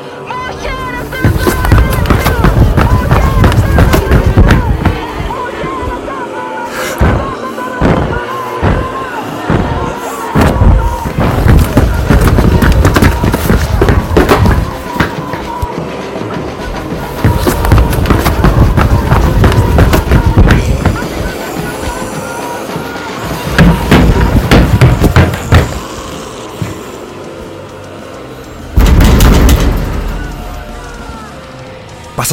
Pasa 0.00 0.69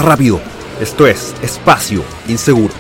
rápido. 0.07 0.39
Esto 0.79 1.05
es 1.05 1.35
Espacio 1.41 2.02
Inseguro. 2.29 2.73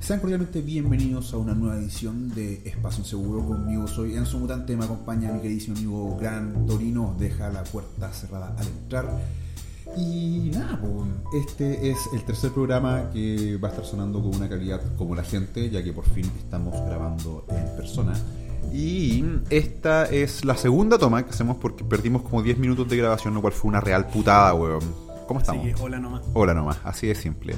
Sean 0.00 0.20
cordialmente 0.20 0.62
bienvenidos 0.62 1.34
a 1.34 1.36
una 1.36 1.54
nueva 1.54 1.76
edición 1.76 2.34
de 2.34 2.62
Espacio 2.64 3.02
Inseguro. 3.02 3.44
Conmigo 3.44 3.86
soy 3.86 4.14
Enzo 4.14 4.38
Mutante, 4.38 4.74
me 4.74 4.84
acompaña 4.84 5.32
mi 5.32 5.40
queridísimo 5.40 5.76
amigo 5.76 6.16
Gran 6.18 6.66
Torino, 6.66 7.14
deja 7.18 7.50
la 7.50 7.62
puerta 7.64 8.10
cerrada 8.12 8.54
al 8.56 8.66
entrar. 8.68 9.10
Y 9.98 10.50
nada, 10.54 10.78
pues, 10.80 11.44
este 11.44 11.90
es 11.90 11.98
el 12.12 12.22
tercer 12.22 12.52
programa 12.52 13.10
que 13.12 13.56
va 13.56 13.68
a 13.68 13.70
estar 13.72 13.84
sonando 13.84 14.22
con 14.22 14.36
una 14.36 14.48
calidad 14.48 14.80
como 14.96 15.16
la 15.16 15.24
gente, 15.24 15.68
ya 15.70 15.82
que 15.82 15.92
por 15.92 16.04
fin 16.04 16.30
estamos 16.38 16.74
grabando 16.86 17.44
en 17.48 17.76
persona. 17.76 18.14
Y 18.72 19.24
esta 19.50 20.04
es 20.04 20.44
la 20.44 20.56
segunda 20.56 20.98
toma 20.98 21.24
que 21.24 21.30
hacemos 21.30 21.56
porque 21.56 21.84
perdimos 21.84 22.22
como 22.22 22.42
10 22.42 22.58
minutos 22.58 22.88
de 22.88 22.96
grabación, 22.96 23.34
lo 23.34 23.40
cual 23.40 23.52
fue 23.52 23.70
una 23.70 23.80
real 23.80 24.06
putada, 24.06 24.54
weón. 24.54 25.08
¿Cómo 25.26 25.40
estamos? 25.40 25.64
Así 25.64 25.74
que 25.74 25.82
hola 25.82 25.98
nomás. 25.98 26.22
Hola 26.32 26.54
nomás, 26.54 26.78
así 26.84 27.06
de 27.06 27.14
simple. 27.14 27.54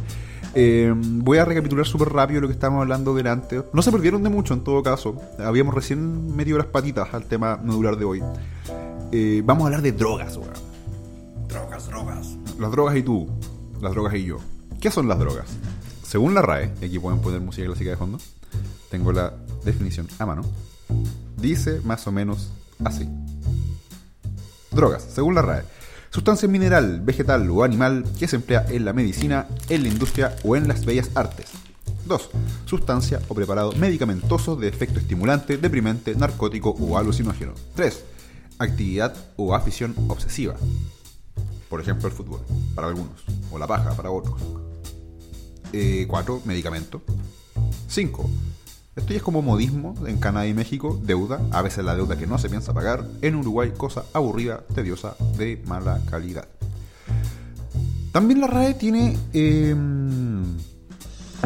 Eh, 0.54 0.92
voy 0.96 1.38
a 1.38 1.44
recapitular 1.44 1.86
súper 1.86 2.08
rápido 2.08 2.40
lo 2.40 2.48
que 2.48 2.54
estábamos 2.54 2.82
hablando 2.82 3.14
delante. 3.14 3.62
No 3.72 3.82
se 3.82 3.92
perdieron 3.92 4.22
de 4.22 4.30
mucho 4.30 4.54
en 4.54 4.64
todo 4.64 4.82
caso. 4.82 5.20
Habíamos 5.38 5.74
recién 5.74 6.34
metido 6.34 6.58
las 6.58 6.66
patitas 6.66 7.12
al 7.12 7.26
tema 7.26 7.58
medular 7.58 7.96
de 7.96 8.04
hoy. 8.04 8.22
Eh, 9.12 9.42
vamos 9.44 9.64
a 9.64 9.66
hablar 9.66 9.82
de 9.82 9.92
drogas, 9.92 10.36
weón. 10.36 10.69
Drogas, 11.50 11.86
drogas. 11.88 12.36
Las 12.60 12.70
drogas 12.70 12.96
y 12.96 13.02
tú, 13.02 13.28
las 13.80 13.90
drogas 13.90 14.14
y 14.14 14.24
yo. 14.24 14.38
¿Qué 14.80 14.88
son 14.90 15.08
las 15.08 15.18
drogas? 15.18 15.46
Según 16.04 16.32
la 16.32 16.42
RAE, 16.42 16.72
y 16.80 16.84
aquí 16.84 16.98
pueden 17.00 17.20
poner 17.20 17.40
música 17.40 17.66
clásica 17.66 17.90
de 17.90 17.96
fondo, 17.96 18.18
tengo 18.88 19.10
la 19.10 19.34
definición 19.64 20.06
a 20.20 20.26
mano. 20.26 20.42
Dice 21.36 21.80
más 21.84 22.06
o 22.06 22.12
menos 22.12 22.52
así. 22.84 23.08
Drogas, 24.70 25.02
según 25.12 25.34
la 25.34 25.42
RAE. 25.42 25.64
Sustancia 26.10 26.48
mineral, 26.48 27.00
vegetal 27.00 27.50
o 27.50 27.64
animal 27.64 28.04
que 28.16 28.28
se 28.28 28.36
emplea 28.36 28.66
en 28.68 28.84
la 28.84 28.92
medicina, 28.92 29.48
en 29.68 29.82
la 29.82 29.88
industria 29.88 30.36
o 30.44 30.54
en 30.54 30.68
las 30.68 30.84
bellas 30.84 31.10
artes. 31.16 31.46
2. 32.06 32.30
Sustancia 32.64 33.20
o 33.26 33.34
preparado 33.34 33.72
medicamentoso 33.72 34.54
de 34.54 34.68
efecto 34.68 35.00
estimulante, 35.00 35.56
deprimente, 35.56 36.14
narcótico 36.14 36.70
o 36.70 36.96
alucinógeno. 36.96 37.54
3. 37.74 38.04
Actividad 38.58 39.16
o 39.36 39.54
afición 39.54 39.96
obsesiva. 40.08 40.54
Por 41.70 41.80
ejemplo, 41.80 42.08
el 42.08 42.14
fútbol, 42.14 42.40
para 42.74 42.88
algunos, 42.88 43.24
o 43.50 43.58
la 43.58 43.66
paja 43.66 43.94
para 43.94 44.10
otros. 44.10 44.38
4. 46.08 46.42
medicamento. 46.44 47.00
5. 47.86 48.28
Esto 48.96 49.10
ya 49.10 49.16
es 49.18 49.22
como 49.22 49.40
modismo 49.40 49.94
en 50.04 50.18
Canadá 50.18 50.48
y 50.48 50.52
México, 50.52 51.00
deuda, 51.02 51.40
a 51.52 51.62
veces 51.62 51.84
la 51.84 51.94
deuda 51.94 52.18
que 52.18 52.26
no 52.26 52.38
se 52.38 52.50
piensa 52.50 52.74
pagar, 52.74 53.06
en 53.22 53.36
Uruguay 53.36 53.72
cosa 53.76 54.04
aburrida, 54.12 54.64
tediosa, 54.74 55.14
de 55.38 55.62
mala 55.66 56.00
calidad. 56.10 56.48
También 58.10 58.40
la 58.40 58.48
RAE 58.48 58.74
tiene 58.74 59.16
eh, 59.32 59.72
un 59.72 60.58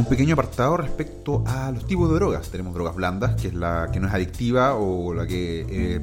pequeño 0.09 0.33
apartado 0.33 0.79
respecto 0.79 1.45
a 1.47 1.71
los 1.71 1.87
tipos 1.87 2.09
de 2.09 2.15
drogas. 2.15 2.49
Tenemos 2.51 2.73
drogas 2.73 2.95
blandas, 2.95 3.41
que 3.41 3.49
es 3.49 3.55
la 3.55 3.91
que 3.93 4.01
no 4.01 4.09
es 4.09 4.15
adictiva 4.15 4.75
o 4.75 5.13
la 5.13 5.27
que 5.27 5.67
eh, 5.69 6.01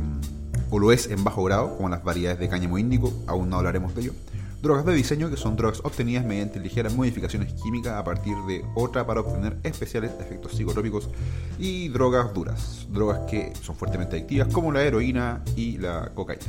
o 0.72 0.80
lo 0.80 0.92
es 0.92 1.08
en 1.12 1.24
bajo 1.24 1.44
grado, 1.44 1.76
como 1.78 1.90
las 1.90 2.04
variedades 2.04 2.40
de 2.40 2.50
cáñamo 2.50 2.78
índico, 2.80 3.14
aún 3.28 3.50
no 3.50 3.58
hablaremos 3.58 3.94
de 3.94 4.02
ello. 4.02 4.14
Drogas 4.62 4.86
de 4.86 4.94
diseño, 4.94 5.30
que 5.30 5.38
son 5.38 5.56
drogas 5.56 5.82
obtenidas 5.84 6.24
mediante 6.24 6.60
ligeras 6.60 6.94
modificaciones 6.96 7.52
químicas 7.54 7.94
a 7.94 8.04
partir 8.04 8.36
de 8.48 8.64
otra 8.76 9.06
para 9.08 9.22
obtener 9.22 9.58
especiales 9.64 10.12
efectos 10.20 10.52
psicotrópicos. 10.56 11.10
Y 11.58 11.90
drogas 11.90 12.32
duras, 12.34 12.88
drogas 12.92 13.22
que 13.30 13.54
son 13.62 13.76
fuertemente 13.76 14.16
adictivas, 14.18 14.48
como 14.54 14.72
la 14.72 14.84
heroína 14.84 15.44
y 15.56 15.78
la 15.80 16.12
cocaína. 16.14 16.46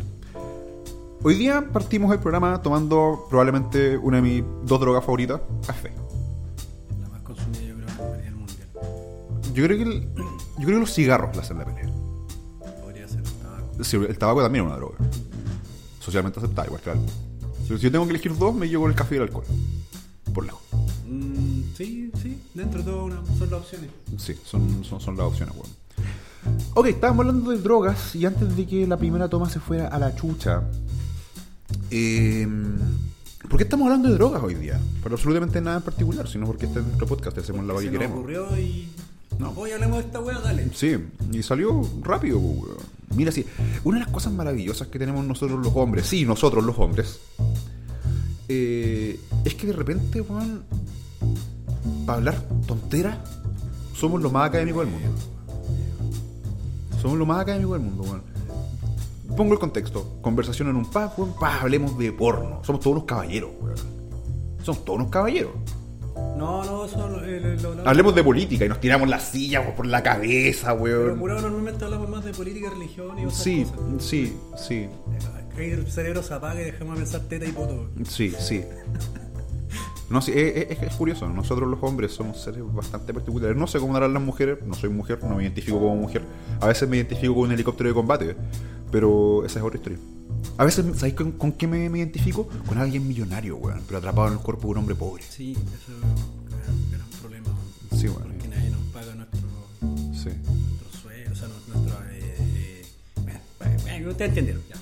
Hoy 1.25 1.35
día 1.37 1.65
partimos 1.73 2.13
el 2.13 2.19
programa 2.19 2.61
tomando 2.63 3.27
probablemente 3.31 3.97
una 3.97 4.17
de 4.19 4.23
mis 4.23 4.45
dos 4.65 4.79
drogas 4.81 5.05
favoritas, 5.05 5.41
café. 5.67 5.93
La 7.01 7.09
más 7.09 7.23
consumida 7.23 7.63
yo 7.63 7.77
creo 7.77 7.89
a 8.13 8.17
nivel 8.19 8.35
mundial. 8.37 8.69
Yo 9.55 9.65
creo 9.65 9.77
que, 9.79 9.83
el- 9.85 10.03
yo 10.15 10.65
creo 10.65 10.67
que 10.67 10.81
los 10.81 10.93
cigarros 10.93 11.35
la 11.35 11.43
hacen 11.43 11.59
la 11.59 11.65
pelea. 11.65 11.92
El 13.93 14.19
tabaco 14.19 14.43
también 14.43 14.65
es 14.65 14.69
una 14.71 14.77
droga. 14.79 14.97
Socialmente 16.01 16.39
aceptada, 16.41 16.67
igual 16.67 16.81
que 16.83 16.91
el 16.91 16.99
alcohol. 16.99 17.15
Si 17.69 17.79
yo 17.79 17.91
tengo 17.93 18.05
que 18.05 18.11
elegir 18.11 18.37
dos, 18.37 18.55
me 18.55 18.69
llevo 18.69 18.87
el 18.89 18.95
café 18.95 19.15
y 19.15 19.19
el 19.19 19.23
alcohol. 19.25 19.45
Por 20.35 20.45
lejos. 20.45 20.61
Mm, 21.09 21.61
sí, 21.77 22.11
sí. 22.23 22.39
Dentro 22.55 22.81
de 22.81 22.91
todo 22.91 23.05
una- 23.05 23.23
son 23.39 23.51
las 23.51 23.61
opciones. 23.61 23.91
Sí, 24.19 24.35
son, 24.45 24.85
son, 24.85 25.01
son 25.01 25.17
las 25.17 25.27
opciones, 25.27 25.55
weón. 25.55 25.71
Ok, 26.75 26.87
estábamos 26.87 27.27
hablando 27.27 27.51
de 27.53 27.59
drogas 27.59 28.15
y 28.17 28.27
antes 28.27 28.57
de 28.57 28.67
que 28.67 28.87
la 28.87 28.97
primera 28.97 29.29
toma 29.29 29.49
se 29.49 29.61
fuera 29.61 29.89
a 29.89 29.99
la 29.99 30.15
chucha. 30.15 30.63
eh, 31.91 32.47
¿Por 33.49 33.59
qué 33.59 33.65
estamos 33.65 33.87
hablando 33.87 34.09
de 34.09 34.15
drogas 34.15 34.43
hoy 34.43 34.55
día? 34.55 34.81
Por 35.03 35.13
absolutamente 35.13 35.61
nada 35.61 35.77
en 35.79 35.83
particular, 35.83 36.27
sino 36.29 36.47
porque 36.47 36.67
este 36.67 36.79
es 36.81 36.85
nuestro 36.87 37.07
podcast, 37.07 37.37
hacemos 37.39 37.65
la 37.67 37.77
Se 37.79 37.85
que 37.87 37.91
queremos. 37.93 38.19
ocurrió 38.19 38.59
y... 38.59 38.89
No, 39.39 39.51
hoy 39.57 39.73
hablemos 39.73 39.99
de 39.99 40.05
esta 40.07 40.21
wea, 40.21 40.39
dale. 40.41 40.69
Sí, 40.75 40.97
y 41.33 41.43
salió 41.43 41.83
rápido, 42.03 42.39
weón. 42.39 42.77
Mira, 43.15 43.33
sí, 43.33 43.47
una 43.85 43.99
de 43.99 44.05
las 44.05 44.13
cosas 44.13 44.33
maravillosas 44.33 44.89
que 44.89 44.99
tenemos 44.99 45.25
nosotros 45.25 45.65
los 45.65 45.75
hombres, 45.77 46.07
sí, 46.07 46.25
nosotros 46.25 46.65
los 46.65 46.79
hombres, 46.79 47.21
eh, 48.49 49.19
es 49.45 49.55
que 49.55 49.67
de 49.67 49.73
repente, 49.73 50.21
weón, 50.21 50.65
para 52.07 52.19
hablar 52.19 52.43
tontera, 52.67 53.23
somos 53.95 54.21
lo 54.23 54.31
más 54.31 54.49
académico 54.49 54.81
del 54.81 54.89
mundo. 54.89 55.09
Somos 57.01 57.19
lo 57.19 57.27
más 57.27 57.41
académico 57.41 57.75
del 57.75 57.83
mundo, 57.83 58.03
weón. 58.03 58.23
Pongo 59.37 59.55
el 59.55 59.59
contexto. 59.59 60.19
Conversación 60.21 60.69
en 60.69 60.77
un 60.77 60.87
pub, 60.87 61.11
weón, 61.17 61.35
pa, 61.39 61.61
hablemos 61.61 61.97
de 61.99 62.13
porno. 62.13 62.61
Somos 62.65 62.81
todos 62.81 62.97
unos 62.97 63.07
caballeros, 63.07 63.51
weón. 63.61 63.77
Somos 64.63 64.85
todos 64.85 64.99
unos 64.99 65.11
caballeros. 65.11 65.53
No, 66.37 66.65
no, 66.65 66.85
eso 66.85 67.09
lo, 67.09 67.25
eh, 67.25 67.57
lo- 67.63 67.75
lo- 67.75 67.89
Hablemos 67.89 68.15
de 68.15 68.25
política 68.25 68.65
y 68.65 68.69
nos 68.69 68.81
tiramos 68.81 69.09
las 69.09 69.23
sillas 69.29 69.65
por 69.77 69.87
la 69.87 70.03
cabeza, 70.03 70.73
Pero 70.73 70.83
weón. 70.83 71.19
curado, 71.19 71.43
normalmente 71.43 71.85
hablamos 71.85 72.09
más 72.09 72.25
de 72.25 72.33
política, 72.33 72.71
religión 72.71 73.19
y 73.19 73.25
otras 73.27 73.43
Sí, 73.43 73.65
cosas. 73.65 74.05
sí, 74.05 74.37
sí, 74.57 74.89
Ahí 75.59 75.71
el 75.71 75.87
cerebro 75.91 76.23
se 76.23 76.33
apaga 76.35 76.61
y 76.61 76.65
dejamos 76.65 76.95
de 76.95 77.03
pensar 77.03 77.21
teta 77.29 77.45
y 77.47 77.53
poto. 77.53 77.89
sí, 78.09 78.33
sí. 78.39 78.65
No, 80.11 80.21
sí, 80.21 80.33
es, 80.35 80.71
es- 80.71 80.83
es 80.83 80.95
curioso. 80.95 81.29
Nosotros 81.29 81.69
los 81.69 81.79
hombres 81.83 82.13
somos 82.13 82.43
seres 82.43 82.63
bastante 82.73 83.15
particulares. 83.15 83.57
No 83.57 83.67
sé 83.67 83.79
cómo 83.79 83.95
darán 83.95 84.13
las 84.13 84.23
mujeres. 84.23 84.59
No 84.67 84.75
soy 84.75 84.91
mujer, 84.91 85.19
no 85.25 85.37
me 85.37 85.43
identifico 85.43 85.79
como 85.79 85.97
mujer. 85.97 86.23
A 86.61 86.67
veces 86.67 86.87
me 86.89 86.97
identifico 86.97 87.35
con 87.35 87.45
un 87.45 87.53
helicóptero 87.53 87.89
de 87.89 87.95
combate. 87.95 88.37
Pero 88.91 89.45
esa 89.47 89.59
es 89.61 89.65
otra 89.65 89.79
historia. 89.79 89.99
A 90.59 90.65
veces, 90.65 90.85
¿sabéis 90.97 91.15
con, 91.15 91.33
con 91.33 91.53
qué 91.53 91.67
me, 91.67 91.89
me 91.89 91.99
identifico? 91.99 92.49
Con 92.67 92.79
alguien 92.79 93.07
millonario, 93.07 93.57
weón. 93.57 93.83
Pero 93.87 93.99
atrapado 93.99 94.29
en 94.29 94.35
el 94.35 94.41
cuerpo 94.41 94.63
de 94.69 94.71
un 94.73 94.79
hombre 94.79 94.95
pobre. 94.95 95.23
Sí, 95.29 95.53
eso 95.53 95.93
es 95.93 96.69
un 96.69 96.91
gran, 96.91 97.07
problema. 97.21 97.49
Sí, 97.97 98.07
bueno. 98.09 98.27
Porque 98.29 98.49
nadie 98.49 98.71
nos 98.71 98.81
paga 98.93 99.15
nuestro, 99.15 99.41
Sí. 100.13 100.29
nuestro 100.37 101.01
sueldo, 101.03 101.33
o 101.33 101.35
sea, 101.35 101.49
nuestro... 101.49 101.99
Eh, 102.13 102.85
eh, 103.89 104.07
ustedes 104.09 104.29
entendieron, 104.31 104.63
ya. 104.69 104.77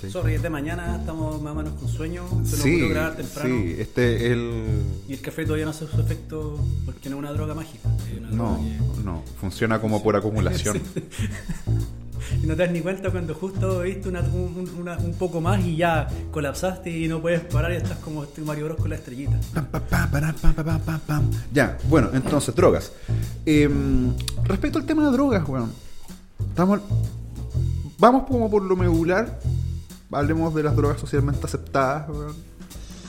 Sí. 0.00 0.10
Sorry, 0.10 0.34
es 0.34 0.42
de 0.42 0.48
mañana, 0.48 0.96
estamos 0.98 1.42
más 1.42 1.52
o 1.52 1.56
menos 1.56 1.74
con 1.74 1.86
sueño, 1.88 2.24
se 2.46 2.56
Sí, 2.56 2.88
grabar 2.88 3.16
temprano. 3.16 3.54
sí, 3.54 3.74
este 3.78 4.16
es 4.16 4.22
el... 4.32 4.82
Y 5.06 5.12
el 5.12 5.20
café 5.20 5.44
todavía 5.44 5.66
no 5.66 5.72
hace 5.72 5.86
su 5.86 6.00
efecto 6.00 6.58
porque 6.86 7.10
no 7.10 7.16
es 7.16 7.18
una 7.18 7.32
droga 7.32 7.52
mágica. 7.54 7.86
Una 8.18 8.30
No, 8.30 8.52
droga 8.54 9.02
no, 9.04 9.22
funciona 9.38 9.78
como 9.80 10.02
por 10.02 10.16
acumulación. 10.16 10.80
Y 12.42 12.46
no 12.46 12.54
te 12.56 12.62
das 12.64 12.72
ni 12.72 12.80
cuenta 12.80 13.10
cuando 13.10 13.34
justo 13.34 13.80
viste 13.80 14.08
una- 14.08 14.20
un, 14.20 15.14
poco 15.18 15.40
más 15.40 15.64
y 15.64 15.76
ya 15.76 16.08
colapsaste 16.30 16.90
y 16.90 17.08
no 17.08 17.20
puedes 17.20 17.40
parar 17.40 17.72
y 17.72 17.76
estás 17.76 17.98
como 17.98 18.24
este 18.24 18.40
Mario 18.42 18.66
Bros 18.66 18.78
con 18.78 18.90
la 18.90 18.96
estrellita. 18.96 19.38
Ya, 21.52 21.78
bueno, 21.88 22.08
entonces, 22.12 22.54
drogas. 22.54 22.92
Em, 23.46 24.12
respecto 24.44 24.78
al 24.78 24.86
tema 24.86 25.06
de 25.06 25.12
drogas, 25.12 25.48
weón. 25.48 25.72
Estamos, 26.48 26.80
vamos 27.98 28.24
como 28.26 28.50
por 28.50 28.62
lo 28.62 28.76
medular. 28.76 29.38
Hablemos 30.12 30.54
de 30.54 30.62
las 30.64 30.74
drogas 30.74 31.00
socialmente 31.00 31.44
aceptadas, 31.46 32.08
weón. 32.08 32.49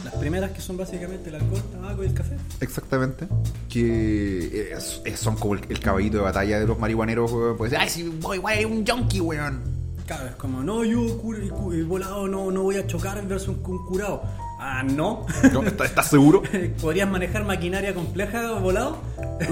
Las 0.04 0.16
primeras 0.16 0.52
que 0.52 0.62
son 0.62 0.78
básicamente 0.78 1.30
el 1.30 1.36
alcohol, 1.36 1.62
el 1.74 1.80
tabaco 1.80 2.04
y 2.04 2.08
el 2.08 2.14
café. 2.14 2.36
Exactamente. 2.60 3.28
Que 3.70 4.72
es- 4.74 5.02
es- 5.06 5.20
son 5.20 5.36
como 5.36 5.54
el, 5.56 5.62
el 5.70 5.80
caballito 5.80 6.18
de 6.18 6.24
batalla 6.24 6.60
de 6.60 6.68
los 6.68 6.78
marihuaneros. 6.80 7.32
Pues, 7.58 7.74
ay, 7.74 7.90
si 7.90 8.04
voy, 8.10 8.38
voy, 8.40 8.66
un 8.66 8.86
junkie, 8.86 9.22
weón. 9.22 9.62
Claro, 10.08 10.28
es 10.28 10.36
como, 10.36 10.62
no, 10.64 10.84
yo 10.84 11.18
cura- 11.20 11.40
cu- 11.50 11.72
eh, 11.72 11.84
volado 11.84 12.28
no, 12.28 12.52
no 12.52 12.64
voy 12.64 12.76
a 12.78 12.86
chocar 12.88 13.26
versus 13.28 13.50
un 13.50 13.86
curado. 13.86 14.24
Ah, 14.64 14.84
no. 14.84 15.26
No, 15.52 15.64
¿Estás 15.64 16.08
seguro? 16.08 16.44
¿Podrías 16.82 17.10
manejar 17.10 17.44
maquinaria 17.46 17.96
compleja 17.96 18.52
volado? 18.60 19.02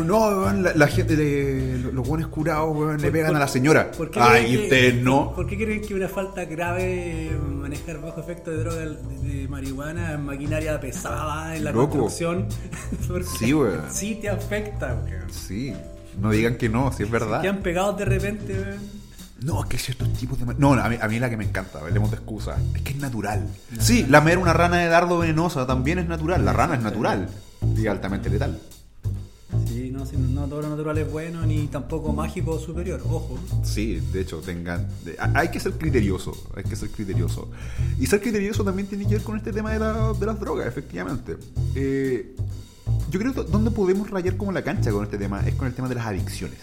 No, 0.06 0.20
weón, 0.28 0.62
la, 0.62 0.74
la 0.76 0.88
gente, 0.88 1.18
le- 1.18 1.80
los 1.92 2.08
buenos 2.08 2.28
curados, 2.28 2.78
weón, 2.78 3.02
le 3.02 3.12
pegan 3.12 3.30
por- 3.30 3.38
a 3.38 3.40
la 3.40 3.48
señora. 3.48 3.90
¿Por 3.90 4.12
qué 4.12 4.20
Ay, 4.22 4.52
que- 4.56 4.64
ustedes 4.66 4.96
no. 5.02 5.34
¿Por 5.34 5.48
qué 5.48 5.58
creen 5.58 5.82
que 5.82 5.96
una 5.96 6.08
falta 6.10 6.46
grave 6.46 7.32
manejar 7.42 8.00
bajo 8.00 8.22
efecto 8.22 8.52
de 8.52 8.58
droga 8.58 8.78
de, 8.78 9.28
de 9.28 9.48
marihuana 9.48 10.14
en 10.14 10.26
maquinaria 10.26 10.80
pesada 10.80 11.56
en 11.56 11.64
la 11.64 11.72
Loco. 11.72 11.90
construcción? 11.98 12.48
Sí, 13.40 13.52
weón. 13.52 13.82
Sí 13.90 14.20
te 14.22 14.30
afecta, 14.30 14.94
weón. 15.04 15.32
Sí, 15.32 15.74
no 16.22 16.30
digan 16.30 16.56
que 16.58 16.70
no, 16.70 16.92
si 16.92 17.02
es 17.02 17.10
verdad. 17.10 17.42
Quedan 17.42 17.64
pegados 17.64 17.98
de 17.98 18.06
repente, 18.06 18.54
weón. 18.54 18.99
No, 19.44 19.62
es 19.64 19.70
que 19.70 19.78
hay 19.78 19.84
ciertos 19.84 20.12
tipos 20.14 20.38
de... 20.40 20.46
No, 20.58 20.74
a 20.74 20.90
mí, 20.90 20.98
a 21.02 21.08
mí 21.08 21.20
la 21.20 21.30
que 21.30 21.38
me 21.38 21.46
encanta, 21.46 21.80
hablemos 21.80 22.12
de 22.12 22.18
excusas, 22.18 22.60
es 22.76 22.82
que 22.82 22.92
es 22.92 22.98
natural. 22.98 23.48
Sí, 23.80 24.06
lamer 24.10 24.38
una 24.38 24.54
rana 24.54 24.78
de 24.78 24.88
dardo 24.88 25.18
venenosa 25.20 25.66
también 25.66 26.00
es 26.00 26.08
natural, 26.08 26.44
la 26.44 26.52
rana 26.54 26.76
es 26.76 26.82
natural 26.82 27.30
y 27.78 27.88
altamente 27.88 28.30
letal. 28.30 28.60
Sí, 29.68 29.92
no, 29.92 30.04
no 30.30 30.48
todo 30.48 30.62
lo 30.62 30.70
natural 30.70 30.98
es 31.00 31.12
bueno 31.12 31.44
ni 31.46 31.68
tampoco 31.68 32.12
mágico 32.14 32.52
o 32.52 32.60
superior, 32.60 33.02
ojo. 33.06 33.38
Sí, 33.64 34.00
de 34.12 34.22
hecho, 34.22 34.38
tengan... 34.40 34.88
hay 35.34 35.50
que 35.50 35.60
ser 35.60 35.74
criterioso, 35.74 36.34
hay 36.56 36.64
que 36.64 36.76
ser 36.76 36.90
criterioso. 36.90 37.50
Y 38.00 38.06
ser 38.08 38.22
criterioso 38.22 38.64
también 38.64 38.88
tiene 38.88 39.06
que 39.08 39.16
ver 39.16 39.24
con 39.24 39.38
este 39.38 39.52
tema 39.54 39.72
de, 39.72 39.80
la- 39.80 40.14
de 40.14 40.26
las 40.26 40.40
drogas, 40.40 40.68
efectivamente. 40.68 41.38
Eh, 41.76 42.36
yo 43.10 43.20
creo 43.20 43.34
que 43.34 43.44
donde 43.44 43.72
podemos 43.72 44.10
rayar 44.10 44.38
como 44.38 44.52
la 44.52 44.64
cancha 44.64 44.92
con 44.92 45.04
este 45.04 45.18
tema 45.18 45.42
es 45.48 45.56
con 45.56 45.68
el 45.68 45.74
tema 45.74 45.88
de 45.88 45.96
las 45.96 46.06
adicciones. 46.06 46.60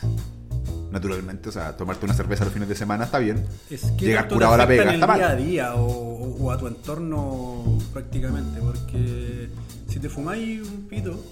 Naturalmente, 0.96 1.50
o 1.50 1.52
sea, 1.52 1.76
tomarte 1.76 2.06
una 2.06 2.14
cerveza 2.14 2.44
los 2.44 2.54
fines 2.54 2.70
de 2.70 2.75
semana 2.75 3.04
está 3.04 3.19
bien. 3.19 3.44
Es 3.69 3.82
que 3.98 4.06
Llegar 4.06 4.28
te 4.28 4.34
curado 4.34 4.54
a 4.54 4.56
la 4.56 4.66
pega 4.66 4.84
en 4.84 4.88
el 4.88 4.94
está 4.94 5.14
día 5.14 5.26
a 5.26 5.28
mal. 5.34 5.44
día 5.44 5.75
o, 5.76 6.50
a 6.50 6.56
tu 6.56 6.66
entorno 6.69 7.78
prácticamente, 7.93 8.60
porque 8.62 9.50
si 9.88 10.00
te 10.00 10.08
fumáis 10.08 10.62
un 10.66 10.87
pito, 10.88 11.22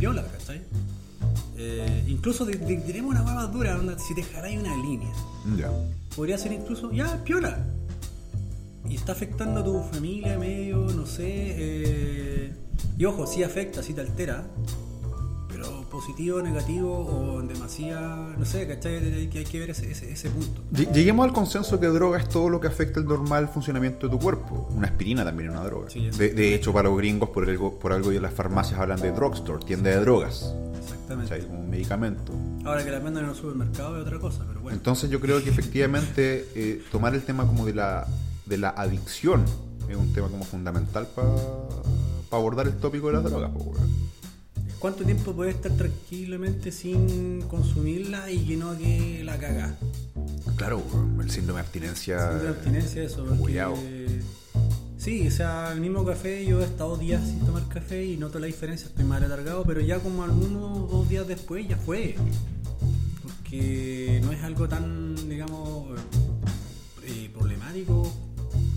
viola, 0.00 0.24
¿cachai? 0.36 0.62
Eh, 1.56 2.04
incluso 2.08 2.44
di- 2.44 2.56
di- 2.56 2.74
diremos 2.78 3.12
una 3.12 3.22
más 3.22 3.52
dura, 3.52 3.78
onda, 3.78 3.96
si 4.00 4.14
dejarais 4.14 4.58
una 4.58 4.74
línea, 4.76 5.12
Ya. 5.56 5.70
podría 6.16 6.36
ser 6.36 6.50
incluso, 6.52 6.90
ya, 6.90 7.22
piola. 7.22 7.64
Y 8.88 8.96
está 8.96 9.12
afectando 9.12 9.60
a 9.60 9.64
tu 9.64 9.80
familia, 9.92 10.36
medio, 10.40 10.78
no 10.78 11.06
sé. 11.06 11.22
eh, 11.24 12.52
y 12.98 13.04
ojo, 13.04 13.28
sí 13.28 13.44
afecta, 13.44 13.80
sí 13.80 13.94
te 13.94 14.00
altera. 14.00 14.44
Positivo, 15.90 16.40
negativo 16.42 16.92
o 16.98 17.40
en 17.40 17.48
demasía, 17.48 18.00
no 18.36 18.44
sé, 18.44 18.66
¿cachai? 18.66 19.28
Que, 19.28 19.38
hay 19.38 19.44
que 19.44 19.60
ver 19.60 19.70
ese, 19.70 19.90
ese, 19.90 20.10
ese 20.12 20.30
punto. 20.30 20.62
Lle- 20.72 20.90
Lleguemos 20.92 21.24
al 21.26 21.32
consenso 21.32 21.78
que 21.78 21.86
droga 21.86 22.18
es 22.18 22.28
todo 22.28 22.48
lo 22.48 22.60
que 22.60 22.66
afecta 22.68 22.98
el 23.00 23.06
normal 23.06 23.48
funcionamiento 23.48 24.06
de 24.06 24.12
tu 24.12 24.18
cuerpo. 24.18 24.68
Una 24.74 24.86
aspirina 24.88 25.24
también 25.24 25.50
es 25.50 25.56
una 25.56 25.64
droga. 25.64 25.90
Sí, 25.90 26.10
de, 26.10 26.30
de 26.32 26.54
hecho, 26.54 26.72
para 26.72 26.88
los 26.88 26.96
gringos, 26.98 27.28
por 27.30 27.48
algo, 27.48 27.78
por 27.78 27.92
algo 27.92 28.10
las 28.12 28.32
farmacias 28.32 28.78
hablan 28.80 29.00
de 29.00 29.12
drugstore, 29.12 29.64
tienda 29.64 29.90
de 29.90 30.00
drogas. 30.00 30.54
Exactamente. 30.80 31.30
¿cachai? 31.30 31.48
Un 31.50 31.70
medicamento. 31.70 32.32
Ahora 32.64 32.84
que 32.84 32.90
la 32.90 32.98
vendan 33.00 33.24
en 33.24 33.30
el 33.30 33.36
supermercado 33.36 33.96
es 33.96 34.02
otra 34.06 34.18
cosa, 34.18 34.44
pero 34.46 34.60
bueno. 34.60 34.76
Entonces 34.76 35.10
yo 35.10 35.20
creo 35.20 35.42
que 35.42 35.50
efectivamente 35.50 36.48
eh, 36.54 36.82
tomar 36.92 37.14
el 37.14 37.22
tema 37.22 37.46
como 37.46 37.66
de 37.66 37.74
la, 37.74 38.06
de 38.46 38.56
la 38.58 38.70
adicción 38.70 39.44
es 39.88 39.96
un 39.96 40.12
tema 40.12 40.28
como 40.28 40.44
fundamental 40.44 41.06
para 41.14 41.28
abordar 42.30 42.66
el 42.66 42.76
tópico 42.78 43.08
de 43.08 43.14
las 43.14 43.24
drogas. 43.24 43.50
po, 43.50 43.58
weón. 43.64 44.01
¿Cuánto 44.82 45.04
tiempo 45.04 45.32
puedes 45.32 45.54
estar 45.54 45.70
tranquilamente 45.76 46.72
sin 46.72 47.42
consumirla 47.42 48.28
y 48.32 48.44
que 48.44 48.56
no 48.56 48.76
que 48.76 49.22
la 49.22 49.38
caga? 49.38 49.76
Claro, 50.56 50.82
el 51.20 51.30
síndrome 51.30 51.60
de 51.60 51.66
abstinencia. 51.66 52.40
Sin 52.40 52.48
abstinencia, 52.48 53.04
eso. 53.04 53.24
porque-. 53.24 54.20
Sí, 54.98 55.28
o 55.28 55.30
sea, 55.30 55.70
el 55.72 55.80
mismo 55.80 56.04
café, 56.04 56.44
yo 56.44 56.60
he 56.60 56.64
estado 56.64 56.96
días 56.96 57.24
sin 57.24 57.38
tomar 57.46 57.68
café 57.68 58.04
y 58.04 58.16
noto 58.16 58.40
la 58.40 58.48
diferencia, 58.48 58.88
estoy 58.88 59.04
más 59.04 59.22
alargado, 59.22 59.62
pero 59.62 59.80
ya 59.80 60.00
como 60.00 60.24
algunos 60.24 60.90
dos 60.90 61.08
días 61.08 61.28
después 61.28 61.68
ya 61.68 61.76
fue. 61.76 62.16
Porque 63.22 64.20
no 64.24 64.32
es 64.32 64.42
algo 64.42 64.68
tan, 64.68 65.14
digamos, 65.28 65.96
eh, 67.04 67.30
problemático, 67.32 68.12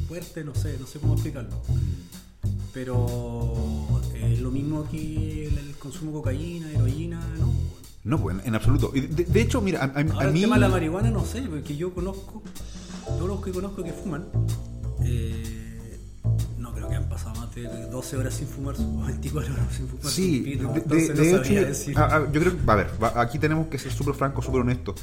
fuerte, 0.08 0.44
no 0.44 0.54
sé, 0.54 0.78
no 0.80 0.86
sé 0.86 1.00
cómo 1.00 1.14
explicarlo. 1.16 1.60
Pero 2.76 4.04
lo 4.40 4.52
mismo 4.52 4.88
que 4.90 5.48
el, 5.48 5.58
el 5.58 5.76
consumo 5.78 6.12
de 6.12 6.18
cocaína, 6.18 6.72
heroína, 6.72 7.20
no. 7.40 7.54
No, 8.04 8.22
pues, 8.22 8.38
en, 8.40 8.48
en 8.48 8.56
absoluto. 8.56 8.92
De, 8.94 9.02
de 9.08 9.42
hecho, 9.42 9.62
mira, 9.62 9.80
a, 9.82 9.84
a- 9.86 10.00
a 10.00 10.02
Ahora 10.14 10.28
el 10.28 10.34
mí... 10.34 10.42
tema 10.42 10.56
de 10.56 10.62
la 10.62 10.70
marihuana 10.70 11.10
no 11.12 11.26
sé, 11.26 11.42
porque 11.44 11.76
yo 11.76 11.94
conozco, 11.94 12.44
todos 13.06 13.28
los 13.28 13.42
que 13.44 13.52
conozco 13.52 13.84
que 13.84 13.94
fuman, 13.94 14.26
eh, 15.04 16.00
no 16.60 16.74
creo 16.74 16.88
que 16.90 16.96
han 16.96 17.10
pasado 17.10 17.40
más 17.40 17.54
de 17.56 17.64
12 17.88 18.18
horas 18.18 18.34
sin 18.34 18.48
fumar, 18.48 18.76
o 18.80 19.06
24 19.06 19.54
horas 19.54 19.74
sin 19.76 19.88
fumar. 19.88 20.06
Sí, 20.12 20.42
de, 20.42 20.56
no 20.58 20.76
hecho, 21.40 21.54
decir. 21.66 21.98
a- 21.98 22.32
yo 22.32 22.40
creo 22.42 22.54
a 22.68 22.76
ver, 22.76 22.90
aquí 23.16 23.40
tenemos 23.40 23.68
que 23.68 23.78
ser 23.80 23.92
súper 23.92 24.14
francos, 24.16 24.46
súper 24.46 24.62
honestos. 24.62 24.96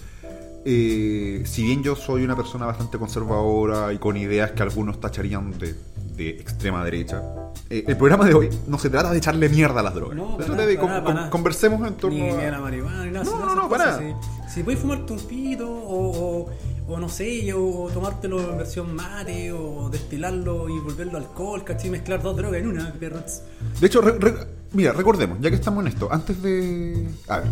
Eh, 0.65 1.43
si 1.45 1.65
bien 1.65 1.83
yo 1.83 1.97
soy 1.97 2.23
una 2.23 2.37
persona 2.37 2.67
bastante 2.67 2.97
conservadora 2.97 3.93
y 3.93 3.99
con 3.99 4.17
ideas 4.17 4.53
que 4.53 4.63
algunos 4.63 5.01
tacharían 5.01 5.59
de, 5.59 5.75
de 6.17 6.31
extrema 6.31 6.85
derecha, 6.85 7.23
eh, 7.70 7.85
el 7.87 7.97
programa 7.97 8.25
de 8.26 8.35
hoy 8.35 8.49
no 8.67 8.79
se 8.79 8.91
trata 8.91 9.11
de 9.11 9.19
echarle 9.19 9.49
mierda 9.49 9.81
a 9.81 9.82
las 9.82 9.94
drogas. 9.94 10.17
No, 10.17 10.37
se 10.38 10.44
trata 10.44 10.67
de 10.67 10.75
nada, 10.75 10.81
con- 10.81 10.88
para 10.88 10.93
nada, 10.93 10.97
con- 10.99 11.05
para 11.05 11.14
nada. 11.20 11.31
conversemos 11.31 11.87
en 11.88 11.94
torno 11.94 12.17
ni, 12.19 12.23
ni 12.25 12.31
a 12.31 12.49
a... 12.49 12.50
la 12.53 12.61
marihuana, 12.61 13.05
ni 13.05 13.11
nada. 13.12 13.25
No, 13.25 13.44
no, 13.47 13.55
no, 13.55 13.69
para. 13.69 13.99
Si, 13.99 14.05
si 14.55 14.62
puedes 14.62 14.81
fumarte 14.81 15.12
un 15.12 15.20
pito, 15.20 15.70
o, 15.70 16.47
o, 16.47 16.50
o 16.88 16.99
no 17.00 17.09
sé, 17.09 17.53
o 17.55 17.88
tomártelo 17.93 18.41
en 18.53 18.59
versión 18.59 18.94
mate, 18.94 19.53
o 19.53 19.88
destilarlo 19.91 20.69
y 20.69 20.79
volverlo 20.81 21.19
alcohol, 21.19 21.64
¿cachai? 21.64 21.91
Mezclar 21.91 22.23
dos 22.23 22.37
drogas 22.37 22.61
en 22.61 22.69
una, 22.69 22.93
perros. 22.93 23.43
De 23.81 23.87
hecho, 23.87 24.00
re- 24.00 24.19
re- 24.19 24.47
mira, 24.73 24.93
recordemos, 24.93 25.38
ya 25.41 25.49
que 25.50 25.56
estamos 25.56 25.82
en 25.85 25.88
esto, 25.93 26.09
antes 26.12 26.43
de... 26.43 27.09
A 27.29 27.38
ver. 27.38 27.49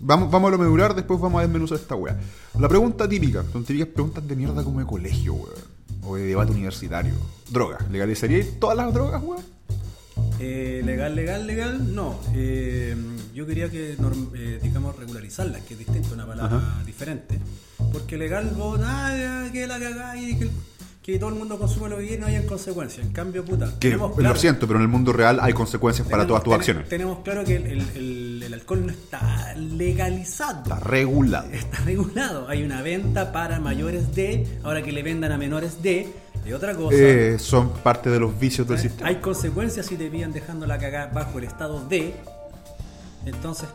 Vamos, 0.00 0.30
vamos 0.30 0.48
a 0.48 0.50
lo 0.52 0.58
medular, 0.58 0.94
después 0.94 1.18
vamos 1.20 1.38
a 1.38 1.42
desmenuzar 1.42 1.78
esta 1.78 1.94
wea. 1.94 2.18
La 2.58 2.68
pregunta 2.68 3.08
típica, 3.08 3.42
son 3.52 3.64
típicas 3.64 3.88
preguntas 3.88 4.26
de 4.26 4.36
mierda 4.36 4.62
como 4.62 4.80
de 4.80 4.86
colegio, 4.86 5.34
weón. 5.34 5.73
O 6.06 6.16
de 6.16 6.24
debate 6.24 6.52
universitario. 6.52 7.14
Drogas. 7.50 7.88
¿Legalizaríais 7.90 8.58
todas 8.58 8.76
las 8.76 8.92
drogas, 8.92 9.22
weón? 9.22 9.54
Eh, 10.40 10.82
legal, 10.84 11.14
legal, 11.14 11.46
legal, 11.46 11.94
no. 11.94 12.18
Eh, 12.34 12.96
yo 13.32 13.46
quería 13.46 13.70
que, 13.70 13.92
eh, 13.92 14.58
digamos, 14.62 14.96
regularizarla, 14.96 15.60
que 15.60 15.74
es 15.74 15.78
distinto, 15.78 16.14
una 16.14 16.26
palabra 16.26 16.82
diferente. 16.84 17.38
Porque 17.92 18.16
legal, 18.16 18.52
vos, 18.56 18.80
ah, 18.82 19.48
que 19.52 19.66
la 19.66 19.78
cagáis, 19.78 20.38
que, 20.38 20.50
que 21.04 21.18
todo 21.18 21.28
el 21.28 21.34
mundo 21.34 21.58
consume 21.58 21.90
lo 21.90 21.98
que 21.98 22.06
quiere, 22.06 22.20
no 22.22 22.26
hay 22.28 22.42
consecuencias. 22.46 23.04
En 23.06 23.12
cambio, 23.12 23.44
puta, 23.44 23.66
Que 23.78 23.88
tenemos 23.90 24.10
lo 24.12 24.16
claro- 24.16 24.36
siento, 24.40 24.66
pero 24.66 24.78
en 24.78 24.84
el 24.84 24.88
mundo 24.88 25.12
real 25.12 25.38
hay 25.42 25.52
consecuencias 25.52 26.08
para 26.08 26.26
todas 26.26 26.42
tus 26.42 26.52
ten- 26.52 26.60
acciones. 26.60 26.88
Tenemos 26.88 27.18
claro 27.18 27.44
que 27.44 27.56
el, 27.56 27.66
el- 27.66 27.88
el- 27.94 28.42
el 28.46 28.54
alcohol 28.54 28.86
no 28.86 28.92
está 28.92 29.54
legalizado. 29.54 30.62
Está 30.62 30.80
regulado. 30.80 31.50
Está 31.52 31.78
regulado. 31.84 32.48
Hay 32.48 32.62
una 32.62 32.80
venta 32.80 33.32
para 33.32 33.60
mayores 33.60 34.14
de, 34.14 34.46
ahora 34.62 34.80
que 34.82 34.92
le 34.92 35.02
vendan 35.02 35.30
a 35.30 35.36
menores 35.36 35.82
de, 35.82 36.10
de 36.42 36.54
otra 36.54 36.74
cosa. 36.74 36.96
Eh, 36.98 37.38
son 37.38 37.70
parte 37.74 38.08
de 38.08 38.18
los 38.20 38.38
vicios 38.40 38.66
del 38.66 38.78
¿Eh? 38.78 38.80
sistema. 38.80 39.08
Hay 39.10 39.16
consecuencias 39.16 39.84
si 39.84 39.96
te 39.96 40.08
pillan 40.08 40.32
dejando 40.32 40.64
la 40.66 40.78
cagada 40.78 41.12
bajo 41.12 41.38
el 41.38 41.44
estado 41.44 41.86
de. 41.86 42.14
Entonces, 43.26 43.68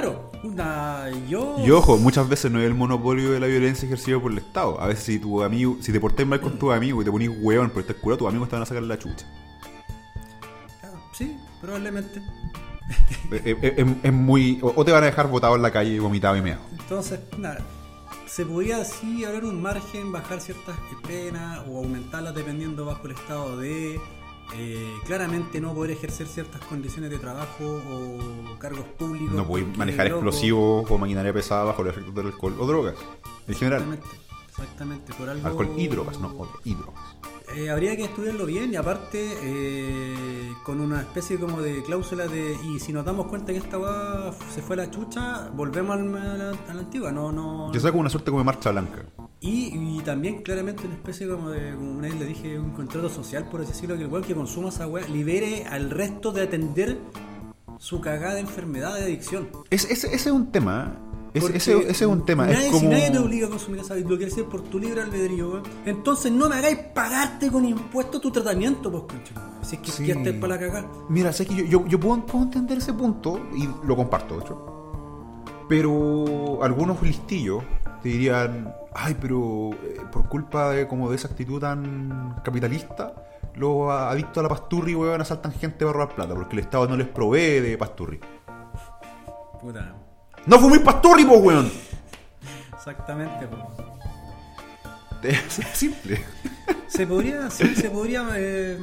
claro, 0.00 0.30
una, 0.42 1.10
yo. 1.28 1.56
Y 1.64 1.70
ojo, 1.70 1.98
muchas 1.98 2.28
veces 2.28 2.50
no 2.50 2.58
es 2.60 2.66
el 2.66 2.74
monopolio 2.74 3.30
de 3.32 3.40
la 3.40 3.46
violencia 3.46 3.84
ejercida 3.86 4.18
por 4.20 4.32
el 4.32 4.38
Estado. 4.38 4.80
A 4.80 4.86
veces 4.86 5.04
si 5.04 5.18
tu 5.18 5.42
amigo, 5.42 5.76
si 5.80 5.92
te 5.92 6.00
portés 6.00 6.26
mal 6.26 6.40
con 6.40 6.58
tu 6.58 6.72
amigo 6.72 7.02
y 7.02 7.04
te 7.04 7.10
ponís 7.10 7.30
hueón 7.40 7.70
por 7.70 7.82
estar 7.82 7.96
curado, 7.96 8.18
tus 8.20 8.28
amigos 8.28 8.48
te 8.48 8.56
van 8.56 8.62
a 8.62 8.66
sacar 8.66 8.82
la 8.84 8.98
chucha. 8.98 9.26
Ah, 10.82 10.88
Sí, 11.12 11.36
probablemente. 11.60 12.22
Es, 13.30 13.42
es- 13.46 13.78
es- 13.78 13.86
es 14.02 14.12
muy. 14.12 14.58
O, 14.62 14.84
te 14.84 14.92
van 14.92 15.02
a 15.04 15.06
dejar 15.06 15.28
botado 15.28 15.56
en 15.56 15.62
la 15.62 15.70
calle, 15.70 15.98
vomitado 16.00 16.36
y 16.36 16.42
meado. 16.42 16.60
Entonces, 16.72 17.20
nada. 17.38 17.60
Se 18.26 18.44
podría 18.46 18.78
así 18.78 19.24
haber 19.24 19.44
un 19.44 19.60
margen, 19.62 20.10
bajar 20.12 20.40
ciertas 20.40 20.76
penas 21.06 21.60
o 21.68 21.78
aumentarlas 21.78 22.34
dependiendo 22.34 22.84
bajo 22.86 23.06
el 23.06 23.12
estado 23.12 23.58
de. 23.58 24.00
Eh, 24.54 24.94
claramente 25.06 25.60
no 25.60 25.74
poder 25.74 25.92
ejercer 25.92 26.26
ciertas 26.26 26.60
condiciones 26.62 27.10
de 27.10 27.18
trabajo 27.18 27.82
o 27.88 28.58
cargos 28.58 28.84
públicos. 28.98 29.34
No 29.34 29.46
podéis 29.46 29.76
manejar 29.76 30.08
explosivos 30.08 30.90
o 30.90 30.98
maquinaria 30.98 31.32
pesada 31.32 31.64
bajo 31.64 31.82
los 31.82 31.92
efectos 31.92 32.14
del 32.14 32.26
alcohol 32.26 32.56
o 32.58 32.66
drogas. 32.66 32.94
En 33.48 33.54
general. 33.54 33.82
Exactamente, 33.82 34.16
exactamente. 34.48 35.14
Por 35.14 35.28
algo, 35.28 35.46
Alcohol 35.46 35.70
y 35.76 35.88
drogas, 35.88 36.20
no 36.20 36.28
otro. 36.28 36.60
Y 36.64 36.74
drogas. 36.74 37.02
Eh, 37.54 37.70
habría 37.70 37.96
que 37.96 38.04
estudiarlo 38.04 38.46
bien 38.46 38.72
y 38.72 38.76
aparte 38.76 39.34
eh, 39.42 40.52
con 40.64 40.80
una 40.80 41.00
especie 41.00 41.38
como 41.38 41.60
de 41.60 41.82
cláusula 41.82 42.26
de 42.26 42.56
y 42.64 42.78
si 42.80 42.92
nos 42.92 43.04
damos 43.04 43.26
cuenta 43.26 43.52
que 43.52 43.58
esta 43.58 43.78
weá 43.78 44.32
se 44.54 44.62
fue 44.62 44.74
a 44.74 44.78
la 44.78 44.90
chucha, 44.90 45.50
volvemos 45.54 45.96
al- 45.96 46.16
a 46.16 46.36
la, 46.36 46.50
a 46.68 46.74
la 46.74 46.80
antigua, 46.80 47.12
no, 47.12 47.30
no. 47.32 47.72
Yo 47.72 47.80
saco 47.80 47.98
una 47.98 48.08
suerte 48.10 48.30
como 48.30 48.40
de 48.40 48.44
marcha 48.46 48.70
blanca. 48.70 49.04
Y, 49.40 49.76
y 49.76 50.00
también 50.04 50.42
claramente 50.42 50.86
una 50.86 50.94
especie 50.94 51.28
como 51.28 51.50
de, 51.50 51.74
como 51.74 51.90
una 51.92 52.08
vez 52.08 52.16
le 52.18 52.26
dije, 52.26 52.58
un 52.58 52.70
contrato 52.70 53.08
social, 53.08 53.48
por 53.50 53.60
así 53.60 53.72
decirlo, 53.72 53.96
que 53.96 54.02
el 54.04 54.08
weón 54.08 54.24
que 54.24 54.34
consuma 54.34 54.68
esa 54.68 54.86
weá 54.86 55.06
libere 55.08 55.64
al 55.66 55.90
resto 55.90 56.32
de 56.32 56.42
atender 56.42 56.98
su 57.78 58.00
cagada 58.00 58.34
de 58.34 58.40
enfermedad 58.40 58.94
de 58.94 59.02
adicción. 59.04 59.48
Es- 59.70 59.84
ese, 59.90 60.06
ese 60.14 60.28
es 60.28 60.34
un 60.34 60.52
tema. 60.52 60.96
Ese, 61.34 61.88
es 61.88 62.02
un 62.02 62.24
tema. 62.26 62.46
Nadie, 62.46 62.66
es 62.66 62.72
como... 62.72 62.80
Si 62.80 62.86
nadie 62.88 63.10
te 63.10 63.18
obliga 63.18 63.46
a 63.46 63.50
consumir 63.50 63.80
esa 63.80 63.94
lo 63.94 64.16
quieres 64.16 64.34
hacer 64.34 64.44
por 64.46 64.62
tu 64.62 64.78
libre 64.78 65.00
albedrío, 65.00 65.62
entonces 65.86 66.30
no 66.30 66.48
me 66.48 66.56
hagáis 66.56 66.76
pagarte 66.94 67.50
con 67.50 67.64
impuestos 67.64 68.20
tu 68.20 68.30
tratamiento, 68.30 68.90
pues, 68.90 69.04
concha. 69.04 69.34
Si 69.62 69.76
es 69.76 69.82
que 69.82 69.90
Sí. 69.90 70.10
estés 70.10 70.34
para 70.34 70.54
la 70.56 70.60
cagada. 70.60 70.88
Mira, 71.08 71.32
sé 71.32 71.46
que 71.46 71.54
yo, 71.54 71.64
yo, 71.64 71.86
yo 71.86 71.98
puedo, 71.98 72.26
puedo 72.26 72.44
entender 72.44 72.78
ese 72.78 72.92
punto 72.92 73.40
y 73.54 73.68
lo 73.86 73.96
comparto, 73.96 74.36
de 74.36 74.44
hecho. 74.44 74.66
Pero 75.68 76.62
algunos 76.62 77.00
listillos 77.02 77.62
te 78.02 78.10
dirían, 78.10 78.74
ay, 78.94 79.16
pero 79.20 79.70
eh, 79.84 80.00
por 80.12 80.28
culpa 80.28 80.70
de 80.70 80.86
como 80.86 81.08
de 81.08 81.16
esa 81.16 81.28
actitud 81.28 81.60
tan 81.60 82.40
capitalista, 82.44 83.14
los 83.54 83.90
adictos 83.90 84.38
a 84.38 84.42
la 84.42 84.48
pasturri, 84.48 84.94
weón, 84.94 85.20
asaltan 85.20 85.52
gente 85.52 85.84
para 85.86 85.92
robar 85.92 86.14
plata, 86.14 86.34
porque 86.34 86.56
el 86.56 86.60
Estado 86.60 86.88
no 86.88 86.96
les 86.96 87.06
provee 87.08 87.60
de 87.60 87.78
pasturri. 87.78 88.20
Puta. 89.60 89.94
¡No 90.46 90.58
fuméis 90.58 90.82
pasturri, 90.82 91.24
po, 91.24 91.34
weón! 91.36 91.70
Exactamente, 92.74 93.46
pues. 93.46 93.62
Es 95.22 95.60
simple. 95.78 96.20
Se 96.88 97.06
podría, 97.06 97.48
sí, 97.48 97.76
se 97.76 97.88
podría 97.90 98.26
eh, 98.34 98.76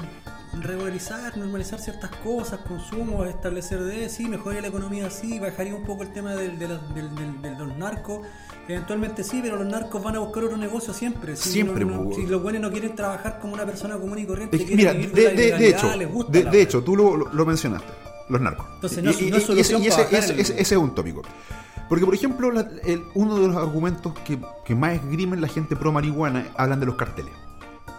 regularizar, 0.61 1.37
normalizar 1.37 1.79
ciertas 1.81 2.09
cosas, 2.23 2.59
consumos, 2.61 3.27
establecer 3.27 3.81
de 3.83 4.07
sí, 4.07 4.29
mejoraría 4.29 4.61
la 4.61 4.67
economía 4.69 5.07
así, 5.07 5.37
bajaría 5.37 5.75
un 5.75 5.83
poco 5.83 6.03
el 6.03 6.13
tema 6.13 6.33
del, 6.35 6.57
del- 6.57 6.79
de 7.41 7.51
los 7.57 7.75
narcos. 7.77 8.25
Eventualmente 8.69 9.23
sí, 9.25 9.41
pero 9.43 9.57
los 9.57 9.67
narcos 9.67 10.01
van 10.01 10.15
a 10.15 10.19
buscar 10.19 10.45
otro 10.45 10.55
negocio 10.55 10.93
siempre. 10.93 11.35
Si 11.35 11.49
Siempre, 11.49 11.83
no- 11.83 12.05
no- 12.05 12.15
si 12.15 12.25
los 12.25 12.41
buenos 12.41 12.61
no 12.61 12.71
quieren 12.71 12.95
trabajar 12.95 13.39
como 13.41 13.53
una 13.53 13.65
persona 13.65 13.97
común 13.97 14.17
y 14.19 14.25
corriente, 14.25 14.55
Es 14.55 14.61
quieren 14.63 14.77
mira, 14.77 14.93
vivir 14.93 15.11
de, 15.13 15.35
de- 15.57 15.69
hecho, 15.69 15.93
les 15.97 16.09
gusta 16.09 16.31
de, 16.31 16.61
hecho, 16.61 16.81
tú 16.81 16.95
lo, 16.95 17.17
lo 17.17 17.45
mencionaste, 17.45 17.89
los 18.29 18.39
narcos. 18.41 18.65
Entonces, 18.75 19.03
no 19.03 19.11
Y- 19.11 19.29
no 19.29 19.37
es 19.37 19.43
y- 19.43 19.45
solución 19.45 19.83
y 19.83 19.87
ese, 19.87 20.01
ese- 20.15 20.33
el- 20.33 20.39
ese- 20.39 20.53
ese 20.61 20.75
es 20.75 20.81
un 20.81 20.93
tópico. 20.95 21.21
Porque, 21.89 22.05
por 22.05 22.13
ejemplo, 22.13 22.51
la- 22.51 22.67
el- 22.85 23.03
uno 23.15 23.35
de 23.39 23.47
los 23.47 23.57
argumentos 23.57 24.13
que, 24.25 24.39
que 24.63 24.75
más 24.75 24.93
esgrimen 24.93 25.41
la 25.41 25.47
gente 25.47 25.75
pro 25.75 25.91
marihuana 25.91 26.45
hablan 26.57 26.79
de 26.79 26.85
los 26.85 26.95
carteles. 26.95 27.33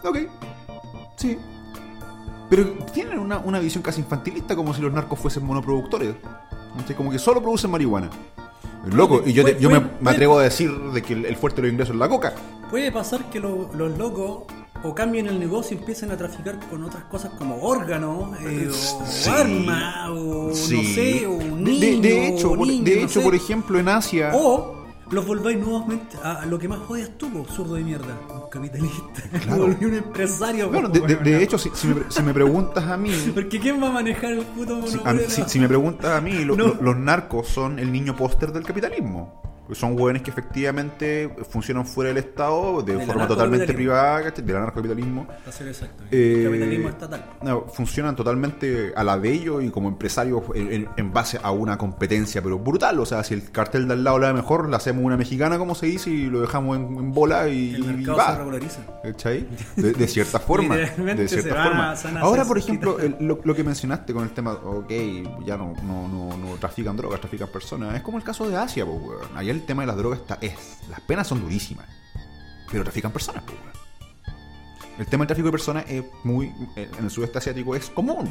Ok, 0.05 0.19
sí. 1.17 1.37
Pero 2.49 2.65
tienen 2.93 3.19
una, 3.19 3.39
una 3.39 3.59
visión 3.61 3.83
casi 3.83 4.01
infantilista, 4.01 4.57
como 4.57 4.75
si 4.75 4.81
los 4.83 4.93
narcos 4.93 5.19
fuesen 5.19 5.45
monoproductores. 5.45 6.15
¿cachai? 6.79 6.97
Como 6.97 7.11
que 7.11 7.19
solo 7.19 7.41
producen 7.43 7.71
marihuana. 7.71 8.11
Loco, 8.87 9.23
y 9.27 9.33
yo, 9.35 9.45
te- 9.45 9.59
yo 9.61 9.69
me, 9.71 9.81
me 10.01 10.11
atrevo 10.11 10.39
a 10.39 10.43
decir 10.43 10.73
de 10.93 11.03
que 11.03 11.13
el, 11.13 11.27
el 11.27 11.37
fuerte 11.37 11.61
de 11.61 11.69
los 11.69 11.73
ingresos 11.73 11.95
es 11.95 11.99
la 12.01 12.09
coca. 12.09 12.33
Puede 12.71 12.91
pasar 12.91 13.29
que 13.29 13.39
lo- 13.39 13.71
los 13.75 13.99
locos 13.99 14.45
o 14.83 14.95
cambien 14.95 15.27
el 15.27 15.39
negocio 15.39 15.77
y 15.77 15.81
empiecen 15.81 16.11
a 16.11 16.17
traficar 16.17 16.59
con 16.71 16.83
otras 16.85 17.05
cosas 17.05 17.33
como 17.39 17.57
órganos, 17.63 18.31
eh, 18.41 18.69
o 18.71 19.07
Sí. 19.07 19.29
armas, 19.31 20.09
o 20.11 20.51
Sí. 20.55 20.77
no 20.77 20.83
sé, 20.95 21.27
o 21.27 21.31
un 21.33 21.65
De- 21.65 21.71
niño, 21.73 22.09
hecho, 22.09 22.53
o 22.53 22.57
por, 22.57 22.67
niño, 22.67 22.85
de 22.85 22.97
no 22.97 23.03
hecho 23.03 23.21
sé. 23.21 23.25
por 23.25 23.35
ejemplo, 23.35 23.79
en 23.79 23.89
Asia. 23.89 24.31
O 24.35 24.77
los 25.11 25.27
volváis 25.27 25.59
nuevamente 25.59 26.17
a 26.23 26.47
lo 26.47 26.59
que 26.59 26.69
más 26.69 26.79
odias 26.89 27.11
tú, 27.19 27.29
zurdo 27.51 27.75
de 27.75 27.83
mierda, 27.83 28.17
un 28.33 28.49
capitalista. 28.49 29.23
Claro. 29.43 29.63
Volví 29.63 29.85
un 29.85 29.95
empresario. 29.95 30.71
Bueno, 30.71 30.89
de, 30.89 31.01
de- 31.01 31.07
weón. 31.15 31.25
de 31.25 31.43
hecho, 31.43 31.59
si, 31.59 31.71
si 31.75 31.89
me, 31.89 32.03
si 32.09 32.23
me 32.23 32.33
preguntas 32.33 32.85
a 32.85 32.97
mí. 32.97 33.11
Porque 33.35 33.59
¿quién 33.61 33.83
va 33.83 33.89
a 33.89 33.93
manejar 33.93 34.33
el 34.33 34.45
puto 34.45 34.81
Si, 34.87 34.99
a 35.05 35.19
si- 35.29 35.43
si 35.47 35.59
me 35.59 35.67
preguntas 35.69 36.13
a 36.17 36.21
mí, 36.21 36.45
lo- 36.45 36.57
No. 36.57 36.69
lo- 36.69 36.75
los 36.81 36.97
narcos 36.97 37.49
son 37.49 37.79
el 37.79 37.91
niño 37.93 38.15
póster 38.17 38.53
del 38.53 38.63
capitalismo. 38.65 39.43
Son 39.73 39.99
hueones 39.99 40.23
que 40.23 40.31
efectivamente 40.31 41.31
funcionan 41.49 41.87
fuera 41.87 42.09
del 42.09 42.19
Estado 42.19 42.83
de 42.83 42.95
Del 42.97 43.07
forma 43.07 43.27
totalmente 43.27 43.73
privada, 43.73 44.31
del 44.31 44.57
anarcocapitalismo. 44.57 45.27
Exacto. 45.47 46.05
Eh, 46.11 46.35
el 46.39 46.45
capitalismo 46.51 46.89
estatal. 46.89 47.25
No, 47.43 47.67
funcionan 47.69 48.17
totalmente 48.17 48.93
a 48.97 49.05
la 49.05 49.19
de 49.19 49.33
ellos 49.33 49.63
y 49.63 49.71
como 49.71 49.89
empresarios 49.89 50.43
en, 50.55 50.89
en- 50.97 51.13
base 51.13 51.39
a 51.43 51.51
una 51.51 51.77
competencia, 51.77 52.41
pero 52.43 52.59
brutal. 52.59 52.99
O 53.01 53.07
sea, 53.07 53.25
si 53.25 53.35
el 53.35 53.51
cartel 53.51 53.89
de 53.89 53.95
al 53.95 54.05
lado 54.05 54.19
la 54.19 54.29
da 54.29 54.33
mejor, 54.33 54.69
la 54.69 54.77
hacemos 54.77 55.05
una 55.05 55.17
mexicana, 55.17 55.59
como 55.59 55.75
se 55.75 55.87
dice, 55.87 56.11
y 56.11 56.27
lo 56.27 56.41
dejamos 56.41 56.77
en, 56.77 56.85
en 56.97 57.13
bola 57.13 57.49
y, 57.49 57.75
El 57.75 57.81
y 57.81 57.87
mercado 57.87 58.17
va. 58.19 58.33
se 58.33 58.39
regulariza. 58.39 58.81
¿Cachai? 59.03 59.47
De, 59.77 59.93
de 59.93 60.09
cierta 60.09 60.39
forma. 60.41 60.77
De 60.77 61.29
cierta 61.29 61.65
forma. 61.65 61.93
a- 61.93 62.21
Ahora, 62.21 62.45
por 62.45 62.59
ejemplo, 62.59 62.99
el- 63.01 63.17
lo, 63.21 63.41
lo 63.43 63.55
que 63.55 63.65
mencionaste 63.65 64.13
con 64.13 64.23
el 64.25 64.31
tema, 64.31 64.53
ok, 64.53 64.91
ya 65.45 65.57
no, 65.57 65.75
no, 65.83 66.07
no, 66.09 66.37
no 66.37 66.55
trafican 66.61 66.97
drogas, 66.97 67.21
trafican 67.21 67.49
personas. 67.49 67.95
Es 67.97 68.03
como 68.03 68.19
el 68.19 68.25
caso 68.25 68.49
de 68.49 68.57
Asia, 68.57 68.85
pues, 68.87 68.99
weón. 69.03 69.21
Allá 69.37 69.51
el 69.61 69.67
tema 69.67 69.83
de 69.83 69.87
las 69.87 69.97
drogas 69.97 70.21
está, 70.21 70.39
es. 70.41 70.55
Las 70.89 71.01
penas 71.01 71.27
son 71.27 71.41
durísimas. 71.41 71.87
Pero 72.71 72.83
trafican 72.85 73.13
personas, 73.13 73.43
pues, 73.45 73.57
weón. 73.59 73.71
El 74.99 75.07
tema 75.07 75.23
del 75.23 75.29
tráfico 75.29 75.47
de 75.47 75.53
personas 75.53 75.85
es 75.89 76.05
muy. 76.25 76.53
En 76.77 77.05
el 77.05 77.11
sudeste 77.11 77.39
asiático 77.39 77.75
es 77.75 77.89
común. 77.91 78.31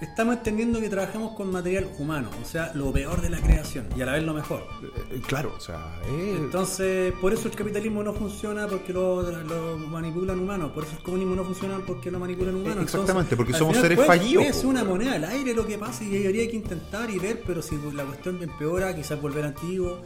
Estamos 0.00 0.36
entendiendo 0.36 0.80
que 0.80 0.88
trabajamos 0.88 1.34
con 1.34 1.50
material 1.52 1.88
humano, 1.98 2.28
o 2.42 2.44
sea, 2.44 2.72
lo 2.74 2.92
peor 2.92 3.22
de 3.22 3.30
la 3.30 3.40
creación 3.40 3.86
y 3.96 4.02
a 4.02 4.06
la 4.06 4.12
vez 4.12 4.24
lo 4.24 4.34
mejor. 4.34 4.66
Eh, 5.10 5.22
Claro, 5.26 5.54
o 5.56 5.60
sea, 5.60 6.00
es. 6.06 6.36
Entonces, 6.36 7.12
por 7.20 7.32
eso 7.32 7.48
el 7.48 7.54
capitalismo 7.54 8.02
no 8.02 8.12
funciona 8.12 8.66
porque 8.66 8.92
lo, 8.92 9.22
lo 9.22 9.78
manipulan 9.78 10.38
humanos, 10.40 10.72
por 10.72 10.84
eso 10.84 10.96
el 10.96 11.02
comunismo 11.02 11.36
no 11.36 11.44
funciona 11.44 11.78
porque 11.86 12.10
lo 12.10 12.18
manipulan 12.18 12.56
humanos. 12.56 12.78
Eh, 12.78 12.82
exactamente, 12.82 13.36
porque 13.36 13.52
somos 13.52 13.76
final 13.76 13.90
seres 13.90 14.06
fallidos, 14.06 14.56
ser 14.56 14.66
una 14.66 14.84
moneda 14.84 15.14
al 15.14 15.24
aire 15.24 15.54
lo 15.54 15.66
que 15.66 15.78
pasa 15.78 16.04
y 16.04 16.26
habría 16.26 16.48
que 16.50 16.56
intentar 16.56 17.08
y 17.08 17.18
ver, 17.18 17.42
pero 17.46 17.62
si 17.62 17.76
la 17.94 18.04
cuestión 18.04 18.42
empeora, 18.42 18.94
quizás 18.94 19.20
volver 19.20 19.44
antiguo. 19.44 20.02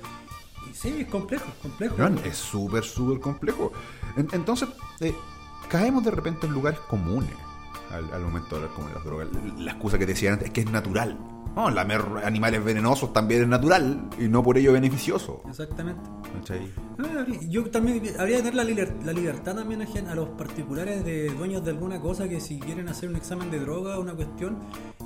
Sí, 0.81 1.01
es 1.01 1.09
complejo, 1.09 1.47
complejo. 1.63 1.97
Es 2.25 2.37
súper, 2.37 2.85
súper 2.85 3.19
complejo. 3.21 3.73
En- 4.17 4.29
entonces, 4.33 4.69
eh, 5.01 5.15
caemos 5.69 6.05
de 6.05 6.11
repente 6.13 6.47
en 6.47 6.53
lugares 6.53 6.79
comunes 6.89 7.35
al, 7.91 8.13
al 8.13 8.23
momento 8.23 8.51
de 8.51 8.57
hablar 8.63 8.75
como 8.77 8.89
las 8.91 9.05
drogas. 9.05 9.29
La 9.59 9.73
excusa 9.73 9.99
que 9.99 10.07
te 10.07 10.13
decían 10.13 10.35
antes 10.35 10.49
es 10.49 10.55
que 10.55 10.61
es 10.61 10.71
natural. 10.71 11.19
No, 11.59 11.71
lamer 11.71 12.05
animales 12.25 12.63
venenosos 12.65 13.13
también 13.13 13.43
es 13.43 13.49
natural 13.49 14.09
y 14.17 14.29
no 14.29 14.45
por 14.45 14.57
ello 14.59 14.75
beneficioso. 14.75 15.43
Exactamente. 15.49 16.09
¿Cachai? 16.39 16.73
Ah, 17.01 17.27
Yo 17.49 17.69
también 17.69 18.01
habría 18.17 18.37
que 18.37 18.51
tener 18.51 18.55
la, 18.55 18.63
liber- 18.63 19.03
la 19.05 19.13
libertad 19.13 19.57
también 19.57 19.83
a, 19.83 20.15
los 20.15 20.29
particulares 20.31 21.05
de 21.05 21.31
dueños 21.31 21.65
de 21.65 21.73
alguna 21.73 22.01
cosa 22.01 22.29
que 22.29 22.41
si 22.41 22.61
quieren 22.61 22.89
hacer 22.89 23.09
un 23.09 23.17
examen 23.17 23.51
de 23.51 23.59
droga, 23.59 23.99
una 23.99 24.15
cuestión, 24.15 24.59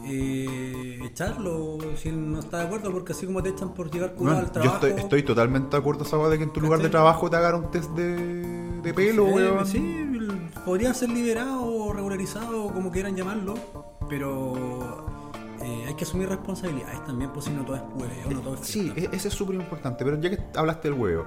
eh, 0.05 0.99
echarlo 1.05 1.79
si 1.97 2.13
no 2.13 2.41
está 2.41 2.59
de 2.59 2.65
acuerdo, 2.67 2.93
porque 2.93 3.13
así 3.15 3.25
como 3.25 3.43
te 3.43 3.49
echan 3.49 3.73
por 3.73 3.91
llegar 3.91 4.13
curado 4.15 4.37
Weón, 4.37 4.49
al 4.49 4.53
yo 4.55 4.61
trabajo. 4.61 4.87
estoy, 4.87 5.03
estoy 5.03 5.23
totalmente 5.23 5.71
de 5.71 5.77
acuerdo, 5.81 6.05
Saba, 6.05 6.29
de 6.29 6.37
que 6.37 6.45
en 6.45 6.53
tu 6.53 6.61
lugar 6.61 6.83
de 6.83 6.91
trabajo 6.91 7.31
te 7.31 7.37
hagan 7.37 7.55
un 7.65 7.71
test 7.71 7.91
de, 7.93 8.79
de 8.83 8.93
pelo, 8.93 9.27
Eh, 9.29 9.33
weón. 9.53 9.67
sí, 9.67 9.79
el- 9.79 10.51
podría 10.67 10.93
ser 10.93 11.09
liberado 11.09 11.63
o 11.65 11.95
regularizado, 11.95 12.71
como 12.75 12.91
quieran 12.91 13.17
llamarlo, 13.17 13.55
pero 14.11 15.07
eh, 15.63 15.85
hay 15.89 15.95
que 15.95 16.05
asumir 16.05 16.29
responsabilidades 16.29 17.05
también, 17.05 17.31
pues 17.33 17.45
si 17.47 17.53
no 17.53 17.65
todo 17.65 17.77
es 17.77 17.83
hueveo, 17.95 18.31
no 18.31 18.41
todo 18.41 18.55
es 18.55 18.61
Sí, 18.61 18.91
fiesta. 18.91 19.01
e- 19.13 19.17
ese 19.17 19.29
es 19.29 19.35
súper 19.35 19.57
importante. 19.57 20.05
Pero 20.05 20.21
ya 20.21 20.31
que 20.31 20.39
hablaste 20.57 20.91
del 20.91 20.99
huevo, 20.99 21.27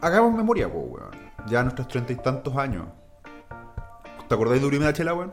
hagamos 0.00 0.32
memoria, 0.34 0.70
po, 0.70 0.78
weón. 0.80 1.10
Ya 1.48 1.60
a 1.60 1.62
nuestros 1.62 1.88
treinta 1.88 2.12
y 2.12 2.16
tantos 2.16 2.54
años. 2.56 2.86
¿Te 4.28 4.34
acordáis 4.34 4.60
de 4.60 4.66
tu 4.66 4.70
primera 4.70 4.92
chela, 4.92 5.14
weón? 5.14 5.32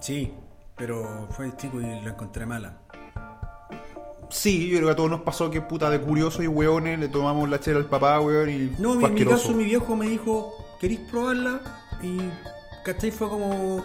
Sí, 0.00 0.32
pero 0.76 1.26
fue 1.30 1.56
chico 1.56 1.80
y 1.80 2.00
lo 2.00 2.10
encontré 2.10 2.46
mala. 2.46 2.78
Sí, 4.30 4.68
yo 4.68 4.76
creo 4.76 4.88
que 4.88 4.92
a 4.92 4.96
todos 4.96 5.10
nos 5.10 5.20
pasó 5.22 5.50
que 5.50 5.62
puta 5.62 5.88
de 5.88 6.00
curioso 6.00 6.42
y 6.42 6.46
weones 6.46 6.98
le 6.98 7.08
tomamos 7.08 7.48
la 7.48 7.58
chela 7.60 7.78
al 7.78 7.86
papá, 7.86 8.20
weón, 8.20 8.50
y 8.50 8.72
No, 8.78 8.92
en 9.00 9.14
mi 9.14 9.24
caso 9.24 9.54
mi 9.54 9.64
viejo 9.64 9.96
me 9.96 10.06
dijo, 10.06 10.52
¿queréis 10.78 11.00
probarla? 11.10 11.60
Y, 12.02 12.18
¿cachai? 12.84 13.10
Fue 13.10 13.28
como, 13.28 13.82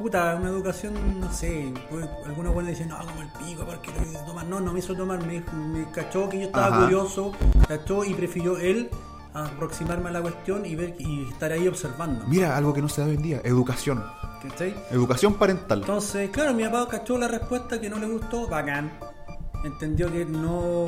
puta, 0.00 0.34
una 0.36 0.48
educación, 0.48 1.20
no 1.20 1.30
sé, 1.32 1.72
pues, 1.90 2.06
alguna 2.26 2.50
buena 2.50 2.70
dice, 2.70 2.86
no, 2.86 2.98
como 2.98 3.20
el 3.20 3.28
pico, 3.28 3.64
¿por 3.64 3.80
qué 3.82 3.92
te 3.92 4.00
voy 4.00 4.16
a 4.16 4.24
tomar? 4.24 4.46
No, 4.46 4.58
no 4.58 4.72
me 4.72 4.78
hizo 4.78 4.94
tomar, 4.96 5.24
me, 5.26 5.42
me 5.54 5.90
cachó 5.90 6.28
que 6.28 6.38
yo 6.38 6.46
estaba 6.46 6.68
Ajá. 6.68 6.84
curioso, 6.84 7.32
cachó 7.68 8.04
y 8.04 8.14
prefirió 8.14 8.56
él 8.58 8.90
aproximarme 9.34 10.08
a 10.08 10.12
la 10.12 10.22
cuestión 10.22 10.66
y 10.66 10.74
ver 10.74 10.96
y 10.98 11.28
estar 11.28 11.52
ahí 11.52 11.68
observando. 11.68 12.24
Mira, 12.26 12.56
algo 12.56 12.72
que 12.72 12.82
no 12.82 12.88
se 12.88 13.00
da 13.02 13.06
hoy 13.08 13.14
en 13.14 13.22
día, 13.22 13.40
educación. 13.44 14.02
¿Cachai? 14.42 14.74
Educación 14.90 15.34
parental. 15.34 15.80
Entonces, 15.80 16.30
claro, 16.30 16.54
mi 16.54 16.64
papá 16.64 16.88
cachó 16.88 17.18
la 17.18 17.28
respuesta 17.28 17.80
que 17.80 17.90
no 17.90 17.98
le 17.98 18.06
gustó, 18.06 18.48
bacán. 18.48 18.90
Entendió 19.64 20.10
que 20.10 20.24
no, 20.24 20.86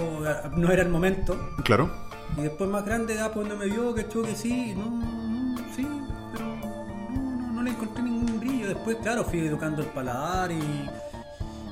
no 0.56 0.72
era 0.72 0.82
el 0.82 0.88
momento. 0.88 1.38
Claro. 1.62 1.90
Y 2.38 2.40
después 2.42 2.70
más 2.70 2.84
grande, 2.84 3.20
ah, 3.20 3.30
pues 3.32 3.46
no 3.46 3.56
me 3.56 3.66
vio, 3.66 3.94
cachó 3.94 4.22
que 4.22 4.34
sí, 4.34 4.74
no, 4.74 4.86
Después, 8.74 8.96
claro, 9.02 9.24
fui 9.24 9.40
educando 9.46 9.82
el 9.82 9.88
paladar 9.88 10.50
y. 10.52 10.88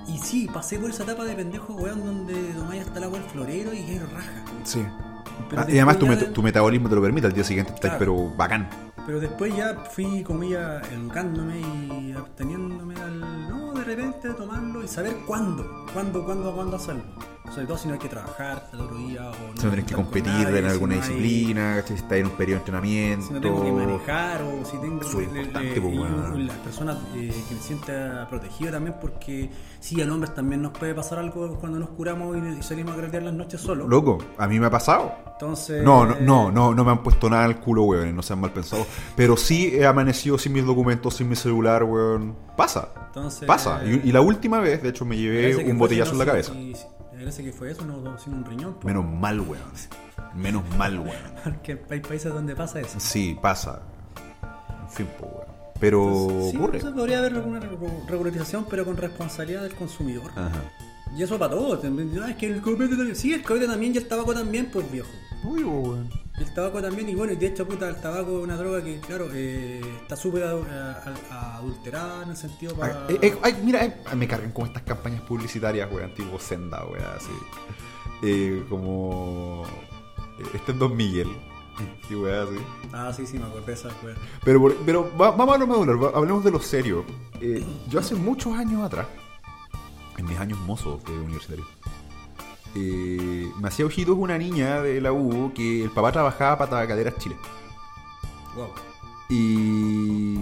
Y 0.07 0.19
sí, 0.19 0.49
pasé 0.53 0.79
por 0.79 0.91
esa 0.91 1.05
etapa 1.05 1.25
de 1.25 1.35
pendejo, 1.35 1.73
weón, 1.75 2.05
donde 2.05 2.35
tomáis 2.55 2.83
hasta 2.83 2.99
el 2.99 3.05
agua 3.05 3.19
el 3.19 3.25
florero 3.25 3.73
y 3.73 3.83
que 3.85 4.01
raja. 4.01 4.45
Sí. 4.65 4.85
Ah, 5.57 5.65
y 5.69 5.73
además 5.77 5.99
tu, 5.99 6.07
met- 6.07 6.33
tu 6.33 6.43
metabolismo 6.43 6.89
te 6.89 6.95
lo 6.97 7.03
permite, 7.03 7.27
al 7.29 7.33
día 7.33 7.45
siguiente 7.45 7.73
estás 7.75 7.91
Claro. 7.97 7.99
pero 7.99 8.37
bacán. 8.37 8.69
Pero 9.07 9.21
después 9.21 9.57
ya 9.57 9.77
fui, 9.93 10.23
como 10.23 10.43
ya, 10.45 10.81
educándome 10.93 11.61
y 11.61 12.13
absteniéndome 12.17 12.95
al. 13.01 13.21
No, 13.21 13.60
de 13.81 13.97
repente 13.97 14.31
tomarlo 14.35 14.83
y 14.85 14.89
saber 14.89 15.17
cuándo, 15.27 15.87
cuándo, 15.93 16.25
cuándo, 16.25 16.53
cuándo 16.55 16.77
hacerlo. 16.77 17.03
Sobre 17.53 17.67
todo 17.67 17.79
si 17.79 17.89
no 17.89 17.95
hay 17.95 17.99
que 18.01 18.09
trabajar 18.09 18.69
el 18.73 18.81
otro 18.81 18.97
día 18.99 19.23
o 19.29 19.33
no, 19.33 19.57
Si 19.61 19.65
no 19.65 19.71
tenés 19.71 19.85
que 19.87 19.95
competir 19.95 20.33
nadie, 20.33 20.59
en 20.61 20.67
alguna 20.67 20.95
si 20.95 21.01
no 21.01 21.17
hay- 21.17 21.21
disciplina, 21.23 21.83
si 21.85 21.95
estás 21.95 22.13
en 22.13 22.27
un 22.27 22.33
periodo 22.33 22.55
de 22.55 22.59
entrenamiento. 22.61 23.27
Si 23.27 23.33
no 23.33 23.41
tengo 23.41 23.65
que 23.65 23.73
manejar 23.73 24.43
o 24.43 24.65
si 24.65 24.77
tengo 24.79 25.03
Súper 25.03 25.29
le- 25.33 25.41
importante, 25.43 25.81
pues, 25.81 25.99
weón. 25.99 26.47
las 26.47 26.57
personas 26.59 26.99
eh, 27.17 27.45
que 27.49 27.55
me 27.57 27.61
sienta 27.61 28.27
protegido 28.31 28.71
también 28.71 28.95
porque 29.01 29.51
sí, 29.81 30.01
a 30.01 30.05
los 30.05 30.15
hombres 30.15 30.33
también 30.33 30.63
nos 30.63 30.71
puede 30.79 30.95
pasar 30.95 31.19
algo 31.19 31.59
cuando 31.59 31.81
nos 31.81 31.89
curamos 31.89 32.37
y, 32.37 32.59
y 32.61 32.63
salimos 32.63 32.95
a 32.95 32.99
gratear 32.99 33.25
las 33.25 33.35
noches 33.35 33.61
solos. 33.61 33.89
Loco, 33.89 34.19
a 34.39 34.47
mí 34.47 34.61
me 34.61 34.67
ha 34.67 34.71
pasado. 34.71 35.13
Entonces, 35.33 35.83
No, 35.83 36.07
no, 36.07 36.17
no, 36.21 36.53
no, 36.53 36.73
no 36.73 36.85
me 36.85 36.91
han 36.93 37.03
puesto 37.03 37.29
nada 37.29 37.47
al 37.47 37.59
culo, 37.59 37.83
weón, 37.83 38.15
no 38.15 38.23
sean 38.23 38.41
mal 38.41 38.53
pensados. 38.53 38.87
Pero 39.17 39.37
sí 39.37 39.71
he 39.75 39.87
amanecido 39.87 40.39
sin 40.39 40.53
mis 40.53 40.65
documentos, 40.65 41.15
sin 41.17 41.29
mi 41.29 41.35
celular, 41.35 41.83
weón. 41.83 42.37
Pasa. 42.57 42.91
Entonces, 43.07 43.45
Pasa. 43.49 43.70
Y, 43.85 44.09
y 44.09 44.13
la 44.13 44.21
última 44.21 44.61
vez, 44.61 44.83
de 44.83 44.89
hecho, 44.91 45.05
me 45.05 45.17
llevé 45.17 45.57
un 45.65 45.79
botellazo 45.79 46.13
en 46.13 46.19
la 46.19 46.27
cabeza. 46.27 46.53
sí, 46.53 46.73
sí, 46.75 46.85
Parece 47.13 47.45
que 47.45 47.53
fue 47.53 47.71
eso, 47.71 47.85
no 47.85 48.19
sin 48.19 48.33
un 48.35 48.45
riñón. 48.45 48.75
pues. 48.75 48.85
Menos 48.87 49.05
mal, 49.05 49.41
weón. 49.41 49.63
Menos 50.35 50.63
mal, 50.79 50.99
weón. 50.99 51.15
Porque 51.45 51.79
hay 51.91 52.01
países 52.01 52.33
donde 52.33 52.57
pasa 52.57 52.81
eso. 52.81 52.99
Sí, 52.99 53.37
pasa. 53.41 53.83
En 54.83 54.89
fin, 54.91 55.07
pues, 55.19 55.31
weón. 55.31 55.45
Pero 55.79 56.49
Sí, 56.51 56.57
ocurre. 56.57 56.79
eso 56.79 56.95
podría 56.95 57.19
haber 57.21 57.35
alguna 57.35 57.61
regu- 57.61 58.07
regularización, 58.07 58.67
pero 58.69 58.85
con 58.85 58.97
responsabilidad 58.97 59.63
del 59.63 59.75
consumidor. 59.75 60.31
Ajá. 60.33 60.51
Y 61.17 61.23
eso 61.23 61.39
para 61.39 61.53
todos. 61.55 61.81
Ah, 61.85 62.31
es 62.31 62.37
que 62.37 62.47
el 62.47 62.61
copete 62.61 62.97
también. 62.97 63.17
Sí, 63.17 63.33
el 63.33 63.43
copete 63.43 63.67
también 63.67 63.95
y 63.95 63.99
el 63.99 64.07
tabaco 64.07 64.33
también, 64.35 64.69
pues 64.73 64.91
viejo. 64.93 65.09
Uy, 65.45 65.63
weón. 65.65 66.11
El 66.39 66.55
tabaco 66.55 66.81
también, 66.83 67.09
y 67.09 67.15
bueno, 67.15 67.33
y 67.33 67.37
de 67.37 67.47
hecho, 67.49 67.67
puta, 67.69 67.89
el 67.89 67.97
tabaco 68.01 68.39
es 68.39 68.45
una 68.45 68.57
droga 68.57 68.83
que, 68.83 68.99
claro, 69.01 69.29
eh, 69.33 69.81
está 70.03 70.17
súper 70.17 70.43
adulterada 71.31 72.23
en 72.25 72.31
el 72.31 72.37
sentido 72.37 72.75
para. 72.75 73.07
Ay, 73.09 73.19
eh, 73.23 73.39
ay, 73.43 73.61
mira, 73.65 73.85
eh, 73.85 73.95
me 74.17 74.27
cargan 74.27 74.53
con 74.53 74.67
estas 74.67 74.83
campañas 74.83 75.21
publicitarias, 75.23 75.91
weón, 75.93 76.15
tipo 76.15 76.39
Senda, 76.39 76.85
weón, 76.87 77.05
así. 77.17 77.31
Eh, 78.23 78.65
como. 78.69 79.65
eh, 80.39 80.45
Este 80.55 80.73
es 80.73 80.79
Don 80.79 80.97
Miguel. 80.97 81.29
Y 82.11 82.15
weón, 82.15 82.49
así. 82.57 82.65
Ah, 82.93 83.13
sí, 83.15 83.27
sí, 83.27 83.39
me 83.39 83.47
acordé 83.47 83.67
de 83.67 83.73
esa 83.75 83.89
weá. 84.03 84.15
Pero, 84.45 84.75
pero 84.85 85.11
va- 85.17 85.31
vamos 85.33 85.55
a 85.55 85.59
lo 85.59 85.67
medular, 85.67 86.13
hablemos 86.15 86.45
de 86.45 86.51
lo 86.51 86.61
serio. 86.61 87.05
Eh, 87.41 87.65
yo 87.89 88.01
hace 88.01 88.15
muchos 88.15 88.55
años 88.57 88.83
atrás, 88.83 89.07
en 90.19 90.27
mis 90.27 90.39
años 90.39 90.59
mozos 90.61 91.03
de 91.05 91.13
universitario, 91.13 91.65
eh, 92.75 93.51
me 93.61 93.69
hacía 93.69 93.87
ojitos 93.87 94.17
una 94.17 94.39
niña 94.39 94.81
de 94.83 95.01
la 95.01 95.13
U 95.13 95.53
que 95.55 95.85
el 95.85 95.91
papá 95.91 96.13
trabajaba 96.13 96.59
para 96.59 96.71
Tabacaderas 96.71 97.17
Chile. 97.19 97.37
Wow. 98.57 98.69
Y 99.29 100.39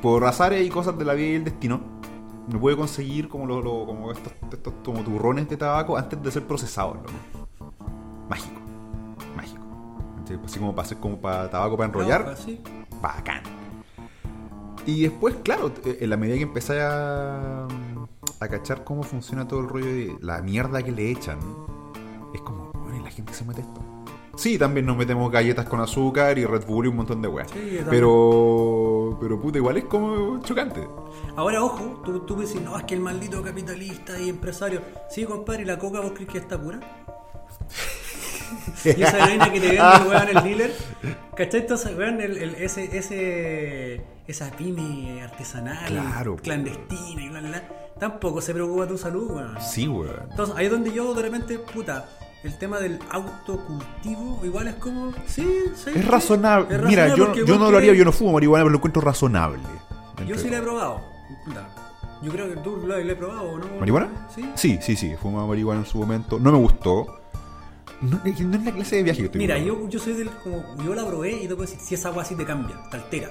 por 0.00 0.24
azares 0.24 0.66
y 0.66 0.70
cosas 0.70 0.96
de 0.98 1.04
la 1.04 1.14
vida 1.14 1.28
y 1.28 1.34
el 1.34 1.44
destino, 1.44 1.80
me 2.50 2.58
pude 2.58 2.76
conseguir 2.76 3.28
como, 3.28 3.46
lo- 3.46 3.60
lo- 3.62 3.86
como 3.86 4.10
estos, 4.10 4.32
estos 4.52 4.72
como 4.84 5.00
turrones 5.02 5.48
de 5.48 5.56
tabaco 5.56 5.96
antes 5.96 6.20
de 6.22 6.30
ser 6.30 6.44
procesados. 6.46 6.96
loco. 6.96 7.10
Mágico. 8.28 8.60
Mágico. 9.36 9.62
Entonces, 10.18 10.38
Así 10.44 10.58
como 10.58 10.74
para 10.74 10.86
hacer 10.86 10.98
como 10.98 11.18
para 11.20 11.50
tabaco 11.50 11.76
para 11.76 11.88
enrollar. 11.88 12.36
Sí. 12.36 12.60
Bacán. 13.00 13.42
Y 14.86 15.02
después, 15.02 15.36
claro, 15.44 15.70
en 15.84 16.10
la 16.10 16.16
medida 16.16 16.36
que 16.36 16.42
empecé 16.42 16.80
a, 16.82 17.68
a 18.44 18.48
cachar 18.48 18.84
cómo 18.84 19.02
funciona 19.02 19.46
todo 19.46 19.60
el 19.60 19.68
rollo 19.68 19.86
de 19.86 20.16
la 20.20 20.42
mierda 20.42 20.82
que 20.82 20.92
le 20.92 21.10
echan, 21.10 21.38
es 22.34 22.40
como, 22.42 22.72
bueno, 22.72 23.02
la 23.02 23.10
gente 23.10 23.32
se 23.34 23.44
mete 23.44 23.60
esto. 23.60 23.80
Sí, 24.34 24.58
también 24.58 24.86
nos 24.86 24.96
metemos 24.96 25.30
galletas 25.30 25.66
con 25.66 25.80
azúcar 25.80 26.38
y 26.38 26.46
Red 26.46 26.64
Bull 26.66 26.86
y 26.86 26.88
un 26.88 26.96
montón 26.96 27.20
de 27.20 27.28
weas. 27.28 27.50
Sí, 27.50 27.80
pero, 27.90 29.18
pero 29.20 29.38
puta, 29.38 29.58
igual 29.58 29.76
es 29.76 29.84
como 29.84 30.40
chocante. 30.40 30.88
Ahora, 31.36 31.62
ojo, 31.62 32.00
tú, 32.04 32.20
tú 32.20 32.36
decís, 32.36 32.60
no, 32.62 32.78
es 32.78 32.84
que 32.84 32.94
el 32.94 33.00
maldito 33.00 33.42
capitalista 33.42 34.18
y 34.18 34.30
empresario. 34.30 34.80
Sí, 35.10 35.24
compadre, 35.24 35.62
¿y 35.62 35.66
la 35.66 35.78
coca 35.78 36.00
vos 36.00 36.12
crees 36.14 36.30
que 36.30 36.38
está 36.38 36.60
pura? 36.60 36.80
y 38.84 39.02
esa 39.02 39.18
heroína 39.18 39.52
que 39.52 39.60
te 39.60 39.66
vende, 39.68 40.08
weón, 40.08 40.28
el 40.36 40.42
dealer. 40.44 40.72
¿Cachai? 41.36 41.60
Entonces, 41.60 41.96
weón, 41.96 42.20
el, 42.20 42.36
el- 42.38 42.54
ese, 42.56 42.96
ese, 42.96 44.02
esa 44.26 44.50
pyme 44.52 45.22
artesanal, 45.22 45.86
Claro. 45.86 46.36
clandestina 46.36 47.22
y 47.22 47.28
bla, 47.28 47.40
bla, 47.40 47.48
bla, 47.50 47.62
tampoco 47.98 48.40
se 48.40 48.52
preocupa 48.54 48.86
tu 48.86 48.98
salud, 48.98 49.30
weón. 49.30 49.56
Sí, 49.60 49.88
weón. 49.88 50.16
Entonces, 50.30 50.54
ahí 50.56 50.66
es 50.66 50.72
donde 50.72 50.92
yo 50.92 51.14
de 51.14 51.22
repente, 51.22 51.58
puta, 51.58 52.06
el 52.44 52.58
tema 52.58 52.78
del 52.80 52.98
autocultivo 53.10 54.40
igual 54.44 54.68
es 54.68 54.74
como, 54.76 55.12
sí, 55.26 55.46
sí. 55.74 55.90
Es 55.94 56.04
razonable. 56.06 56.74
Es 56.74 56.82
Mira, 56.82 57.04
razonable 57.08 57.16
yo, 57.18 57.24
porque 57.26 57.40
yo 57.40 57.46
vos 57.54 57.58
no 57.64 57.70
lo 57.70 57.78
haría, 57.78 57.94
yo 57.94 58.04
no 58.04 58.12
fumo 58.12 58.32
marihuana, 58.32 58.64
pero 58.64 58.70
lo 58.70 58.76
encuentro 58.78 59.00
razonable. 59.02 59.58
Yo 60.26 60.36
sí 60.36 60.48
la 60.50 60.58
he 60.58 60.62
probado. 60.62 61.00
Yo 62.22 62.30
creo 62.30 62.48
que 62.48 62.56
tú 62.58 62.86
la 62.86 62.98
he 63.00 63.16
probado, 63.16 63.42
¿o 63.50 63.58
¿no? 63.58 63.66
¿Marihuana? 63.80 64.28
Sí. 64.32 64.48
Sí, 64.54 64.78
sí, 64.80 64.94
sí. 64.94 65.14
Fumaba 65.20 65.46
marihuana 65.48 65.80
en 65.80 65.86
su 65.86 65.98
momento. 65.98 66.38
No 66.38 66.52
me 66.52 66.58
gustó. 66.58 67.20
No, 68.02 68.20
es 68.24 68.40
no 68.40 68.58
la 68.58 68.72
clase 68.72 68.96
de 68.96 69.02
viaje 69.04 69.18
que 69.20 69.24
estoy 69.26 69.38
Mira, 69.40 69.58
yo, 69.58 69.88
yo 69.88 69.98
soy 69.98 70.14
del 70.14 70.28
como. 70.30 70.62
Yo 70.84 70.94
la 70.94 71.06
probé 71.06 71.32
y 71.32 71.48
te 71.48 71.54
puedo 71.54 71.62
decir, 71.62 71.78
si 71.80 71.94
esa 71.94 72.08
agua 72.08 72.22
así 72.24 72.34
te 72.34 72.44
cambia, 72.44 72.76
te 72.90 72.96
altera. 72.96 73.28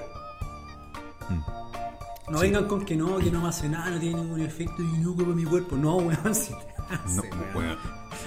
No 2.30 2.38
Sí. 2.38 2.46
vengan 2.46 2.66
con 2.66 2.84
que 2.84 2.96
no, 2.96 3.18
que 3.18 3.30
no 3.30 3.42
me 3.42 3.48
hace 3.48 3.68
nada, 3.68 3.90
no 3.90 3.98
tiene 4.00 4.16
ningún 4.20 4.40
efecto 4.40 4.82
y 4.82 4.98
no 4.98 5.14
como 5.14 5.34
mi 5.34 5.44
cuerpo. 5.44 5.76
No, 5.76 5.96
weón, 5.96 6.34
sí 6.34 6.54
te 6.54 6.94
hace, 6.94 7.16
No, 7.16 7.22
weón. 7.54 7.66
weón. 7.66 7.78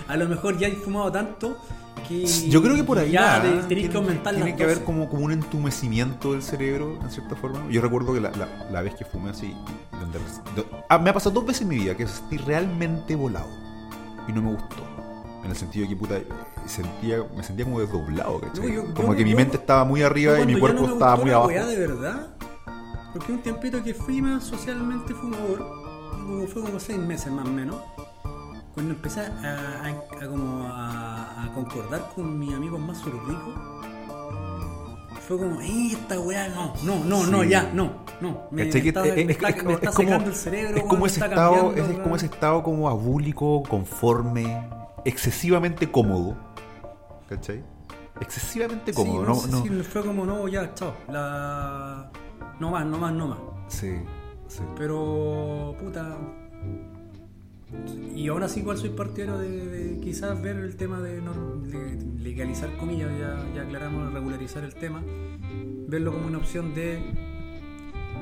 A 0.08 0.17
lo 0.17 0.27
mejor 0.27 0.58
ya 0.58 0.67
he 0.67 0.75
fumado 0.75 1.12
tanto 1.12 1.58
que. 2.08 2.25
Yo 2.49 2.62
creo 2.62 2.75
que 2.75 2.84
por 2.84 2.99
ahí 2.99 3.12
Ya 3.12 3.21
va, 3.38 3.41
te- 3.41 3.47
¿eh? 3.47 3.51
tenés 3.51 3.67
tiene, 3.67 3.89
que 3.89 3.97
aumentar 3.97 4.34
tiene 4.36 4.49
las 4.51 4.58
que 4.58 4.63
haber 4.65 4.84
como, 4.84 5.10
como 5.10 5.25
un 5.25 5.31
entumecimiento 5.31 6.34
del 6.34 6.43
cerebro, 6.43 6.99
en 7.01 7.10
cierta 7.10 7.36
forma. 7.36 7.65
Yo 7.71 7.81
recuerdo 7.81 8.13
que 8.13 8.19
la, 8.21 8.29
la- 8.31 8.67
la 8.71 8.81
vez 8.84 8.93
que 8.95 9.05
fumé 9.05 9.31
así, 9.31 9.55
donde- 9.99 10.19
do- 10.55 10.84
ah, 10.89 10.99
me 10.99 11.10
ha 11.10 11.13
pasado 11.13 11.34
dos 11.36 11.45
veces 11.45 11.63
en 11.63 11.69
mi 11.69 11.77
vida 11.77 11.95
que 11.97 12.05
sentí 12.08 12.38
realmente 12.38 13.15
volado 13.15 13.47
y 14.27 14.34
no 14.34 14.41
me 14.43 14.51
gustó. 14.51 14.84
En 15.45 15.51
el 15.51 15.55
sentido 15.58 15.84
de 15.84 15.89
que 15.89 15.95
puta, 15.95 16.15
sentía, 16.65 17.23
me 17.38 17.43
sentía 17.43 17.65
como 17.65 17.79
desdoblado, 17.79 18.41
¿cachai? 18.41 18.65
No, 18.67 18.73
yo- 18.73 18.93
como 18.95 19.12
yo- 19.13 19.17
que 19.17 19.23
mi 19.23 19.36
mente 19.36 19.58
estaba 19.58 19.86
muy 19.86 20.01
arriba 20.01 20.39
y 20.41 20.45
mi 20.47 20.60
cuerpo 20.60 20.81
no 20.81 20.88
me 20.88 20.93
estaba 20.93 21.15
muy 21.17 21.29
abajo. 21.31 21.49
de 21.49 21.77
verdad. 21.77 22.27
Porque 23.13 23.31
un 23.31 23.39
tiempito 23.41 23.81
que 23.84 23.93
fui 23.93 24.21
más 24.21 24.43
socialmente 24.43 25.13
fumador, 25.13 25.60
como 26.12 26.47
fue 26.47 26.63
como 26.63 26.79
seis 26.79 26.97
meses 26.99 27.31
más 27.31 27.45
o 27.47 27.51
menos, 27.51 27.77
cuando 28.73 28.93
empecé 28.93 29.21
a, 29.21 29.25
a- 29.84 29.88
a 29.88 30.27
como 30.27 30.63
a, 30.67 31.43
a 31.45 31.53
concordar 31.53 32.10
con 32.15 32.38
mis 32.39 32.53
amigos 32.53 32.79
más 32.79 32.97
zurdicos, 32.97 33.53
fue 35.27 35.38
como, 35.38 35.62
"Eh, 35.62 35.91
esta 35.93 36.19
weá 36.19 36.49
no, 36.49 36.73
no, 36.84 37.03
no, 37.05 37.25
no, 37.25 37.43
Sí. 37.43 37.49
ya, 37.49 37.71
no, 37.73 37.91
no. 38.21 38.41
Me. 38.51 38.69
Que 38.69 38.79
está, 38.89 39.05
es- 39.05 39.15
me 39.15 39.21
es- 39.23 39.29
está- 39.29 39.49
es- 39.49 39.63
me 39.63 39.71
es 39.73 39.77
está 39.79 39.91
como- 39.91 40.08
secando 40.10 40.29
el 40.29 40.36
cerebro, 40.36 40.77
es 40.77 40.84
como 40.84 41.05
ese 41.05 41.19
me 41.21 41.25
estado, 41.27 41.51
cambiando, 41.53 41.81
es, 41.81 41.88
es 41.89 41.93
como 41.93 42.03
weón". 42.05 42.15
ese 42.17 42.25
estado 42.25 42.63
como 42.63 42.89
abúlico, 42.89 43.63
conforme, 43.69 44.69
excesivamente 45.06 45.89
cómodo. 45.89 46.36
¿Cachai? 47.30 47.63
Excesivamente 48.20 48.94
Sí, 48.94 48.98
cómodo, 48.98 49.22
no, 49.24 49.28
no, 49.28 49.36
sé 49.36 49.52
no. 49.52 49.62
si 49.63 49.70
fue 49.84 50.04
como, 50.04 50.26
no, 50.26 50.48
ya, 50.48 50.74
chao. 50.74 50.94
La... 51.08 52.12
No 52.60 52.72
más, 52.72 52.86
no 52.86 52.98
más, 52.98 53.13
no 53.13 53.28
más. 53.28 53.39
Sí, 53.68 53.96
sí. 54.48 54.62
Pero, 54.78 55.76
puta. 55.80 56.18
Y 58.15 58.28
aún 58.30 58.44
así, 58.44 58.62
igual 58.62 58.78
soy 58.78 58.91
partidario 58.91 59.38
de, 59.38 59.68
de 59.68 60.00
quizás 60.00 60.41
ver 60.41 60.56
el 60.58 60.78
tema 60.78 61.02
de, 61.02 61.22
legalizar, 62.20 62.76
comillas, 62.78 63.12
ya, 63.20 63.46
ya 63.54 63.63
aclaramos, 63.63 64.13
regularizar 64.13 64.63
el 64.63 64.74
tema. 64.76 65.04
Verlo 65.88 66.13
como 66.13 66.28
una 66.28 66.38
opción 66.38 66.74
de. 66.74 67.00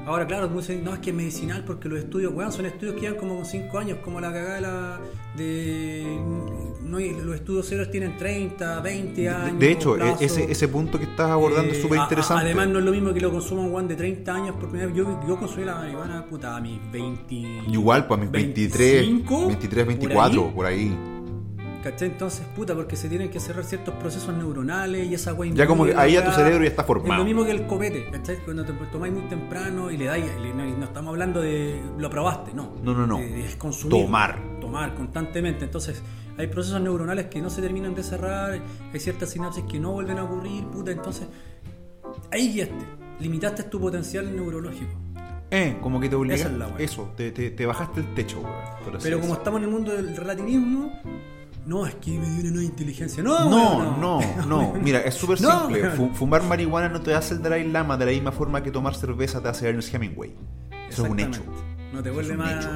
Ahora, 0.06 0.28
claro, 0.28 0.50
no, 0.50 0.60
es 0.60 1.00
que 1.00 1.10
es 1.12 1.16
medicinal 1.16 1.64
porque 1.64 1.88
los 1.88 2.00
estudios, 2.00 2.34
weón, 2.34 2.52
son 2.52 2.66
estudios 2.66 2.96
que 2.96 3.02
llevan 3.02 3.18
como 3.18 3.46
5 3.46 3.78
años, 3.80 4.00
como 4.00 4.20
la 4.20 4.34
cagada 4.34 4.56
de 4.56 4.62
la. 4.62 5.00
de. 5.38 5.83
No, 6.94 7.24
los 7.24 7.36
estudios 7.36 7.68
ceros 7.68 7.90
tienen 7.90 8.18
30, 8.18 8.80
20 8.82 9.30
años. 9.30 9.60
De 9.60 9.72
hecho, 9.72 9.98
e- 9.98 10.16
ese, 10.20 10.52
ese 10.52 10.68
punto 10.68 10.98
que 11.00 11.06
estás 11.06 11.30
abordando 11.32 11.72
Eh, 11.72 11.76
es 11.76 11.82
súper 11.82 11.98
a- 11.98 12.02
a- 12.02 12.06
interesante. 12.06 12.46
Además, 12.46 12.68
no 12.68 12.80
es 12.80 12.86
lo 12.86 12.92
mismo 12.92 13.14
que 13.14 13.20
lo 13.22 13.32
consuma 13.32 13.62
un 13.62 13.72
guan 13.72 13.88
de 13.88 13.96
30 13.96 14.34
años 14.36 14.56
por 14.56 14.70
primera 14.70 14.88
vez. 14.88 14.96
Yo, 14.96 15.20
yo 15.28 15.38
consumí 15.38 15.66
la 15.66 15.76
marihuana, 15.76 16.26
puta, 16.26 16.56
a 16.56 16.62
mis 16.62 16.80
20. 16.92 17.36
Igual, 17.70 18.06
pues 18.08 18.20
a 18.20 18.22
mis 18.22 18.32
23, 18.32 18.80
25, 19.08 19.48
23, 19.48 19.84
por 19.86 19.88
24, 19.88 20.42
ahí. 20.46 20.52
por 20.54 20.66
ahí. 20.66 20.98
¿Cachai? 21.84 22.08
Entonces, 22.08 22.46
puta, 22.56 22.74
porque 22.76 22.96
se 22.96 23.10
tienen 23.10 23.30
que 23.30 23.42
cerrar 23.42 23.66
ciertos 23.66 23.94
procesos 23.96 24.34
neuronales 24.34 25.06
y 25.06 25.16
esa 25.16 25.34
wey. 25.34 25.52
Ya 25.54 25.68
como 25.68 25.84
que 25.84 25.94
ahí 25.94 26.14
ya 26.14 26.24
tu 26.24 26.32
cerebro 26.32 26.64
ya 26.64 26.70
está 26.70 26.84
Es 26.84 26.88
formado. 26.88 27.20
lo 27.20 27.26
mismo 27.26 27.44
que 27.44 27.52
el 27.52 27.68
copete, 27.68 28.06
¿cachai? 28.10 28.38
Cuando 28.46 28.64
te 28.64 28.72
tomáis 28.72 29.12
muy 29.14 29.24
temprano 29.24 29.92
y 29.92 29.98
le 29.98 30.06
dais, 30.06 30.24
le- 30.42 30.54
no, 30.54 30.64
no 30.78 30.86
estamos 30.86 31.10
hablando 31.12 31.42
de 31.42 31.82
lo 31.98 32.10
probaste, 32.10 32.54
no. 32.54 32.72
No, 32.82 32.94
no, 32.94 33.06
no. 33.06 33.18
De 33.18 33.46
consumir. 33.58 34.06
Tomar. 34.06 34.40
Tomar 34.62 34.96
constantemente. 34.96 35.66
Entonces, 35.66 36.02
hay 36.38 36.48
procesos 36.48 36.82
neuronales 36.82 37.28
que 37.28 37.42
no 37.42 37.50
se 37.50 37.62
terminan 37.62 37.94
de 37.94 38.04
cerrar, 38.04 38.60
hay 38.94 39.00
ciertas 39.00 39.30
sinapsis 39.30 39.64
que 39.70 39.80
no 39.80 39.92
vuelven 39.92 40.18
a 40.18 40.24
ocurrir, 40.24 40.66
puta. 40.66 40.92
Entonces, 40.92 41.28
ahí 42.32 42.54
guiaste. 42.54 42.86
Limitaste 43.20 43.64
tu 43.64 43.80
potencial 43.80 44.36
neurológico. 44.36 44.92
Eh, 45.52 45.78
como 45.82 46.00
que 46.00 46.10
te 46.10 46.16
obligas. 46.16 46.40
Esa 46.40 46.50
es. 46.78 46.92
Eso, 46.92 47.14
te, 47.16 47.32
te, 47.32 47.52
te 47.52 47.66
bajaste 47.66 48.00
el 48.00 48.14
techo, 48.16 48.44
así 48.88 48.98
Pero 49.04 49.20
como 49.22 49.36
estamos 49.36 49.60
en 49.60 49.66
el 49.66 49.70
mundo 49.72 49.92
del 49.94 50.16
relativismo, 50.18 50.92
no, 51.66 51.86
es 51.86 51.94
que 51.96 52.12
me 52.12 52.28
dio 52.28 52.42
una 52.42 52.50
nueva 52.52 52.64
inteligencia. 52.64 53.22
No, 53.24 53.50
No, 53.50 53.78
weón, 53.78 54.02
no, 54.02 54.46
no. 54.48 54.74
Mira, 54.82 55.00
es 55.02 55.14
súper 55.14 55.40
No, 55.42 55.62
simple. 55.70 55.92
Fumar 56.14 56.44
marihuana 56.44 56.90
no 56.90 57.02
te 57.02 57.14
hace 57.14 57.36
el 57.36 57.44
Dalai 57.44 57.70
Lama 57.70 57.98
de 57.98 58.06
la 58.08 58.12
misma 58.12 58.32
forma 58.32 58.64
que 58.64 58.72
tomar 58.72 58.96
cerveza 58.96 59.42
te 59.42 59.50
hace 59.50 59.70
Ernest 59.70 59.94
Hemingway. 59.94 60.34
Eso 60.90 61.06
es 61.06 61.12
un 61.12 61.20
hecho. 61.20 61.42
No 61.94 62.02
te 62.02 62.10
vuelve 62.10 62.32
es 62.34 62.38
más. 62.38 62.54
hecho, 62.56 62.72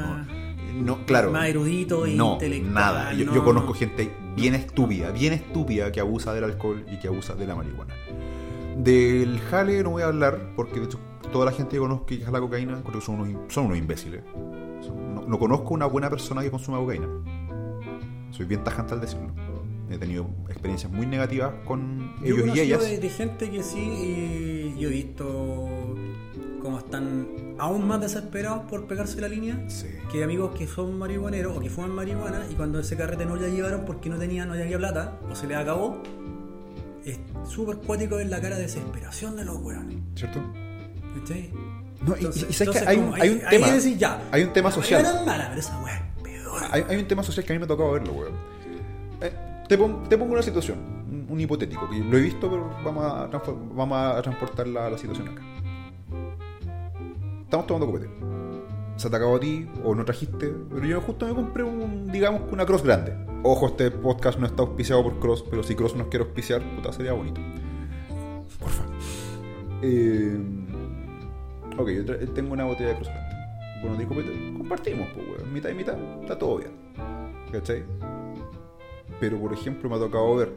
¿no? 0.73 1.05
Claro. 1.05 1.31
Más 1.31 1.47
erudito 1.47 2.05
e 2.05 2.15
no, 2.15 2.33
intelectual, 2.33 2.73
Nada. 2.73 3.13
Yo, 3.13 3.25
no. 3.25 3.33
yo 3.33 3.43
conozco 3.43 3.73
gente 3.73 4.11
bien 4.35 4.55
estúpida, 4.55 5.11
bien 5.11 5.33
estúpida 5.33 5.91
que 5.91 5.99
abusa 5.99 6.33
del 6.33 6.43
alcohol 6.43 6.85
y 6.91 6.99
que 6.99 7.07
abusa 7.07 7.35
de 7.35 7.47
la 7.47 7.55
marihuana. 7.55 7.95
Del 8.77 9.39
jale 9.49 9.81
no 9.83 9.91
voy 9.91 10.03
a 10.03 10.07
hablar 10.07 10.53
porque 10.55 10.79
de 10.79 10.85
hecho 10.85 10.99
toda 11.31 11.45
la 11.45 11.51
gente 11.51 11.71
que 11.71 11.79
conozco 11.79 12.05
que 12.05 12.19
jala 12.19 12.39
cocaína 12.39 12.81
creo 12.83 12.99
que 12.99 13.05
son 13.05 13.19
unos, 13.19 13.53
son 13.53 13.65
unos 13.65 13.77
imbéciles. 13.77 14.23
No, 15.13 15.23
no 15.27 15.39
conozco 15.39 15.73
una 15.73 15.85
buena 15.87 16.09
persona 16.09 16.41
que 16.41 16.51
consuma 16.51 16.77
cocaína. 16.77 17.07
Soy 18.31 18.45
bien 18.45 18.63
tajante 18.63 18.93
al 18.93 19.01
decirlo. 19.01 19.31
He 19.89 19.97
tenido 19.97 20.27
experiencias 20.49 20.91
muy 20.91 21.05
negativas 21.05 21.53
con 21.65 22.13
Yo 22.21 22.35
ellos 22.35 22.57
y 22.57 22.59
ellas. 22.59 22.81
De, 22.81 22.97
de 22.97 23.09
gente 23.09 23.49
que 23.49 23.63
sí, 23.63 23.79
y 23.79 24.79
yo 24.79 24.89
he 24.89 24.91
visto 24.91 25.95
cómo 26.61 26.79
están 26.79 27.55
aún 27.59 27.87
más 27.87 28.01
desesperados 28.01 28.63
por 28.69 28.85
pegarse 28.87 29.21
la 29.21 29.27
línea 29.29 29.57
Sí. 29.69 29.87
que 30.11 30.23
amigos 30.23 30.53
que 30.57 30.67
son 30.67 30.97
marihuaneros 30.97 31.55
o 31.55 31.59
que 31.61 31.69
fuman 31.69 31.91
marihuana 31.91 32.45
y 32.51 32.55
cuando 32.55 32.79
ese 32.79 32.97
carrete 32.97 33.25
no 33.25 33.35
la 33.37 33.47
llevaron 33.47 33.85
porque 33.85 34.09
no 34.09 34.17
tenían, 34.17 34.49
no 34.49 34.55
había 34.55 34.77
plata 34.77 35.19
o 35.31 35.35
se 35.35 35.47
les 35.47 35.55
acabó, 35.57 36.01
es 37.05 37.19
súper 37.47 37.77
cuático 37.77 38.19
en 38.19 38.29
la 38.29 38.41
cara 38.41 38.57
de 38.57 38.63
desesperación 38.63 39.35
de 39.37 39.45
los 39.45 39.57
weones. 39.61 39.97
¿Cierto? 40.15 40.41
¿Cachai? 41.19 41.51
No, 42.05 42.15
Entonces- 42.15 42.47
y, 42.49 42.53
sabes 42.53 42.81
que 42.81 42.87
hay, 42.87 42.97
un- 42.97 43.03
como 43.11 43.15
hay 43.23 43.29
un 43.29 43.39
tema. 43.49 43.71
decís, 43.71 43.97
ya, 43.97 44.21
hay 44.31 44.43
un 44.43 44.53
tema 44.53 44.71
social. 44.71 45.03
mala, 45.25 45.45
pero 45.49 45.59
esa 45.61 45.81
peor. 46.23 46.61
Hay, 46.71 46.83
hay 46.89 46.97
un 46.97 47.07
tema 47.07 47.23
social 47.23 47.45
que 47.45 47.53
a 47.53 47.55
mí 47.55 47.59
me 47.59 47.65
ha 47.65 47.67
tocado 47.67 47.91
verlo, 47.93 48.11
weón. 48.13 48.33
Eh, 49.21 49.31
te, 49.67 49.77
pon- 49.77 50.07
te 50.09 50.17
pongo 50.17 50.33
una 50.33 50.41
situación, 50.41 50.77
un, 51.29 51.39
hipotético, 51.39 51.89
que 51.89 51.99
lo 51.99 52.17
he 52.17 52.21
visto, 52.21 52.49
pero 52.49 52.69
vamos 52.83 53.03
a, 53.97 54.21
transportar 54.21 54.67
la, 54.67 54.97
situación 54.97 55.29
acá. 55.29 55.41
Estamos 57.43 57.67
tomando 57.67 57.87
copete. 57.87 58.09
Se 58.97 59.07
ha 59.07 59.09
atacado 59.09 59.35
a 59.35 59.39
ti, 59.39 59.67
o 59.83 59.93
no 59.93 60.03
trajiste, 60.03 60.51
pero 60.73 60.85
yo 60.85 61.01
justo 61.01 61.27
me 61.27 61.35
compré 61.35 61.63
un, 61.63 62.11
digamos, 62.11 62.41
una 62.51 62.65
cross 62.65 62.83
grande. 62.83 63.13
Ojo, 63.43 63.67
este 63.67 63.91
podcast 63.91 64.39
no 64.39 64.47
está 64.47 64.63
auspiciado 64.63 65.03
por 65.03 65.19
cross, 65.19 65.45
pero 65.47 65.61
si 65.61 65.75
cross 65.75 65.95
nos 65.95 66.07
quiere 66.07 66.25
auspiciar, 66.25 66.61
puta, 66.75 66.91
sería 66.91 67.13
bonito. 67.13 67.39
Porfa. 68.59 68.83
Eh, 69.83 70.37
ok, 71.77 71.89
yo 71.89 72.17
tengo 72.33 72.53
una 72.53 72.63
botella 72.65 72.89
de 72.89 72.95
cross 72.95 73.09
grande. 73.09 73.27
Bueno, 73.83 74.07
copete, 74.07 74.53
compartimos, 74.57 75.07
pues, 75.13 75.27
weón. 75.27 75.53
Mitad 75.53 75.69
y 75.69 75.75
mitad, 75.75 75.95
está 76.21 76.37
todo 76.37 76.57
bien. 76.57 76.71
¿Cachai? 77.51 77.83
Pero 79.19 79.39
por 79.39 79.53
ejemplo 79.53 79.89
me 79.89 79.95
ha 79.95 79.99
tocado 79.99 80.35
ver 80.35 80.53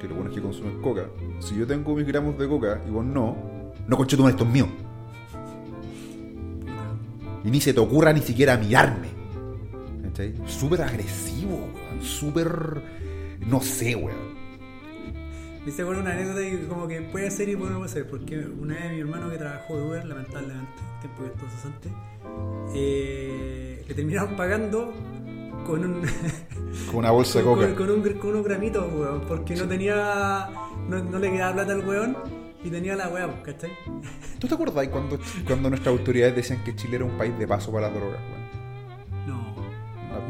que 0.00 0.06
los 0.08 0.16
buenos 0.16 0.34
que 0.34 0.42
consumen 0.42 0.80
coca, 0.80 1.06
si 1.40 1.56
yo 1.56 1.66
tengo 1.66 1.94
mis 1.94 2.06
gramos 2.06 2.38
de 2.38 2.48
coca 2.48 2.80
y 2.86 2.90
vos 2.90 3.04
no, 3.04 3.36
no 3.86 3.96
concheto 3.96 4.22
con 4.22 4.30
esto 4.30 4.44
es 4.44 4.50
mío. 4.50 4.68
Y 7.44 7.50
ni 7.50 7.60
se 7.60 7.74
te 7.74 7.80
ocurra 7.80 8.12
ni 8.12 8.20
siquiera 8.20 8.56
mirarme. 8.56 9.08
¿Cachai? 10.04 10.34
Súper 10.46 10.82
agresivo, 10.82 11.56
weón. 11.56 12.02
Súper. 12.02 12.82
No 13.46 13.60
sé, 13.60 13.94
weón. 13.94 14.34
Me 15.64 15.70
hice 15.70 15.82
una 15.82 16.12
anécdota 16.12 16.40
que 16.40 16.66
como 16.68 16.86
que 16.86 17.00
puede 17.00 17.30
ser 17.30 17.48
y 17.48 17.56
puede 17.56 17.72
no 17.72 17.88
ser, 17.88 18.06
porque 18.08 18.38
una 18.38 18.74
vez 18.74 18.92
mi 18.92 19.00
hermano 19.00 19.30
que 19.30 19.38
trabajó 19.38 19.78
de 19.78 19.82
Uber, 19.82 20.04
lamentablemente, 20.04 20.82
tiempo 21.00 21.22
que 21.22 21.28
estuvo 21.28 21.50
cesante, 21.50 21.88
eh, 22.74 23.82
le 23.88 23.94
terminaron 23.94 24.36
pagando 24.36 24.92
con 25.66 25.84
un 25.84 26.02
Con 26.86 26.96
una 26.96 27.10
bolsa 27.10 27.38
de 27.38 27.44
coca. 27.44 27.66
con- 27.74 27.86
con 27.86 27.90
un, 27.90 28.12
con 28.18 28.30
unos 28.30 28.44
gramitos, 28.44 28.84
weón, 28.92 29.20
porque 29.28 29.54
no 29.56 29.66
tenía, 29.68 30.50
no, 30.88 31.02
no 31.04 31.18
le 31.18 31.30
quedaba 31.30 31.52
plata 31.54 31.72
al 31.72 31.86
weón 31.86 32.16
y 32.64 32.70
tenía 32.70 32.96
la 32.96 33.08
weá, 33.08 33.42
¿cachai? 33.42 33.70
¿Tú 34.38 34.48
te 34.48 34.54
acordás 34.54 34.88
cuando, 34.88 35.18
cuando 35.46 35.68
nuestras 35.70 35.92
autoridades 35.96 36.34
decían 36.36 36.62
que 36.64 36.74
Chile 36.74 36.96
era 36.96 37.04
un 37.04 37.16
país 37.18 37.38
de 37.38 37.46
paso 37.46 37.70
para 37.72 37.88
las 37.88 37.94
drogas, 37.96 38.20
weón? 38.30 38.43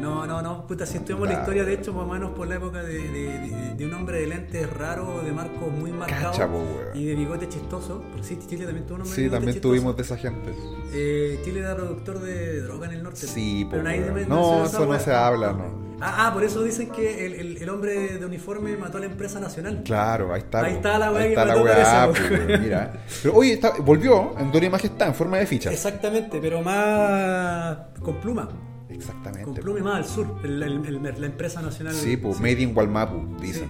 No. 0.05 0.25
No, 0.25 0.41
no, 0.41 0.67
puta, 0.67 0.85
si 0.85 0.97
estudiamos 0.97 1.27
la 1.27 1.35
Ah, 1.35 1.39
historia, 1.39 1.63
de 1.65 1.73
hecho, 1.73 1.93
más 1.93 2.03
o 2.03 2.07
menos 2.07 2.31
por 2.31 2.47
la 2.47 2.55
época 2.55 2.81
de, 2.83 2.93
de- 2.97 3.39
de- 3.39 3.75
de 3.75 3.85
un 3.85 3.93
hombre 3.93 4.19
de 4.19 4.27
lentes 4.27 4.71
raro, 4.73 5.21
de 5.23 5.31
marco 5.31 5.67
muy 5.67 5.91
marcado 5.91 6.31
Cacha, 6.31 6.47
po, 6.47 6.57
weón. 6.57 6.67
y 6.95 7.05
de 7.05 7.15
bigote 7.15 7.47
chistoso, 7.49 8.03
sí, 8.21 8.37
Chile 8.47 8.65
también 8.65 8.85
tuvo 8.85 8.95
un 8.95 9.01
hombre 9.01 9.15
Sí, 9.15 9.29
también 9.29 9.53
chistoso. 9.53 9.71
tuvimos 9.71 9.95
de 9.97 10.03
esa 10.03 10.17
gente. 10.17 10.53
Eh, 10.93 11.39
Chile 11.43 11.59
era 11.59 11.75
productor 11.75 12.19
de 12.19 12.61
droga 12.61 12.87
en 12.87 12.93
el 12.93 13.03
norte. 13.03 13.27
Sí, 13.27 13.67
pero 13.69 13.83
nadie 13.83 13.99
men- 14.11 14.27
No, 14.29 14.65
eso 14.65 14.79
no 14.85 14.91
weá. 14.91 14.99
se 14.99 15.13
habla, 15.13 15.53
no. 15.53 15.85
Ah, 16.01 16.27
ah, 16.27 16.33
por 16.33 16.43
eso 16.43 16.61
dicen 16.61 16.89
que 16.89 17.25
el, 17.25 17.33
el- 17.33 17.57
el 17.61 17.69
hombre 17.69 18.17
de 18.17 18.25
uniforme 18.25 18.75
mató 18.77 18.97
a 18.97 18.99
la 19.01 19.05
empresa 19.05 19.39
nacional. 19.39 19.81
Claro, 19.85 20.33
ahí 20.33 20.41
está. 20.41 20.61
Ahí 20.65 20.73
está 20.73 20.97
la 20.99 21.11
weá 21.11 21.21
que 21.23 21.29
está 21.29 21.45
la 21.45 21.53
mató 21.55 21.63
weá, 21.65 22.07
weón. 22.07 22.47
weón, 22.49 22.61
mira. 22.63 22.93
Pero 23.23 23.35
oye, 23.35 23.53
está- 23.53 23.73
volvió 23.79 24.37
en 24.37 24.51
Gloria 24.51 24.67
y 24.67 24.71
Majestad 24.71 25.07
en 25.07 25.15
forma 25.15 25.37
de 25.37 25.47
ficha. 25.47 25.71
Exactamente, 25.71 26.39
pero 26.41 26.61
más 26.61 27.77
con 28.01 28.15
pluma. 28.19 28.49
Exactamente. 28.89 29.61
Con 29.61 29.77
y 29.77 29.81
más 29.81 29.95
al 29.95 30.05
sur, 30.05 30.27
el- 30.43 30.61
el- 30.63 30.85
el- 30.85 31.21
la 31.21 31.25
empresa 31.27 31.61
nacional. 31.61 31.93
Sí, 31.93 32.17
pues 32.17 32.39
Made 32.39 32.61
in 32.61 32.75
Walmapu, 32.75 33.37
dicen. 33.41 33.67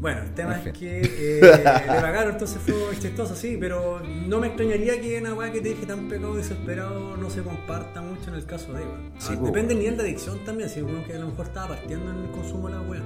Bueno, 0.00 0.22
el 0.22 0.34
tema 0.34 0.56
En 0.56 0.62
fin. 0.62 0.72
es 0.72 0.78
que 0.78 1.00
eh, 1.38 1.40
le 1.86 2.00
pagaron, 2.00 2.32
entonces 2.32 2.60
fue 2.60 2.74
chistoso, 2.98 3.36
sí, 3.36 3.56
pero 3.60 4.00
no 4.26 4.40
me 4.40 4.48
extrañaría 4.48 5.00
que 5.00 5.20
una 5.20 5.32
weá 5.34 5.52
que 5.52 5.60
te 5.60 5.68
dije 5.68 5.86
tan 5.86 6.08
pecado 6.08 6.34
desesperado 6.34 7.16
no 7.16 7.30
se 7.30 7.42
comparta 7.42 8.02
mucho 8.02 8.30
en 8.30 8.34
el 8.34 8.44
caso 8.44 8.72
de. 8.72 8.80
Sí, 9.18 9.34
Ah, 9.38 9.40
Depende 9.44 9.68
del 9.74 9.78
nivel 9.78 9.96
de 9.98 10.02
adicción 10.02 10.38
también, 10.44 10.68
si 10.68 10.80
uno 10.80 11.04
que 11.06 11.14
a 11.14 11.18
lo 11.20 11.28
mejor 11.28 11.46
estaba 11.46 11.68
partiendo 11.68 12.10
en 12.10 12.18
el 12.24 12.30
consumo 12.32 12.68
de 12.68 12.74
la 12.74 12.80
weá. 12.82 13.02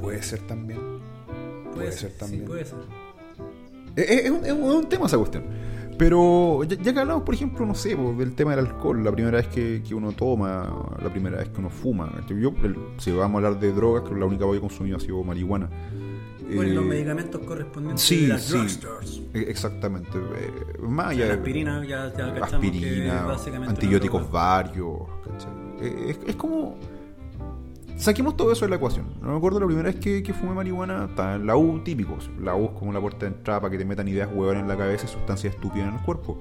Puede 0.00 0.22
ser 0.22 0.40
también. 0.46 0.80
Puede 1.74 1.92
ser 1.92 2.12
también. 2.12 2.42
Sí, 2.42 2.46
puede 2.48 2.64
ser. 2.64 2.78
Es, 3.96 4.10
es 4.24 4.30
un, 4.30 4.44
es 4.46 4.52
un- 4.52 4.64
es 4.64 4.74
un 4.76 4.88
tema 4.88 5.06
esa 5.06 5.18
cuestión. 5.18 5.44
Pero 5.98 6.64
ya, 6.64 6.76
ya 6.76 6.92
que 6.92 7.00
hablamos, 7.00 7.22
por 7.22 7.34
ejemplo, 7.34 7.64
no 7.66 7.74
sé, 7.74 7.96
pues, 7.96 8.16
del 8.18 8.34
tema 8.34 8.56
del 8.56 8.66
alcohol, 8.66 9.04
la 9.04 9.12
primera 9.12 9.36
vez 9.38 9.46
que, 9.48 9.82
que 9.86 9.94
uno 9.94 10.12
toma, 10.12 10.96
la 11.02 11.10
primera 11.10 11.38
vez 11.38 11.48
que 11.50 11.60
uno 11.60 11.70
fuma. 11.70 12.10
Yo, 12.28 12.52
el- 12.64 12.76
si 12.98 13.12
vamos 13.12 13.42
a 13.42 13.46
hablar 13.46 13.60
de 13.60 13.72
drogas, 13.72 14.02
creo 14.02 14.14
que 14.14 14.20
la 14.20 14.26
única 14.26 14.44
que 14.50 14.56
he 14.56 14.60
consumido 14.60 14.96
ha 14.96 15.00
sido 15.00 15.22
marihuana. 15.22 15.68
Bueno, 16.54 16.70
y 16.70 16.74
los 16.74 16.84
Eh, 16.84 16.88
medicamentos 16.88 17.40
correspondientes 17.42 18.04
sí, 18.04 18.22
de 18.22 18.28
las 18.28 18.42
sí. 18.42 18.52
drugstores. 18.58 19.22
eh, 19.32 19.44
Exactamente. 19.48 20.18
eh, 20.18 20.78
más 20.82 21.06
La 21.06 21.10
allá 21.12 21.24
de- 21.26 21.32
aspirina, 21.32 21.86
ya, 21.86 22.12
ya 22.16 22.34
que 22.34 22.40
aspirina, 22.40 23.24
básicamente 23.24 23.70
antibióticos 23.74 24.30
varios. 24.30 24.98
¿cachai? 25.24 25.52
Eh, 25.80 26.10
Es, 26.10 26.18
es 26.26 26.36
como. 26.36 26.76
Saquemos 28.02 28.36
todo 28.36 28.50
eso 28.50 28.64
de 28.64 28.70
la 28.70 28.76
ecuación. 28.76 29.06
No 29.20 29.28
me 29.28 29.36
acuerdo 29.36 29.60
la 29.60 29.66
primera 29.66 29.88
vez 29.88 30.00
que, 30.00 30.24
que 30.24 30.34
fumé 30.34 30.52
marihuana. 30.54 31.08
En 31.36 31.46
la 31.46 31.54
U, 31.54 31.78
típico. 31.84 32.18
La 32.40 32.56
U 32.56 32.64
es 32.64 32.70
como 32.72 32.92
la 32.92 33.00
puerta 33.00 33.26
de 33.26 33.36
entrada 33.36 33.60
para 33.60 33.70
que 33.70 33.78
te 33.78 33.84
metan 33.84 34.08
ideas 34.08 34.28
huevonas 34.28 34.60
en 34.62 34.66
la 34.66 34.76
cabeza 34.76 35.06
y 35.06 35.08
sustancias 35.08 35.54
estúpidas 35.54 35.86
en 35.86 35.94
el 35.94 36.00
cuerpo. 36.00 36.36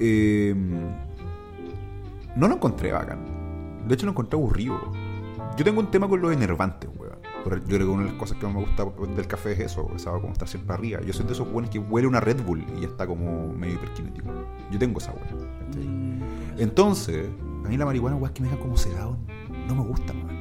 Eh, 0.00 0.52
no 2.34 2.48
lo 2.48 2.54
encontré 2.56 2.90
bacán. 2.90 3.20
De 3.86 3.94
hecho, 3.94 4.04
lo 4.04 4.10
encontré 4.10 4.36
aburrido. 4.36 4.80
Yo 5.56 5.64
tengo 5.64 5.78
un 5.78 5.92
tema 5.92 6.08
con 6.08 6.20
los 6.20 6.32
enervantes, 6.32 6.90
weón. 6.98 7.20
Yo 7.44 7.76
creo 7.76 7.78
que 7.78 7.84
una 7.84 8.02
de 8.06 8.10
las 8.10 8.18
cosas 8.18 8.36
que 8.38 8.46
más 8.46 8.54
me 8.56 8.60
gusta 8.62 8.84
del 9.14 9.26
café 9.28 9.52
es 9.52 9.60
eso, 9.60 9.88
esa 9.94 10.10
como 10.10 10.32
estar 10.32 10.48
siempre 10.48 10.74
arriba. 10.74 11.00
Yo 11.02 11.12
soy 11.12 11.24
de 11.24 11.34
esos 11.34 11.48
buenos 11.52 11.70
que 11.70 11.78
huele 11.78 12.08
una 12.08 12.18
Red 12.18 12.42
Bull 12.42 12.64
y 12.76 12.80
ya 12.80 12.88
está 12.88 13.06
como 13.06 13.46
medio 13.54 13.74
hiperkinético. 13.76 14.28
Yo 14.72 14.78
tengo 14.80 14.98
esa 14.98 15.12
weón. 15.12 16.18
Mm, 16.18 16.22
Entonces, 16.58 17.28
a 17.64 17.68
mí 17.68 17.76
la 17.76 17.84
marihuana, 17.84 18.16
weón, 18.16 18.34
que 18.34 18.42
me 18.42 18.48
deja 18.48 18.60
como 18.60 18.76
sedado, 18.76 19.16
no 19.68 19.76
me 19.76 19.82
gusta, 19.82 20.12
weón. 20.12 20.39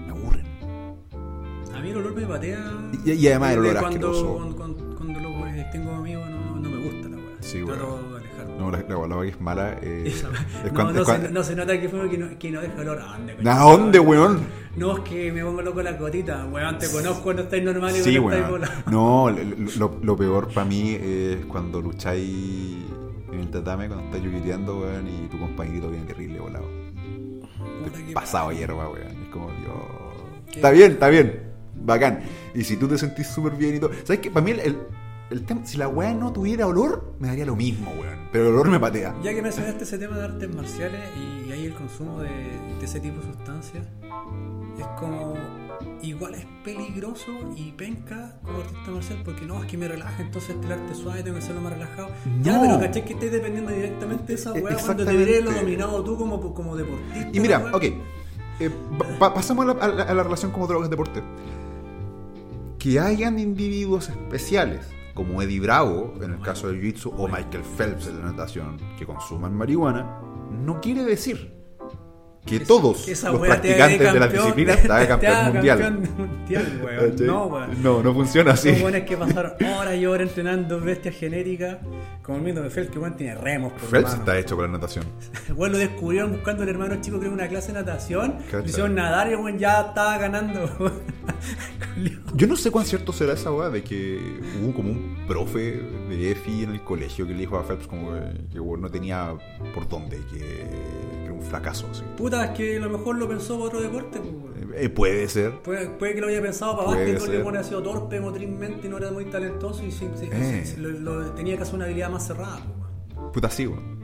A 1.80 1.82
mí 1.82 1.90
el 1.92 1.98
olor 1.98 2.16
me 2.16 2.26
patea. 2.26 2.72
Y- 3.06 3.12
y 3.12 3.28
además 3.28 3.54
el 3.54 3.60
olor 3.60 3.72
cuando, 3.80 3.88
asqueroso. 4.10 4.34
Cuando, 4.56 4.96
cuando, 4.96 5.30
weones 5.32 5.72
tengo 5.72 5.92
amigos 5.92 6.30
no, 6.30 6.56
no 6.58 6.70
me 6.70 6.78
gusta 6.84 7.10
la 7.10 7.16
weá. 7.18 7.26
Sí, 7.40 7.64
Trato 7.66 8.10
de 8.12 8.18
alejarme. 8.18 8.58
No, 8.58 8.72
la, 8.72 8.78
la, 8.88 9.08
la 9.16 9.22
que 9.22 9.28
es 9.30 9.42
mala 9.42 9.78
eh, 9.82 10.04
weá. 10.04 10.12
es 10.12 10.24
no, 10.24 10.74
cuando- 10.74 10.94
no, 11.00 11.06
se, 11.06 11.32
no 11.32 11.44
se 11.44 11.56
nota 11.56 11.80
que 11.80 11.90
fue 11.90 12.10
que 12.10 12.18
no, 12.18 12.38
que 12.38 12.52
no 12.52 12.62
deja 12.62 12.82
olor. 12.82 13.00
¿A 13.00 13.18
dónde? 13.18 13.50
¿A 13.50 13.60
dónde, 13.60 14.00
weón? 14.00 14.40
No, 14.76 14.98
es 14.98 15.04
que 15.04 15.32
me 15.32 15.44
pongo 15.44 15.62
loco 15.62 15.82
la 15.82 15.98
cotita. 15.98 16.46
Weón, 16.46 16.78
te 16.78 16.88
conozco 16.90 17.24
cuando 17.24 17.42
estáis 17.44 17.64
normal 17.64 17.92
y 17.96 18.00
Sí, 18.02 18.18
cuando 18.18 18.32
estáis 18.38 18.52
weón. 18.54 18.62
volado. 18.62 18.92
No, 18.92 19.30
lo, 19.30 19.90
lo- 19.90 20.00
lo 20.04 20.16
peor 20.18 20.48
para 20.54 20.66
mí 20.68 20.92
es 21.02 21.46
cuando 21.46 21.82
lucháis 21.82 22.78
en 23.32 23.40
el 23.40 23.50
tatame, 23.50 23.88
cuando 23.88 24.06
estáis 24.06 24.24
yuquiteando, 24.24 24.80
weón, 24.80 25.08
y 25.08 25.28
tu 25.28 25.40
compañerito 25.40 25.90
viene 25.90 26.06
terrible 26.06 26.40
volado. 26.40 26.66
Pasado 28.14 28.52
hierba, 28.52 28.90
weón. 28.90 29.08
Es 29.08 29.30
como, 29.32 29.48
Dios. 29.48 30.56
Está 30.56 30.72
bien, 30.72 30.92
está 30.94 31.10
bien. 31.10 31.49
Bacán. 31.84 32.20
Y 32.54 32.64
si 32.64 32.78
tú 32.78 32.88
te 32.88 32.98
sentís 32.98 33.28
súper 33.28 33.54
bien 33.54 33.76
y 33.76 33.80
todo. 33.80 33.92
¿Sabes 34.04 34.20
qué? 34.20 34.32
Para 34.32 34.44
mí 34.46 34.52
el, 34.52 34.60
el, 34.60 34.78
el 35.32 35.46
tema, 35.46 35.66
si 35.66 35.78
la 35.78 35.88
weá 35.88 36.14
no 36.14 36.32
tuviera 36.34 36.68
olor, 36.68 37.14
me 37.20 37.28
daría 37.28 37.46
lo 37.46 37.56
mismo, 37.56 37.92
weón. 38.00 38.20
Pero 38.32 38.48
el 38.50 38.54
olor 38.54 38.70
me 38.70 38.80
patea. 38.80 39.16
Ya 39.24 39.34
que 39.34 39.42
mencionaste 39.42 39.84
ese 39.84 39.98
tema 39.98 40.18
de 40.18 40.24
artes 40.26 40.54
marciales 40.56 41.02
y 41.18 41.52
ahí 41.52 41.66
el 41.66 41.74
consumo 41.74 42.22
de, 42.22 42.30
de 42.30 42.86
ese 42.86 43.00
tipo 43.00 43.20
de 43.22 43.28
sustancias, 43.28 43.86
es 44.78 44.86
como. 45.00 45.34
Igual 46.02 46.36
es 46.36 46.46
peligroso 46.64 47.32
y 47.56 47.72
penca 47.72 48.38
como 48.44 48.60
artista 48.60 48.92
marcial 48.92 49.22
porque 49.24 49.46
no, 49.46 49.62
es 49.64 49.70
que 49.70 49.78
me 49.78 49.88
relaja, 49.88 50.22
entonces 50.22 50.56
el 50.62 50.72
arte 50.72 50.94
suave, 50.94 51.24
tengo 51.24 51.38
que 51.38 51.44
hacerlo 51.44 51.62
más 51.62 51.72
relajado. 51.74 52.10
Ya, 52.42 52.60
pero 52.60 52.80
caché 52.80 53.04
que 53.04 53.14
estés 53.14 53.32
dependiendo 53.32 53.72
directamente 53.72 54.26
de 54.28 54.34
esa 54.34 54.50
E- 54.50 54.54
weá 54.62 54.62
cuando 54.76 54.80
exactamente. 55.04 55.14
deberías 55.14 55.44
lo 55.46 55.52
dominado 55.54 56.04
tú 56.04 56.18
como, 56.18 56.54
como 56.54 56.76
deportista. 56.76 57.30
Y 57.32 57.40
mira, 57.40 57.72
ok. 57.74 57.84
eh, 57.84 58.70
pa- 58.98 59.08
pa- 59.20 59.34
pasamos 59.34 59.66
a 59.70 59.74
la, 59.74 59.84
a 59.84 59.88
la- 59.88 60.04
a 60.04 60.14
la 60.14 60.24
relación 60.24 60.52
como 60.52 60.68
drogas 60.68 60.90
deporte. 60.90 61.22
Que 62.80 62.98
hayan 62.98 63.38
individuos 63.40 64.08
especiales, 64.08 64.88
como 65.14 65.42
Eddie 65.42 65.60
Bravo, 65.60 66.14
en 66.22 66.32
el 66.32 66.40
caso 66.40 66.70
del 66.70 66.82
jiu-jitsu, 66.82 67.14
o 67.18 67.28
Michael 67.28 67.64
Phelps 67.78 68.08
en 68.08 68.20
la 68.20 68.32
natación, 68.32 68.78
que 68.98 69.06
consuman 69.06 69.54
marihuana, 69.54 70.22
no 70.50 70.80
quiere 70.80 71.04
decir 71.04 71.59
que 72.46 72.56
Esa- 72.56 72.66
todos 72.66 73.04
que 73.06 73.12
los 73.12 73.40
practicantes 73.40 74.00
de 74.00 74.06
la 74.06 74.28
campeón- 74.28 74.32
disciplina 74.44 74.76
te 74.82 74.92
haga 74.92 75.00
te 75.02 75.08
campeón 75.28 75.54
mundial. 75.54 75.80
campeón 75.80 76.18
mundial, 76.18 76.82
weón. 76.84 77.16
No, 77.28 77.46
weón. 77.48 77.84
no, 77.84 78.04
no 78.04 78.14
funciona 78.14 78.52
así. 78.54 78.72
Son 78.72 78.82
buenos 78.82 79.02
que 79.02 79.18
pasaron 79.18 79.54
horas 79.78 79.96
y 79.98 80.06
horas 80.06 80.28
entrenando 80.30 80.80
bestias 80.80 81.16
genéticas, 81.16 81.78
como 82.24 82.38
el 82.40 82.44
mismo 82.46 82.62
de 82.62 82.70
Phelps, 82.70 82.92
que 82.92 82.98
weón 83.00 83.16
tiene 83.18 83.36
remos. 83.36 83.74
Por 83.74 83.90
Phelps 83.90 84.14
está 84.14 84.38
hecho 84.40 84.56
con 84.56 84.66
la 84.66 84.72
natación. 84.72 85.06
Weón 85.56 85.74
lo 85.74 85.78
descubrieron 85.78 86.32
buscando 86.32 86.64
al 86.64 86.70
hermano 86.70 86.96
chico 87.02 87.20
que 87.20 87.26
era 87.26 87.34
una 87.34 87.48
clase 87.48 87.68
de 87.68 87.74
natación. 87.74 88.36
Lo 88.52 88.64
hicieron 88.66 88.96
nadar 88.96 89.30
y 89.32 89.36
weón 89.36 89.60
ya 89.60 89.82
estaba 89.82 90.18
ganando. 90.18 90.70
Yo 92.36 92.48
no 92.48 92.56
sé 92.56 92.72
cuán 92.72 92.86
cierto 92.86 93.12
será 93.12 93.34
esa 93.34 93.52
weá 93.52 93.70
de 93.70 93.84
que 93.84 94.40
hubo 94.64 94.74
como 94.74 94.90
un 94.92 95.18
profe 95.28 95.82
de 96.10 96.32
EFI 96.32 96.64
en 96.64 96.72
el 96.72 96.84
colegio 96.84 97.26
que 97.28 97.34
le 97.34 97.40
dijo 97.40 97.58
a 97.58 97.64
Phelps 97.64 97.88
como 97.88 98.14
que, 98.14 98.22
que, 98.54 98.60
weón, 98.60 98.82
no 98.82 98.90
tenía 98.90 99.34
por 99.74 99.88
dónde, 99.90 100.18
que, 100.32 100.38
que 100.38 101.24
era 101.26 101.34
un 101.34 101.42
fracaso. 101.42 101.88
así. 101.92 102.04
Puta, 102.18 102.29
es 102.46 102.50
que 102.52 102.78
a 102.78 102.80
lo 102.80 102.90
mejor 102.90 103.16
lo 103.18 103.28
pensó 103.28 103.56
para 103.56 103.66
otro 103.68 103.82
deporte. 103.82 104.20
pues, 104.20 104.34
weón. 104.34 104.74
Eh, 104.76 104.90
puede 104.90 105.28
ser. 105.28 105.52
Puede, 105.62 105.88
puede 105.88 106.16
que 106.16 106.22
lo 106.22 106.28
haya 106.28 106.42
pensado 106.42 106.78
para 106.78 106.94
ser. 107.06 107.18
que 107.18 107.40
pone 107.40 107.58
ha 107.60 107.64
sido 107.64 107.82
torpe 107.84 108.20
motrizmente 108.20 108.88
y 108.88 108.90
no 108.90 108.98
era 108.98 109.12
muy 109.12 109.26
talentoso 109.26 109.84
y 109.84 109.92
sí, 109.92 110.08
Eh. 110.32 110.64
sí, 110.66 110.76
lo- 110.80 110.90
lo- 110.90 111.32
tenía 111.32 111.56
que 111.58 111.64
hacer 111.64 111.76
una 111.76 111.86
habilidad 111.86 112.10
más 112.10 112.26
cerrada. 112.28 112.60
pues. 113.14 113.32
Puta 113.34 113.50
sí, 113.50 113.68
weón. 113.68 114.00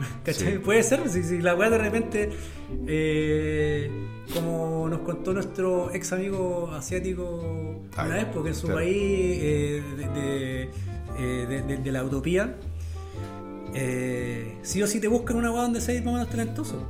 ¿Cachai? 0.24 0.52
Sí. 0.54 0.58
Puede 0.58 0.82
ser, 0.82 1.08
si, 1.08 1.22
si 1.22 1.38
la 1.40 1.54
weá 1.54 1.70
de 1.70 1.78
repente, 1.78 2.30
eh, 2.86 3.90
como 4.34 4.88
nos 4.88 5.00
contó 5.00 5.32
nuestro 5.32 5.90
ex 5.92 6.12
amigo 6.12 6.70
asiático 6.72 7.82
Ah, 7.96 8.04
una 8.06 8.16
vez, 8.16 8.26
porque 8.32 8.48
en 8.50 8.54
su 8.54 8.66
claro. 8.66 8.80
país 8.80 8.94
eh, 8.96 9.82
de, 9.96 10.08
de- 10.08 10.62
eh, 11.18 11.46
de- 11.48 11.62
de- 11.62 11.76
de 11.78 11.92
la 11.92 12.02
utopía, 12.04 12.56
eh, 13.74 14.56
sí 14.62 14.82
o 14.82 14.86
sí 14.86 15.00
te 15.00 15.08
buscan 15.08 15.36
una 15.36 15.50
weá 15.52 15.62
donde 15.62 15.80
seas 15.80 16.04
más 16.04 16.12
o 16.14 16.16
menos 16.16 16.30
talentoso. 16.30 16.82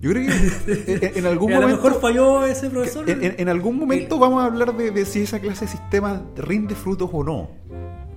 Yo 0.00 0.10
creo 0.10 0.26
que 0.26 1.06
en, 1.06 1.18
en 1.18 1.26
algún 1.26 1.50
Y 1.50 1.54
a 1.54 1.56
lo 1.60 1.62
momento. 1.68 1.82
mejor 1.84 2.00
falló 2.00 2.46
ese 2.46 2.70
profesor. 2.70 3.08
En, 3.08 3.22
en- 3.22 3.34
en 3.38 3.48
algún 3.48 3.78
momento 3.78 4.18
vamos 4.18 4.42
a 4.42 4.46
hablar 4.46 4.76
de, 4.76 4.90
de 4.90 5.04
si 5.04 5.20
esa 5.22 5.38
clase 5.40 5.66
de 5.66 5.70
sistema 5.72 6.22
rinde 6.36 6.74
frutos 6.74 7.10
o 7.12 7.22
no. 7.22 7.50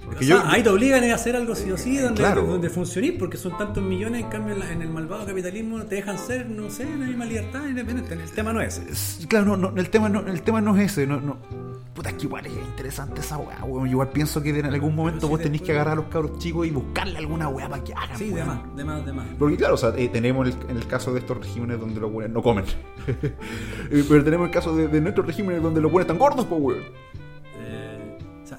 Porque 0.05 0.25
O 0.25 0.27
yo, 0.27 0.41
sea, 0.41 0.51
ahí 0.51 0.61
te 0.63 0.69
obligan 0.69 1.03
a 1.09 1.15
hacer 1.15 1.35
algo 1.35 1.55
sí 1.55 1.71
o 1.71 1.77
sí 1.77 1.97
donde, 1.97 2.19
Claro. 2.21 2.43
donde 2.45 2.69
funcionís, 2.69 3.13
porque 3.17 3.37
son 3.37 3.57
tantos 3.57 3.81
millones, 3.83 4.23
en 4.23 4.29
cambio 4.29 4.55
en, 4.55 4.81
el 4.81 4.89
malvado 4.89 5.25
capitalismo 5.25 5.81
te 5.83 5.95
dejan 5.95 6.17
ser, 6.17 6.49
no 6.49 6.69
sé, 6.69 6.85
la 6.85 7.05
misma 7.07 7.25
libertad 7.25 7.65
independiente. 7.67 8.13
El 8.13 8.29
tema 8.31 8.53
no 8.53 8.61
es 8.61 8.77
ese. 8.89 9.27
Claro, 9.27 9.45
no, 9.45 9.57
no, 9.71 9.79
el, 9.79 9.89
tema 9.89 10.09
no, 10.09 10.19
el 10.27 10.41
tema 10.41 10.61
no 10.61 10.77
es 10.77 10.91
ese. 10.91 11.07
No, 11.07 11.19
no. 11.19 11.37
Puta, 11.93 12.09
es 12.09 12.15
que 12.15 12.23
igual 12.23 12.43
es 12.47 12.53
interesante 12.53 13.21
esa 13.21 13.37
weá, 13.37 13.63
weón. 13.63 13.87
Igual 13.87 14.09
pienso 14.09 14.41
que 14.41 14.49
en 14.49 14.65
algún 14.65 14.95
momento 14.95 15.27
vos 15.27 15.39
tenés 15.39 15.61
que 15.61 15.73
agarrar 15.73 15.93
a 15.93 15.95
los 15.97 16.05
cabros 16.05 16.39
chicos 16.39 16.65
y 16.65 16.71
buscarle 16.71 17.19
alguna 17.19 17.47
weá 17.49 17.69
para 17.69 17.83
que 17.83 17.93
hagan. 17.93 18.17
Sí, 18.17 18.31
weón. 18.31 18.35
de 18.35 18.43
más, 18.45 18.75
de 18.77 18.83
más, 18.83 19.05
de 19.05 19.13
más. 19.13 19.25
Porque 19.37 19.57
claro, 19.57 19.75
o 19.75 19.77
sea, 19.77 19.93
eh, 19.95 20.09
tenemos 20.09 20.47
el, 20.47 20.55
en 20.69 20.77
el 20.77 20.87
caso 20.87 21.13
de 21.13 21.19
estos 21.19 21.37
regímenes 21.37 21.79
donde 21.79 21.99
los 21.99 22.11
buenos 22.11 22.31
no 22.33 22.41
comen. 22.41 22.65
Eh, 23.91 24.03
Pero 24.09 24.23
tenemos 24.23 24.47
el 24.47 24.51
caso 24.53 24.75
de, 24.75 24.87
de 24.87 25.01
nuestros 25.01 25.27
regímenes 25.27 25.61
donde 25.61 25.81
los 25.81 25.91
buenos 25.91 26.05
están 26.05 26.17
gordos, 26.17 26.45
pues 26.47 26.59
weón. 26.61 26.83
Eh, 27.59 28.17
o 28.43 28.47
sea, 28.47 28.57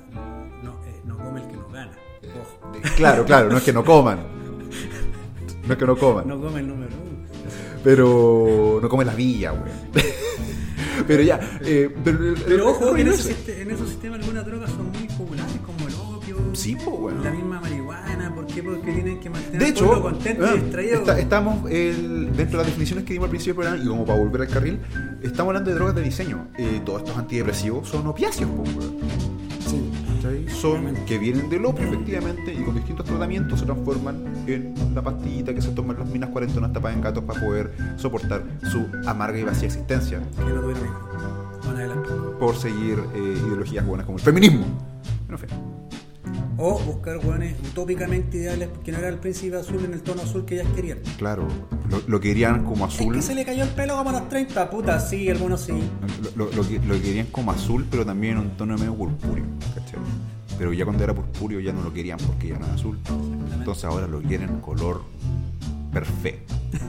no, 0.63 0.71
eh, 0.87 1.01
no 1.05 1.17
come 1.19 1.41
el 1.43 1.49
que 1.49 1.57
no 1.57 1.69
gana. 1.71 1.93
Ojo, 2.41 2.73
Claro, 2.97 3.25
claro, 3.25 3.49
no 3.51 3.57
es 3.59 3.65
que 3.65 3.73
no 3.73 3.85
coman. 3.85 4.19
No 5.67 5.73
es 5.73 5.79
que 5.79 5.87
no 5.87 5.97
coman. 5.97 6.29
no 6.29 6.39
come 6.39 6.61
el 6.61 6.69
número 6.69 6.93
uno. 6.95 7.27
Pero 7.83 8.79
no 8.83 8.89
come 8.89 9.05
la 9.05 9.15
villa, 9.15 9.53
weón. 9.55 9.67
Pero 11.07 11.23
ya, 11.23 11.41
eh, 11.63 11.91
pero, 12.05 12.19
Pero 12.47 12.69
ojo, 12.71 12.97
en, 12.97 13.09
esos, 13.09 13.27
sistemas 13.89 14.21
algunas 14.21 14.47
drogas 14.47 14.71
son 14.71 14.91
muy 14.93 15.09
populares, 15.17 15.55
como 15.65 15.89
el 15.89 15.95
opio, 15.95 16.37
Sí, 16.53 16.75
pues, 16.77 16.87
weón. 16.99 17.23
la 17.25 17.31
misma 17.31 17.61
marihuana. 17.61 18.35
¿Por 18.35 18.47
qué? 18.47 18.63
Porque 18.63 18.93
tienen 18.93 19.21
que 19.21 19.31
mantener 19.31 19.59
De 19.61 19.69
hecho, 19.69 20.01
contento 20.03 20.45
ah, 20.47 20.55
y 20.57 20.61
distraído. 20.61 20.95
está- 21.01 21.19
estamos 21.19 21.71
el- 21.71 22.27
dentro 22.37 22.59
de 22.59 22.65
las 22.65 22.67
definiciones 22.67 23.05
que 23.05 23.13
dimos 23.15 23.27
al 23.27 23.31
principio 23.31 23.55
del 23.63 23.71
programa, 23.73 23.85
y 23.85 23.89
como 23.89 24.05
para 24.07 24.19
volver 24.19 24.41
al 24.43 24.49
carril, 24.49 24.79
estamos 25.23 25.51
hablando 25.51 25.71
de 25.71 25.77
drogas 25.77 25.95
de 25.95 26.03
diseño. 26.03 26.49
Eh, 26.57 26.81
todos 26.85 27.03
estos 27.03 27.17
antidepresivos 27.19 27.89
son 27.89 28.07
opiáceos. 28.07 28.51
Sí. 28.51 29.31
¿Cachai? 30.25 30.49
Son 30.49 30.95
que 31.07 31.19
vienen 31.19 31.51
del 31.51 31.67
opio, 31.67 31.85
efectivamente, 31.85 32.55
y 32.55 32.63
con 32.63 32.75
distintos 32.75 33.05
tratamientos 33.05 33.61
se 33.61 33.67
transforman 33.67 34.25
en 34.47 34.75
la 34.95 35.03
pastillita 35.03 35.55
que 35.55 35.61
se 35.61 35.71
toman 35.73 35.99
las 35.99 36.09
minas 36.09 36.31
cuarentonas 36.31 36.73
tapadas 36.73 36.97
en 36.97 37.03
gatos 37.03 37.25
para 37.25 37.41
poder 37.41 37.75
soportar 37.97 38.43
su 38.71 38.87
amarga 39.07 39.39
y 39.39 39.43
vacía 39.43 39.67
existencia 39.67 40.21
Que 40.37 40.45
no 40.45 42.39
por 42.39 42.57
seguir 42.57 42.99
eh, 43.15 43.39
ideologías 43.47 43.87
buenas 43.87 44.07
como 44.07 44.19
el 44.19 44.25
feminismo. 44.25 44.65
En 45.29 45.39
fin. 45.39 45.74
O 46.57 46.79
buscar 46.79 47.19
hueones 47.19 47.57
utópicamente 47.71 48.37
ideales 48.37 48.69
que 48.85 48.93
no 48.93 48.99
era 48.99 49.09
el 49.09 49.19
príncipe 49.19 49.57
azul 49.57 49.85
en 49.85 49.93
el 49.93 50.03
tono 50.03 50.23
azul 50.23 50.45
que 50.45 50.55
ellas 50.61 50.69
querían. 50.75 50.99
Claro, 51.19 51.49
lo, 51.91 52.01
lo 52.07 52.21
querían 52.21 52.65
como 52.65 52.85
azul. 52.85 53.15
Es 53.17 53.23
que 53.23 53.27
se 53.29 53.35
le 53.35 53.45
cayó 53.45 53.65
el 53.65 53.71
pelo 53.71 53.97
como 53.97 54.11
a 54.11 54.13
los 54.13 54.29
30, 54.29 54.71
puta, 54.71 55.01
sí, 55.01 55.29
algunos 55.29 55.63
sí. 55.63 55.73
Lo, 56.37 56.47
lo- 56.53 56.63
lo 56.63 57.03
querían 57.03 57.27
como 57.27 57.51
azul, 57.51 57.85
pero 57.91 58.07
también 58.07 58.35
en 58.35 58.39
un 58.45 58.51
tono 58.57 58.77
medio 58.79 58.95
purpúreo, 58.95 59.45
¿cachai? 59.75 59.99
Pero 60.57 60.73
ya 60.73 60.85
cuando 60.85 61.03
era 61.03 61.13
purpúreo 61.15 61.59
ya 61.59 61.73
no 61.73 61.83
lo 61.83 61.93
querían 61.93 62.19
porque 62.25 62.49
ya 62.49 62.59
no 62.59 62.67
era 62.67 62.75
azul. 62.75 62.99
Entonces 63.59 63.85
ahora 63.85 64.07
lo 64.07 64.21
quieren 64.23 64.61
color 64.61 65.03
perfecto. 65.93 66.55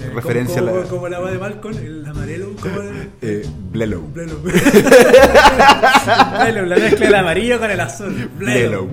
Eh, 0.00 0.10
Referencia 0.14 0.60
como, 0.60 0.68
a 0.70 0.74
la... 0.74 0.78
como, 0.82 0.90
como 0.90 1.08
la 1.08 1.18
va 1.18 1.30
de 1.32 1.38
Malcolm, 1.38 1.76
el 1.76 2.06
amarelo, 2.06 2.50
como 2.60 2.80
el. 2.82 3.10
Eh, 3.20 3.44
Blelo. 3.72 4.02
Blelo. 4.02 4.38
Blelo, 6.42 6.66
la 6.66 6.76
mezcla 6.76 7.06
del 7.06 7.14
amarillo 7.14 7.58
con 7.58 7.70
el 7.70 7.80
azul. 7.80 8.30
Blelo. 8.38 8.86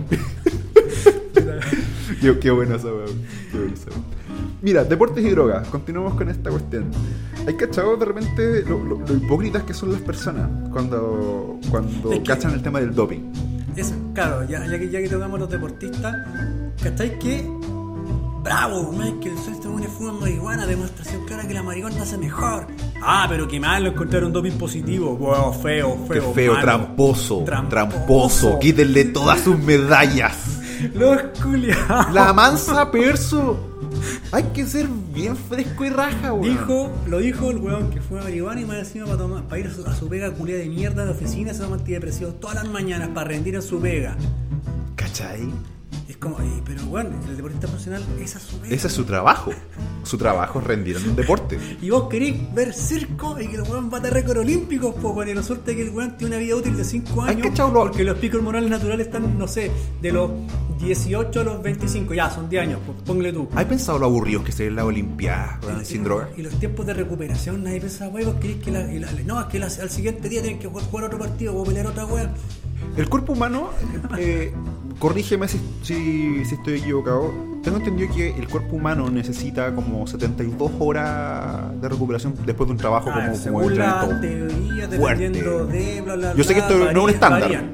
Blelo. 1.33 2.39
qué, 2.39 2.49
esa 2.75 2.87
weá. 2.87 3.05
Qué 3.51 3.57
weá. 3.57 3.69
Mira, 4.61 4.83
deportes 4.83 5.23
y 5.23 5.29
drogas. 5.29 5.67
Continuamos 5.67 6.15
con 6.15 6.27
esta 6.29 6.49
cuestión. 6.49 6.85
Hay 7.47 7.55
cachado 7.55 7.95
de 7.97 8.05
repente 8.05 8.63
lo, 8.63 8.83
lo- 8.83 8.99
lo 9.05 9.13
hipócritas 9.13 9.61
que 9.63 9.73
son 9.75 9.91
las 9.91 10.01
personas 10.01 10.49
cuando, 10.71 11.59
cuando 11.69 12.11
Es 12.13 12.19
que- 12.19 12.25
cachan 12.25 12.53
el 12.53 12.63
tema 12.63 12.79
del 12.79 12.95
doping. 12.95 13.31
Eso, 13.75 13.93
claro, 14.13 14.43
ya, 14.47 14.65
ya 14.65 14.79
que, 14.79 14.89
ya 14.89 14.99
que 15.01 15.09
tocamos 15.09 15.37
los 15.39 15.49
deportistas, 15.51 16.15
¿cachai 16.81 17.19
que? 17.19 17.45
Bravo, 18.45 18.91
Michael, 18.91 19.33
este 19.51 19.67
bueno 19.67 19.87
fuma 19.89 20.13
marihuana, 20.13 20.67
demostración 20.67 21.25
clara 21.25 21.47
que 21.47 21.53
la 21.55 21.63
marihuana 21.63 22.03
hace 22.03 22.15
mejor. 22.15 22.67
Ah, 23.01 23.25
pero 23.27 23.47
qué 23.47 23.59
malo 23.59 23.89
encontrar 23.89 24.23
un 24.23 24.31
doping 24.31 24.51
positivo. 24.51 25.17
Wow, 25.17 25.51
feo, 25.63 25.97
Qué 26.07 26.13
feo. 26.21 26.31
feo, 26.33 26.51
malo. 26.53 26.63
tramposo, 26.63 27.43
Tramposo. 27.43 27.69
tramposo. 27.71 28.59
Quítenle 28.59 29.05
todas 29.05 29.41
sus 29.41 29.57
medallas. 29.57 30.59
Los 30.93 31.19
culiados. 31.41 32.13
La 32.13 32.33
mansa 32.33 32.91
perso. 32.91 33.57
Hay 34.31 34.43
que 34.53 34.67
ser 34.67 34.87
bien 34.87 35.35
fresco 35.35 35.83
y 35.83 35.89
raja, 35.89 36.31
weón. 36.31 36.43
Dijo, 36.55 36.91
lo 37.07 37.17
dijo 37.17 37.49
el 37.49 37.57
weón 37.57 37.89
que 37.89 37.99
fue 37.99 38.21
marihuana 38.21 38.61
y 38.61 38.65
más 38.65 38.77
encima 38.77 39.05
para, 39.07 39.17
tomar, 39.17 39.43
para 39.45 39.59
ir 39.59 39.67
a 39.67 39.73
su, 39.73 39.87
a 39.87 39.95
su 39.95 40.07
pega 40.07 40.31
culia 40.31 40.57
de 40.57 40.67
mierda 40.69 41.03
de 41.03 41.09
oficina 41.11 41.51
se 41.51 41.63
toma 41.63 41.77
antidepresivos 41.77 42.39
todas 42.39 42.57
las 42.57 42.67
mañanas 42.67 43.09
para 43.09 43.29
rendir 43.29 43.55
en 43.55 43.63
su 43.63 43.79
pega. 43.79 44.15
¿Cachai? 44.95 45.49
Es 46.15 46.21
como, 46.21 46.39
eh, 46.39 46.61
pero 46.63 46.85
bueno, 46.85 47.09
el 47.27 47.35
deportista 47.35 47.67
profesional, 47.67 48.01
esa 48.21 48.37
es 48.37 48.43
su 48.45 48.57
pega. 48.59 48.73
Ese 48.73 48.87
es 48.87 48.93
su 48.93 49.03
trabajo. 49.03 49.51
Su 50.03 50.17
trabajo 50.17 50.59
es 50.59 50.65
rendir 50.65 50.95
en 50.95 51.09
un 51.09 51.15
deporte. 51.17 51.59
Y 51.81 51.89
vos 51.89 52.07
querés 52.07 52.53
ver 52.53 52.73
circo 52.73 53.37
y 53.37 53.49
que 53.49 53.55
el 53.57 53.63
weón 53.63 53.89
bata 53.89 54.09
récord 54.09 54.37
olímpicos, 54.37 54.95
po, 54.95 55.13
con 55.13 55.35
la 55.35 55.43
suerte 55.43 55.75
que 55.75 55.81
el 55.81 55.89
weón 55.89 56.15
tiene 56.15 56.37
una 56.37 56.43
vida 56.45 56.55
útil 56.55 56.77
de 56.77 56.85
5 56.85 57.21
Ay, 57.23 57.33
años. 57.33 57.47
cachao, 57.47 57.69
lo- 57.69 57.81
Porque 57.81 58.05
los 58.05 58.17
picos 58.17 58.37
hormonales 58.37 58.69
naturales 58.69 59.07
están, 59.07 59.37
no 59.37 59.45
sé, 59.45 59.69
de 60.01 60.11
los 60.13 60.31
18 60.79 61.41
a 61.41 61.43
los 61.43 61.61
25, 61.61 62.13
ya, 62.13 62.29
son 62.29 62.47
10 62.49 62.61
años, 62.63 62.79
pues, 62.85 62.97
ponle 63.05 63.33
tú. 63.33 63.49
¿Has 63.53 63.65
pensado 63.65 63.99
lo 63.99 64.05
aburridos 64.05 64.43
que 64.45 64.53
serían 64.53 64.77
las 64.77 64.85
Olimpiadas 64.85 65.59
weón, 65.65 65.81
Y- 65.81 65.85
sin 65.85 66.01
y- 66.01 66.03
droga? 66.05 66.29
Y 66.37 66.43
los 66.43 66.57
tiempos 66.59 66.85
de 66.85 66.93
recuperación, 66.93 67.61
nadie 67.61 67.81
wey, 68.13 68.23
vos 68.23 68.35
querés 68.35 68.57
que 68.63 68.71
la, 68.71 68.89
y 68.89 68.99
la- 68.99 69.11
No, 69.25 69.41
es 69.41 69.47
que 69.47 69.59
la- 69.59 69.65
al 69.65 69.89
siguiente 69.89 70.29
día 70.29 70.41
tienen 70.41 70.59
que 70.59 70.67
jugar, 70.69 70.85
jugar 70.85 71.05
otro 71.07 71.19
partido 71.19 71.57
o 71.57 71.65
pelear 71.65 71.87
otra 71.87 72.05
wea. 72.05 72.33
El 72.95 73.09
cuerpo 73.09 73.33
humano, 73.33 73.71
eh, 74.17 74.53
corrígeme 74.99 75.47
si, 75.47 75.59
si, 75.83 76.45
si 76.45 76.55
estoy 76.55 76.75
equivocado, 76.79 77.33
tengo 77.63 77.77
entendido 77.77 78.13
que 78.13 78.29
el 78.37 78.47
cuerpo 78.47 78.75
humano 78.75 79.09
necesita 79.09 79.73
como 79.73 80.05
72 80.07 80.71
horas 80.79 81.79
de 81.81 81.89
recuperación 81.89 82.33
después 82.45 82.67
de 82.67 82.71
un 82.73 82.77
trabajo 82.77 83.09
Ah, 83.11 83.15
como, 83.15 83.25
como 83.27 83.37
según 83.37 83.67
de 83.69 83.75
la 83.79 84.19
teoría, 84.21 84.89
fuerte. 84.97 85.23
dependiendo 85.23 85.65
de 85.65 86.01
bla 86.01 86.15
bla 86.15 86.33
Yo 86.35 86.43
sé 86.43 86.53
que 86.53 86.59
esto 86.59 86.77
no 86.77 86.89
es 86.89 86.97
un 86.97 87.09
estándar. 87.09 87.41
Varían, 87.41 87.69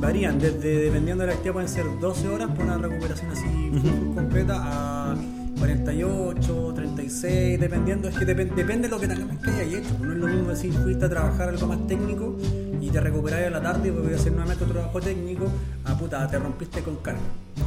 varían, 0.00 0.38
desde 0.38 0.78
dependiendo 0.84 1.22
de 1.22 1.28
la 1.28 1.32
actividad 1.34 1.52
pueden 1.54 1.68
ser 1.68 1.84
12 2.00 2.28
horas 2.28 2.50
por 2.50 2.64
una 2.64 2.78
recuperación 2.78 3.30
así 3.30 3.44
full 3.80 4.14
completa 4.14 4.54
a 4.58 5.14
48, 5.60 6.72
36, 6.74 7.60
dependiendo, 7.60 8.08
es 8.08 8.16
que 8.16 8.26
depen- 8.26 8.54
depende 8.54 8.88
de 8.88 8.94
lo 8.94 8.98
que 9.00 9.06
que 9.08 9.14
hayas 9.14 9.84
hecho. 9.86 9.98
No 10.02 10.12
es 10.12 10.18
lo 10.18 10.26
mismo 10.26 10.48
decir 10.50 10.72
fuiste 10.72 11.04
a 11.04 11.08
trabajar 11.08 11.50
algo 11.50 11.66
más 11.66 11.86
técnico 11.86 12.36
y 12.80 12.88
te 12.88 12.98
recuperás 13.00 13.46
a 13.46 13.50
la 13.50 13.60
tarde 13.62 13.88
y 13.88 13.90
voy 13.90 14.12
a 14.12 14.16
hacer 14.16 14.32
nuevamente 14.32 14.64
otro 14.64 14.74
trabajo 14.76 15.00
técnico, 15.00 15.46
ah 15.84 15.96
puta, 15.98 16.26
te 16.28 16.38
rompiste 16.38 16.80
con 16.82 16.96
carga. 16.96 17.20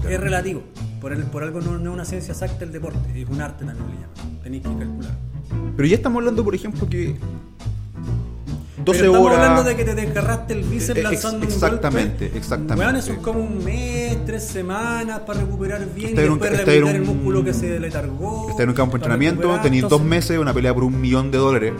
Es 0.10 0.20
relativo, 0.20 0.64
por, 1.00 1.14
el, 1.14 1.24
por 1.24 1.44
algo 1.44 1.62
no, 1.62 1.78
no 1.78 1.90
es 1.92 1.94
una 1.96 2.06
ciencia 2.06 2.32
exacta 2.32 2.66
el 2.66 2.72
deporte, 2.72 3.00
es 3.22 3.30
un 3.30 3.40
arte 3.42 3.64
también 3.64 3.88
le 3.90 3.96
llaman, 3.96 4.44
tenéis 4.44 4.64
que 4.64 4.70
calcular. 4.76 5.16
Pero 5.78 5.88
ya 5.88 5.96
estamos 5.96 6.20
hablando, 6.20 6.44
por 6.44 6.56
ejemplo, 6.56 6.90
que 6.90 7.16
12 8.86 9.00
Pero 9.00 9.12
estamos 9.12 9.28
horas. 9.32 9.40
hablando 9.50 9.64
de 9.70 9.76
que 9.76 9.84
te 9.86 9.96
desgarraste 9.96 10.54
el 10.54 10.64
bíceps 10.64 10.98
Eh, 10.98 11.02
ex- 11.02 11.12
lanzando 11.12 11.46
exactamente, 11.46 12.10
un 12.26 12.32
golpe. 12.32 12.38
exactamente. 12.38 12.84
Weón, 12.86 12.96
eso 12.98 13.12
es 13.14 13.20
como 13.20 13.40
un 13.40 13.64
mes, 13.64 14.26
tres 14.26 14.44
semanas 14.44 15.20
para 15.22 15.42
recuperar 15.42 15.86
bien 15.94 16.10
Está 16.10 16.24
y 16.24 16.28
un- 16.28 16.40
después 16.40 16.68
el 16.68 17.02
músculo 17.04 17.44
que 17.44 17.54
se 17.54 17.80
letargó. 17.80 18.50
Está 18.50 18.64
en 18.64 18.70
un 18.70 18.76
campo 18.76 18.94
de 18.94 18.98
entrenamiento, 18.98 19.60
tenéis 19.62 19.88
dos 19.88 20.02
meses, 20.04 20.38
una 20.38 20.54
pelea 20.54 20.74
por 20.74 20.84
un 20.84 21.00
millón 21.00 21.32
de 21.32 21.38
dólares. 21.38 21.74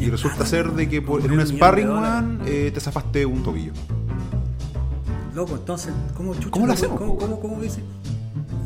Y 0.00 0.10
resulta 0.10 0.44
ser 0.44 0.70
de 0.72 0.88
que 0.88 1.00
por- 1.00 1.24
en 1.24 1.30
un 1.32 1.46
sparring, 1.46 1.88
weón, 1.88 2.40
eh, 2.46 2.70
te 2.74 2.80
zafaste 2.80 3.24
un 3.24 3.42
tobillo. 3.42 3.72
Loco, 5.34 5.54
entonces, 5.54 5.92
¿cómo 6.16 6.34
chucha? 6.34 6.50
¿Cómo 6.50 6.66
lo 6.66 6.72
hacemos, 6.74 6.98
¿Cómo, 6.98 7.14
po? 7.14 7.20
cómo, 7.20 7.40
cómo 7.40 7.60
dice? 7.60 7.80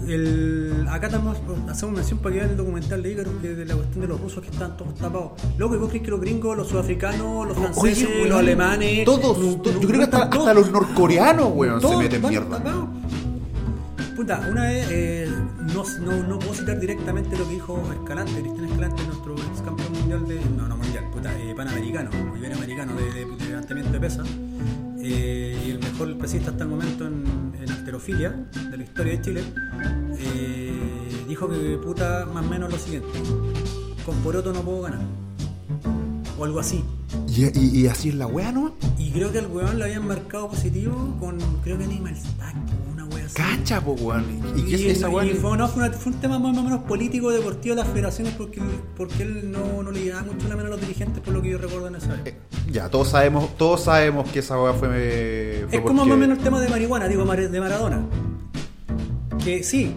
El, 0.07 0.87
acá 0.89 1.07
estamos, 1.07 1.37
hacemos 1.69 1.95
mención 1.97 2.19
para 2.21 2.33
que 2.35 2.39
vean 2.41 2.51
el 2.53 2.57
documental 2.57 3.03
de 3.03 3.13
Ícaro 3.13 3.31
que 3.43 3.49
de 3.55 3.65
la 3.65 3.75
cuestión 3.75 4.01
de 4.03 4.09
los 4.09 4.21
rusos 4.21 4.43
que 4.43 4.51
están 4.51 4.77
todos 4.77 4.95
tapados. 4.95 5.33
Loco, 5.59 5.75
¿y 5.75 5.79
vos 5.79 5.89
crees 5.89 6.05
que 6.05 6.11
los 6.11 6.21
gringos, 6.21 6.57
los 6.57 6.69
sudafricanos, 6.69 7.49
los 7.49 7.57
franceses, 7.57 8.09
Oye, 8.09 8.29
los 8.29 8.39
alemanes, 8.39 9.05
Todos, 9.05 9.39
los- 9.39 9.63
yo 9.63 9.89
creo 9.89 10.09
que 10.09 10.17
hasta, 10.17 10.55
los 10.55 10.71
norcoreanos, 10.71 11.51
weón, 11.55 11.81
se 11.81 11.97
meten 11.97 12.23
mierda. 12.29 12.59
tapados. 12.59 12.89
Puta, 14.15 14.49
una 14.51 14.63
vez, 14.63 14.87
eh, 14.91 15.29
no, 15.75 15.85
no, 16.01 16.23
no 16.27 16.39
puedo 16.39 16.55
citar 16.55 16.81
directamente 16.81 17.37
lo 17.37 17.45
que 17.47 17.53
dijo 17.55 17.83
Escalante, 17.93 18.41
Cristian 18.41 18.65
Escalante, 18.65 19.03
nuestro 19.07 19.35
ex 19.35 19.61
campeón 19.63 19.93
mundial 19.93 20.27
de. 20.27 20.41
No, 20.57 20.69
no 20.69 20.77
mundial, 20.79 21.05
puta, 21.13 21.31
eh, 21.39 21.53
panamericano, 21.55 22.11
iberoamericano 22.39 22.95
de, 22.95 23.13
de, 23.13 23.27
de 23.37 23.45
levantamiento 23.45 23.93
de 23.93 24.01
pesa. 24.01 24.23
eh, 25.03 25.56
mejor 25.99 26.19
pesista 26.19 26.51
hasta 26.51 26.65
el 26.65 26.71
momento 26.71 27.07
en, 27.07 27.53
en 27.61 27.71
alterofilia 27.71 28.31
de 28.71 28.77
la 28.77 28.85
historia 28.85 29.13
de 29.13 29.21
Chile. 29.23 29.45
eh, 30.19 31.25
dijo 31.29 31.49
que, 31.49 31.79
puta, 31.83 32.27
más 32.33 32.45
o 32.45 32.49
menos 32.49 32.71
lo 32.71 32.79
siguiente: 32.79 33.09
con 34.05 34.15
Poroto 34.19 34.53
no 34.53 34.61
puedo 34.61 34.83
ganar. 34.83 35.01
O 36.39 36.45
algo 36.45 36.61
así. 36.61 36.85
Y, 37.29 37.45
y- 37.59 37.81
y 37.81 37.87
así 37.87 38.11
es 38.11 38.15
la 38.15 38.27
weá, 38.27 38.53
¿no? 38.53 38.75
Y 38.99 39.11
creo 39.11 39.33
que 39.33 39.39
al 39.39 39.47
weón 39.47 39.79
le 39.79 39.85
habían 39.85 40.07
marcado 40.07 40.51
positivo 40.51 41.17
con, 41.19 41.39
creo 41.63 41.79
que 41.79 41.85
Animal 41.85 42.15
Stack, 42.17 42.57
Cacha, 43.35 43.81
po, 43.81 43.93
weón. 43.93 44.25
¿Y 44.57 44.63
qué 44.63 44.75
es 44.77 44.97
esa 44.99 45.09
weá? 45.09 45.25
y 45.25 45.35
fue, 45.35 45.57
no, 45.57 45.69
fue, 45.69 45.85
una- 45.85 45.93
fue 45.97 46.13
un 46.13 46.21
tema 46.21 46.39
más 46.39 46.57
o 46.57 46.63
menos 46.63 46.81
político, 46.81 47.31
deportivo 47.31 47.75
de 47.75 47.83
las 47.83 47.91
federaciones 47.91 48.35
porque, 48.35 48.61
porque 48.97 49.23
él 49.23 49.51
no, 49.51 49.83
no 49.83 49.91
le 49.91 50.01
llegaba 50.05 50.23
mucho 50.25 50.49
la 50.49 50.57
mano 50.57 50.69
a 50.69 50.71
los 50.73 50.81
dirigentes 50.81 51.23
por 51.23 51.35
lo 51.35 51.43
que 51.43 51.51
yo 51.51 51.59
recuerdo 51.59 51.89
en 51.89 51.97
esa 51.97 52.15
época. 52.15 52.31
Eh, 52.31 52.37
ya, 52.71 52.89
todos 52.89 53.09
sabemos, 53.09 53.57
todos 53.57 53.83
sabemos 53.83 54.31
que 54.31 54.39
esa 54.41 54.61
weá 54.61 54.73
fue, 54.73 54.89
fue 55.69 55.79
es 55.79 55.81
como 55.83 56.05
más 56.05 56.15
o 56.15 56.17
menos 56.17 56.39
el 56.39 56.45
tema 56.45 56.61
de 56.61 56.69
marihuana, 56.69 57.09
digo, 57.09 57.25
de 57.25 57.61
Maradona. 57.61 58.01
Que 59.45 59.63
sí, 59.63 59.95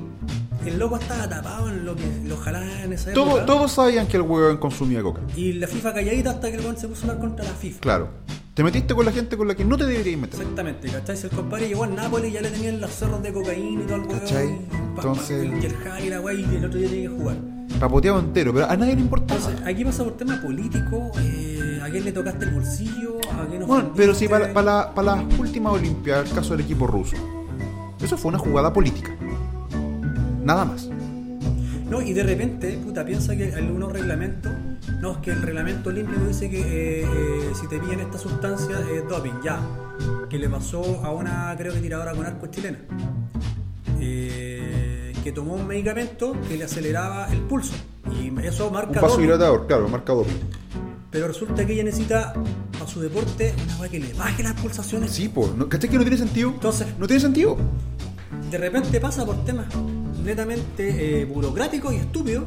el 0.66 0.78
loco 0.80 0.98
estaba 0.98 1.28
tapado 1.30 1.70
en 1.70 1.86
lo 1.86 1.96
que 1.96 2.04
lo 2.26 2.38
jalaban 2.38 2.70
en 2.70 2.94
esa 2.94 3.14
Todo- 3.14 3.28
época. 3.38 3.46
todos 3.46 3.72
sabían 3.72 4.08
que 4.08 4.18
el 4.18 4.24
weón 4.24 4.58
consumía 4.58 5.02
coca. 5.02 5.22
Y 5.36 5.54
la 5.54 5.68
FIFA 5.68 5.94
calladita 5.94 6.32
hasta 6.32 6.50
que 6.50 6.56
el 6.58 6.62
weón 6.62 6.78
se 6.78 6.88
puso 6.88 7.02
a 7.08 7.12
hablar 7.12 7.20
contra 7.28 7.46
la 7.46 7.52
FIFA. 7.52 7.80
Claro. 7.80 8.10
Te 8.54 8.64
metiste 8.64 8.94
con 8.94 9.06
la 9.06 9.14
gente 9.14 9.38
con 9.38 9.48
la 9.48 9.56
que 9.56 9.64
no 9.64 9.78
te 9.78 9.86
deberías 9.86 10.20
meter. 10.20 10.38
Exactamente, 10.40 10.90
¿cachai? 10.90 11.16
Si 11.16 11.28
el 11.28 11.32
compadre 11.32 11.70
llegó 11.70 11.86
al 11.86 11.96
Nápoles 11.96 12.34
ya 12.34 12.42
le 12.42 12.50
tenían 12.50 12.82
los 12.82 12.92
cerros 12.92 13.24
de 13.24 13.32
cocaína 13.32 13.84
y 13.84 13.86
todo 13.86 13.96
el 13.96 14.02
weón. 14.02 14.20
¿Cachai? 14.20 14.60
Entonces- 14.96 15.44
El 15.44 16.06
y 16.06 16.10
la 16.10 16.20
wey, 16.20 16.46
y 16.52 16.56
el 16.58 16.66
otro 16.66 16.78
día 16.80 16.90
tenía 16.90 17.10
que 17.10 17.16
jugar. 17.16 17.38
Papoteado 17.80 18.20
entero, 18.20 18.54
pero 18.54 18.70
a 18.70 18.76
nadie 18.76 18.96
le 18.96 19.02
importaba. 19.02 19.40
Entonces, 19.40 19.66
aquí 19.66 19.86
pasa 19.86 20.04
por 20.04 20.18
tema 20.18 20.42
político, 20.42 21.12
eh, 21.22 21.80
a 21.82 21.90
quién 21.90 22.04
le 22.04 22.12
tocaste 22.12 22.46
el 22.46 22.52
bolsillo, 22.52 23.20
a 23.32 23.46
quién 23.46 23.66
Bueno, 23.66 23.94
pero 23.96 24.14
si 24.14 24.26
ofendiste. 24.26 24.54
para, 24.54 24.92
para, 24.92 24.94
para 24.94 25.16
las 25.24 25.40
últimas 25.40 25.74
Olimpiadas, 25.74 26.28
el 26.30 26.36
caso 26.36 26.52
del 26.58 26.66
equipo 26.66 26.86
ruso, 26.88 27.16
eso 28.02 28.18
fue 28.18 28.30
una 28.30 28.40
jugada 28.40 28.74
política. 28.74 29.16
Nada 30.44 30.66
más. 30.66 30.90
No, 31.90 32.02
y 32.02 32.14
de 32.14 32.22
repente, 32.24 32.78
puta, 32.84 33.04
piensa 33.04 33.36
que 33.36 33.52
algunos 33.54 33.92
reglamentos, 33.92 34.52
no, 35.02 35.14
es 35.14 35.18
que 35.20 35.32
el 35.32 35.42
reglamento 35.42 35.90
olímpico 35.90 36.22
dice 36.26 36.50
que 36.50 36.60
eh, 36.62 37.04
eh, 37.04 37.52
si 37.60 37.68
te 37.68 37.80
pillan 37.80 38.02
esta 38.02 38.18
sustancia 38.20 38.78
es 38.94 39.08
doping, 39.10 39.42
ya. 39.44 39.60
Que 40.30 40.38
le 40.38 40.48
pasó 40.50 41.04
a 41.04 41.12
una, 41.12 41.56
creo 41.58 41.74
que 41.74 41.80
tiradora 41.80 42.14
con 42.14 42.26
arco 42.28 42.46
chilena. 42.48 42.78
Eh, 44.00 45.14
que 45.24 45.32
tomó 45.32 45.56
un 45.56 45.68
medicamento 45.68 46.36
que 46.48 46.58
le 46.58 46.64
aceleraba 46.66 47.28
el 47.32 47.40
pulso. 47.42 47.74
Y 48.22 48.32
eso 48.46 48.68
Un 48.68 48.74
marca 48.74 49.02
vaso 49.02 49.14
doping. 49.16 49.26
hidratador, 49.26 49.68
claro, 49.68 49.88
marca 49.90 50.14
doping. 50.14 50.34
Pero 51.12 51.28
resulta 51.28 51.66
que 51.66 51.74
ella 51.74 51.84
necesita 51.84 52.34
a 52.82 52.88
su 52.88 53.02
deporte 53.02 53.54
una 53.66 53.78
weá 53.78 53.90
que 53.90 54.00
le 54.00 54.14
baje 54.14 54.44
las 54.44 54.54
pulsaciones. 54.54 55.12
Sí, 55.12 55.28
po. 55.28 55.52
¿no? 55.58 55.68
¿Cachai 55.68 55.90
que 55.90 55.98
no 55.98 56.04
tiene 56.04 56.18
sentido? 56.18 56.50
Entonces- 56.52 56.88
no 57.00 57.08
tiene 57.08 57.20
sentido. 57.20 57.58
de 58.52 58.58
repente 58.58 59.00
pasa 59.00 59.26
por 59.26 59.44
temas 59.44 59.68
netamente 60.30 61.22
eh, 61.22 61.26
burocráticos 61.26 61.94
y 61.94 61.98
estúpidos, 61.98 62.46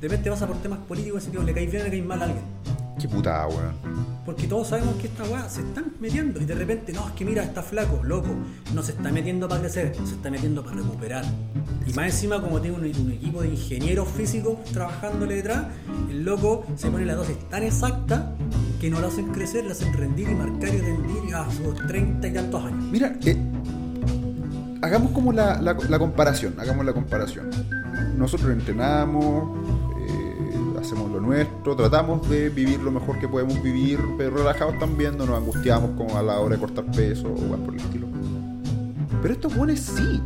de 0.00 0.08
repente 0.08 0.30
pasa 0.30 0.46
por 0.46 0.58
temas 0.58 0.78
políticos, 0.80 1.22
así 1.22 1.30
que 1.30 1.42
le 1.42 1.54
cae 1.54 1.66
bien 1.66 1.82
o 1.82 1.84
le 1.84 1.90
cae 1.90 2.02
mal 2.02 2.20
a 2.20 2.24
alguien. 2.26 2.44
Qué 3.00 3.08
putada, 3.08 3.48
weón. 3.48 3.74
Porque 4.24 4.46
todos 4.46 4.68
sabemos 4.68 4.94
que 4.96 5.06
esta 5.08 5.24
weá 5.24 5.48
se 5.48 5.60
están 5.60 5.92
metiendo 6.00 6.40
y 6.40 6.44
de 6.44 6.54
repente, 6.54 6.92
no, 6.92 7.06
es 7.06 7.12
que 7.12 7.24
mira, 7.24 7.42
está 7.42 7.62
flaco, 7.62 8.02
loco, 8.02 8.28
no 8.74 8.82
se 8.82 8.92
está 8.92 9.10
metiendo 9.10 9.48
para 9.48 9.60
crecer, 9.60 9.94
se 10.04 10.14
está 10.14 10.30
metiendo 10.30 10.62
para 10.62 10.76
recuperar. 10.76 11.24
Y 11.86 11.92
más 11.92 12.06
encima, 12.06 12.40
como 12.40 12.60
tiene 12.60 12.76
un, 12.76 12.84
un 12.84 13.12
equipo 13.12 13.42
de 13.42 13.48
ingenieros 13.48 14.08
físicos 14.08 14.62
trabajándole 14.72 15.36
detrás, 15.36 15.66
el 16.10 16.24
loco 16.24 16.64
se 16.76 16.90
pone 16.90 17.04
la 17.04 17.14
dosis 17.14 17.38
tan 17.50 17.62
exacta 17.64 18.32
que 18.80 18.88
no 18.90 19.00
lo 19.00 19.08
hacen 19.08 19.26
crecer, 19.32 19.64
lo 19.64 19.72
hacen 19.72 19.92
rendir 19.92 20.28
y 20.28 20.34
marcar 20.34 20.68
y 20.74 20.78
rendir 20.78 21.34
a 21.34 21.50
sus 21.50 21.74
treinta 21.86 22.28
y 22.28 22.32
tantos 22.32 22.64
años. 22.64 22.84
Mira, 22.90 23.16
eh, 23.24 23.36
hagamos 24.84 25.12
como 25.12 25.32
la, 25.32 25.76
comparación, 25.98 26.54
hagamos 26.58 26.84
la 26.84 26.92
comparación. 26.92 27.50
Nosotros 28.18 28.50
entrenamos, 28.52 29.58
eh, 29.98 30.78
hacemos 30.78 31.10
lo 31.10 31.20
nuestro, 31.20 31.74
tratamos 31.74 32.28
de 32.28 32.50
vivir 32.50 32.80
lo 32.80 32.90
mejor 32.90 33.18
que 33.18 33.26
podemos 33.26 33.62
vivir, 33.62 33.98
pero 34.18 34.36
relajados 34.36 34.78
también, 34.78 35.16
no 35.16 35.24
nos 35.24 35.38
angustiamos 35.38 35.92
como 35.96 36.16
a 36.18 36.22
la 36.22 36.38
hora 36.38 36.56
de 36.56 36.60
cortar 36.60 36.84
peso 36.92 37.28
o 37.28 37.54
algo 37.54 37.64
por 37.64 37.74
el 37.74 37.80
estilo. 37.80 38.06
Pero 39.22 39.34
estos 39.34 39.56
buenos 39.56 39.80
sí, 39.80 40.20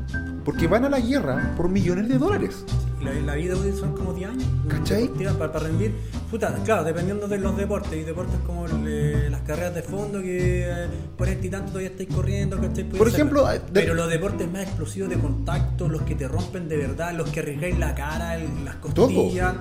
porque 0.44 0.66
van 0.66 0.84
a 0.84 0.88
la 0.88 0.98
guerra 0.98 1.54
por 1.56 1.68
millones 1.68 2.08
de 2.08 2.18
dólares. 2.18 2.64
La, 3.02 3.12
la 3.14 3.34
vida 3.34 3.54
útil 3.54 3.74
son 3.74 3.92
como 3.94 4.12
10 4.12 4.30
años. 4.30 4.44
¿Cachai? 4.68 5.08
Para, 5.08 5.52
para 5.52 5.66
rendir. 5.66 5.94
Puta, 6.30 6.54
claro, 6.64 6.84
dependiendo 6.84 7.28
de 7.28 7.38
los 7.38 7.56
deportes. 7.56 7.94
Y 7.94 8.02
deportes 8.02 8.38
como 8.46 8.66
el, 8.66 9.30
las 9.30 9.40
carreras 9.42 9.74
de 9.74 9.82
fondo 9.82 10.20
que 10.20 10.64
eh, 10.68 10.86
por 11.16 11.28
este 11.28 11.46
y 11.46 11.50
tanto 11.50 11.68
todavía 11.68 11.90
estáis 11.90 12.08
corriendo, 12.12 12.60
¿cachai? 12.60 12.84
Por 12.88 13.08
ejemplo, 13.08 13.46
de- 13.46 13.60
Pero 13.72 13.94
los 13.94 14.08
deportes 14.10 14.50
más 14.50 14.62
explosivos 14.62 15.08
de 15.10 15.16
contacto, 15.18 15.88
los 15.88 16.02
que 16.02 16.14
te 16.16 16.26
rompen 16.28 16.68
de 16.68 16.76
verdad, 16.76 17.12
los 17.14 17.30
que 17.30 17.40
arriesgáis 17.40 17.78
la 17.78 17.94
cara, 17.94 18.36
el- 18.36 18.64
las 18.64 18.74
costillas. 18.76 19.54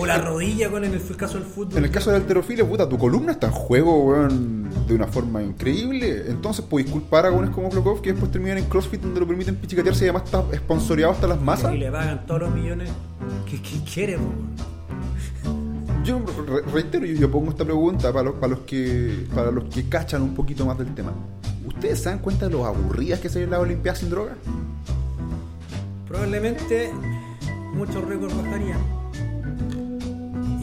O 0.00 0.06
la 0.06 0.18
rodilla 0.18 0.70
con 0.70 0.84
en 0.84 0.94
el 0.94 1.16
caso 1.16 1.34
del 1.38 1.46
fútbol. 1.46 1.78
En 1.78 1.84
el 1.84 1.90
caso 1.90 2.10
del 2.10 2.22
alterofilia, 2.22 2.64
puta, 2.66 2.88
tu 2.88 2.96
columna 2.96 3.32
está 3.32 3.48
en 3.48 3.52
juego, 3.52 4.04
weón, 4.04 4.70
de 4.86 4.94
una 4.94 5.06
forma 5.08 5.42
increíble. 5.42 6.24
Entonces, 6.28 6.64
podéis 6.64 6.88
culpar 6.90 7.26
a 7.26 7.30
weones 7.32 7.50
como 7.50 7.68
Klokov 7.68 8.00
que 8.00 8.12
después 8.12 8.30
terminan 8.30 8.58
en 8.58 8.64
CrossFit 8.66 9.00
donde 9.00 9.18
lo 9.20 9.26
permiten 9.26 9.56
pichicatearse 9.56 10.04
y 10.04 10.08
además 10.08 10.24
está 10.26 10.44
sponsoreado 10.56 11.12
hasta 11.12 11.26
las 11.26 11.40
masas. 11.40 11.74
Y 11.74 11.78
le 11.78 11.90
pagan 11.90 12.24
todos 12.26 12.42
los 12.42 12.54
millones 12.54 12.90
que, 13.50 13.60
que 13.60 13.80
quiere, 13.92 14.18
po. 14.18 14.32
Yo 16.04 16.20
re- 16.46 16.62
reitero, 16.72 17.04
yo, 17.04 17.14
yo 17.16 17.30
pongo 17.30 17.50
esta 17.50 17.64
pregunta 17.64 18.12
para 18.12 18.24
los, 18.30 18.34
para 18.36 18.48
los 18.48 18.60
que 18.60 19.26
para 19.34 19.50
los 19.50 19.64
que 19.64 19.88
cachan 19.88 20.22
un 20.22 20.34
poquito 20.34 20.64
más 20.64 20.78
del 20.78 20.94
tema. 20.94 21.12
¿Ustedes 21.66 22.00
se 22.00 22.08
dan 22.08 22.20
cuenta 22.20 22.46
de 22.46 22.52
lo 22.52 22.64
aburridas 22.64 23.20
que 23.20 23.28
se 23.28 23.40
ven 23.40 23.50
las 23.50 23.60
Olimpiadas 23.60 23.98
sin 23.98 24.10
droga? 24.10 24.34
probablemente 26.08 26.90
muchos 27.74 28.04
récords 28.04 28.36
bajarían. 28.36 28.78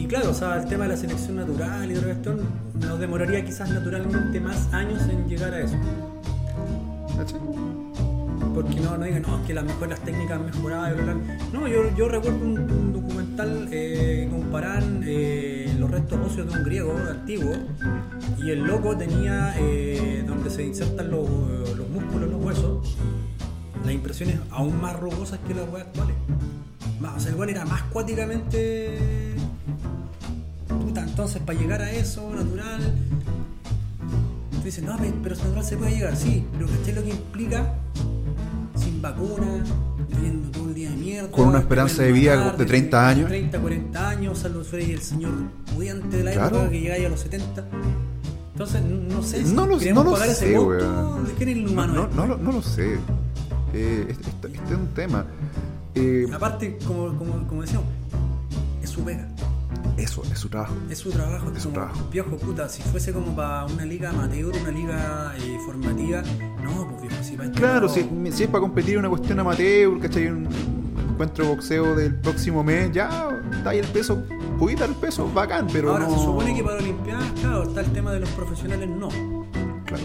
Claro, 0.08 0.30
o 0.30 0.34
sea, 0.34 0.56
el 0.56 0.66
tema 0.66 0.84
de 0.84 0.90
la 0.90 0.96
selección 0.96 1.36
natural 1.36 1.90
y 1.90 1.94
la 1.94 2.02
cuestión 2.02 2.40
nos 2.80 2.98
demoraría 2.98 3.44
quizás 3.44 3.68
naturalmente 3.68 4.40
más 4.40 4.72
años 4.72 5.02
en 5.02 5.28
llegar 5.28 5.52
a 5.52 5.60
eso. 5.60 5.76
Porque 8.54 8.80
no, 8.80 8.96
no 8.96 9.04
digan, 9.04 9.22
no, 9.22 9.38
es 9.38 9.46
que 9.46 9.52
las 9.52 9.64
mejor 9.64 9.88
las 9.90 10.00
técnicas 10.00 10.40
bla, 10.62 10.92
bla. 10.94 11.16
No, 11.52 11.68
yo, 11.68 11.94
yo 11.94 12.08
recuerdo 12.08 12.38
un, 12.42 12.58
un 12.58 12.92
documental 12.94 13.68
eh, 13.70 14.24
que 14.24 14.34
comparan 14.34 15.02
eh, 15.04 15.76
los 15.78 15.90
restos 15.90 16.18
óseos 16.24 16.50
de 16.50 16.58
un 16.58 16.64
griego 16.64 16.96
antiguo 17.10 17.52
y 18.38 18.50
el 18.50 18.60
loco 18.60 18.96
tenía 18.96 19.54
eh, 19.58 20.24
donde 20.26 20.48
se 20.48 20.64
insertan 20.64 21.10
los, 21.10 21.28
los 21.76 21.88
músculos, 21.90 22.30
los 22.30 22.42
huesos, 22.42 22.96
las 23.84 23.92
impresiones 23.92 24.36
aún 24.50 24.80
más 24.80 24.98
rugosas 24.98 25.38
que 25.46 25.54
las 25.54 25.68
weas 25.68 25.86
actuales. 25.86 26.16
Más, 26.98 27.16
o 27.16 27.20
sea, 27.20 27.44
el 27.44 27.50
era 27.50 27.66
más 27.66 27.82
cuáticamente. 27.82 29.27
Entonces 31.18 31.42
para 31.42 31.58
llegar 31.58 31.82
a 31.82 31.90
eso, 31.90 32.30
natural. 32.32 32.94
Tú 34.52 34.62
dices, 34.64 34.84
no, 34.84 34.96
pe- 34.96 35.12
pero 35.20 35.34
natural 35.34 35.64
se 35.64 35.76
puede 35.76 35.90
llegar, 35.96 36.14
sí, 36.16 36.46
pero 36.52 36.68
¿cachai 36.68 36.94
lo 36.94 37.02
que 37.02 37.10
implica? 37.10 37.74
Sin 38.76 39.02
vacuna, 39.02 39.64
viviendo 40.14 40.48
todo 40.52 40.68
el 40.68 40.74
día 40.74 40.90
de 40.90 40.96
mierda. 40.96 41.28
Con 41.32 41.48
una 41.48 41.58
esperanza 41.58 42.04
de 42.04 42.12
vida 42.12 42.52
de 42.52 42.64
30 42.64 43.08
años. 43.08 43.26
30, 43.28 43.58
40 43.58 44.08
años, 44.10 44.38
salvo 44.38 44.62
Frey, 44.62 44.92
el 44.92 45.02
señor 45.02 45.32
pudiente 45.74 46.18
de 46.18 46.22
la 46.22 46.30
Claro. 46.34 46.54
época 46.58 46.70
que 46.70 46.80
llega 46.82 46.94
ahí 46.94 47.04
a 47.04 47.08
los 47.08 47.18
70. 47.18 47.64
Entonces, 48.52 48.82
no 48.84 49.20
sé 49.24 49.44
si 49.44 49.52
No 49.54 49.66
lo- 49.66 49.76
queremos 49.76 50.04
no 50.04 50.10
lo 50.10 50.16
pagar 50.16 50.28
ese 50.30 50.46
sé, 50.52 50.56
monto, 50.56 50.68
weón. 50.68 51.24
¿de 51.26 51.32
qué 51.34 51.50
el 51.50 51.64
No, 51.64 51.70
humano? 51.72 51.94
no, 51.94 52.08
no 52.14 52.26
lo, 52.28 52.36
no 52.38 52.52
lo 52.52 52.62
sé. 52.62 52.94
Eh, 53.74 54.06
este, 54.08 54.30
este- 54.30 54.48
este 54.54 54.72
es 54.72 54.78
un 54.78 54.86
tema. 54.94 55.26
Eh, 55.96 56.28
Aparte, 56.32 56.78
como, 56.86 57.08
como, 57.18 57.44
como 57.48 57.62
decíamos, 57.62 57.88
es 58.84 58.90
su 58.90 59.00
pega. 59.02 59.26
Es 59.98 60.10
Eso, 60.10 60.22
es 60.32 60.38
su 60.38 60.48
trabajo. 60.48 60.74
Es 60.90 60.98
su 60.98 61.10
trabajo, 61.10 61.50
Es 61.54 61.62
su 61.62 61.70
trabajo. 61.70 62.08
viejo 62.10 62.36
puta. 62.36 62.68
Si 62.68 62.82
fuese 62.82 63.12
como 63.12 63.34
para 63.36 63.66
una 63.66 63.84
liga 63.84 64.10
amateur, 64.10 64.52
una 64.60 64.70
liga 64.70 65.34
eh, 65.38 65.58
formativa, 65.66 66.22
no, 66.62 66.88
pues 66.88 67.02
viejo, 67.08 67.22
si 67.24 67.36
para 67.36 67.48
esto 67.48 67.58
Claro, 67.60 67.86
no- 67.86 67.88
si, 67.92 68.08
si 68.32 68.44
es 68.44 68.48
para 68.48 68.60
competir 68.60 68.98
una 68.98 69.08
cuestión 69.08 69.38
amateur, 69.40 69.98
¿cachai? 70.00 70.28
Un, 70.28 70.46
un 70.46 71.10
encuentro 71.12 71.44
de 71.44 71.50
boxeo 71.54 71.96
del 71.96 72.14
próximo 72.14 72.62
mes, 72.62 72.92
ya 72.92 73.28
está 73.52 73.70
ahí 73.70 73.78
el 73.78 73.86
peso, 73.88 74.22
pudiste 74.58 74.82
dar 74.82 74.90
el 74.90 74.96
peso, 74.96 75.28
bacán, 75.34 75.66
pero 75.72 75.90
Ahora 75.92 76.06
no... 76.06 76.16
se 76.16 76.24
supone 76.24 76.54
que 76.54 76.62
para 76.62 76.76
Olimpiadas, 76.76 77.32
claro, 77.40 77.62
está 77.64 77.80
el 77.80 77.92
tema 77.92 78.12
de 78.12 78.20
los 78.20 78.30
profesionales, 78.30 78.88
no. 78.88 79.08
Claro. 79.84 80.04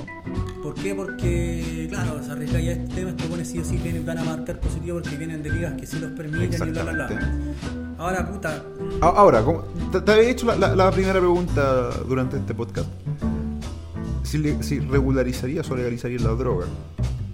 ¿Por 0.73 0.83
qué? 0.83 0.95
Porque, 0.95 1.87
claro, 1.89 2.23
se 2.23 2.31
arriesga 2.31 2.59
ya 2.59 2.71
este 2.71 2.95
tema, 2.95 3.09
estos 3.11 3.29
buenos 3.29 3.47
sí 3.47 3.59
o 3.59 3.63
sí 3.65 3.77
vienen, 3.77 4.05
van 4.05 4.17
a 4.17 4.23
marcar 4.23 4.59
positivo 4.59 4.99
porque 5.01 5.17
vienen 5.17 5.43
de 5.43 5.51
ligas 5.51 5.73
que 5.79 5.85
sí 5.85 5.99
los 5.99 6.11
permiten 6.11 6.67
y 6.67 6.71
bla, 6.71 6.83
bla, 6.83 6.93
bla. 7.07 7.19
Ahora, 7.99 8.27
puta, 8.29 8.63
Ahora, 9.01 9.43
como- 9.43 9.61
te, 9.91 10.01
te 10.01 10.11
había 10.11 10.29
hecho 10.29 10.47
la, 10.47 10.55
la- 10.55 10.75
la 10.75 10.91
primera 10.91 11.19
pregunta 11.19 11.89
durante 12.07 12.37
este 12.37 12.53
podcast. 12.55 12.87
Si, 14.23 14.37
le- 14.39 14.61
si 14.63 14.79
regularizarías 14.79 15.69
o 15.69 15.75
legalizarías 15.75 16.21
la 16.23 16.31
droga. 16.31 16.65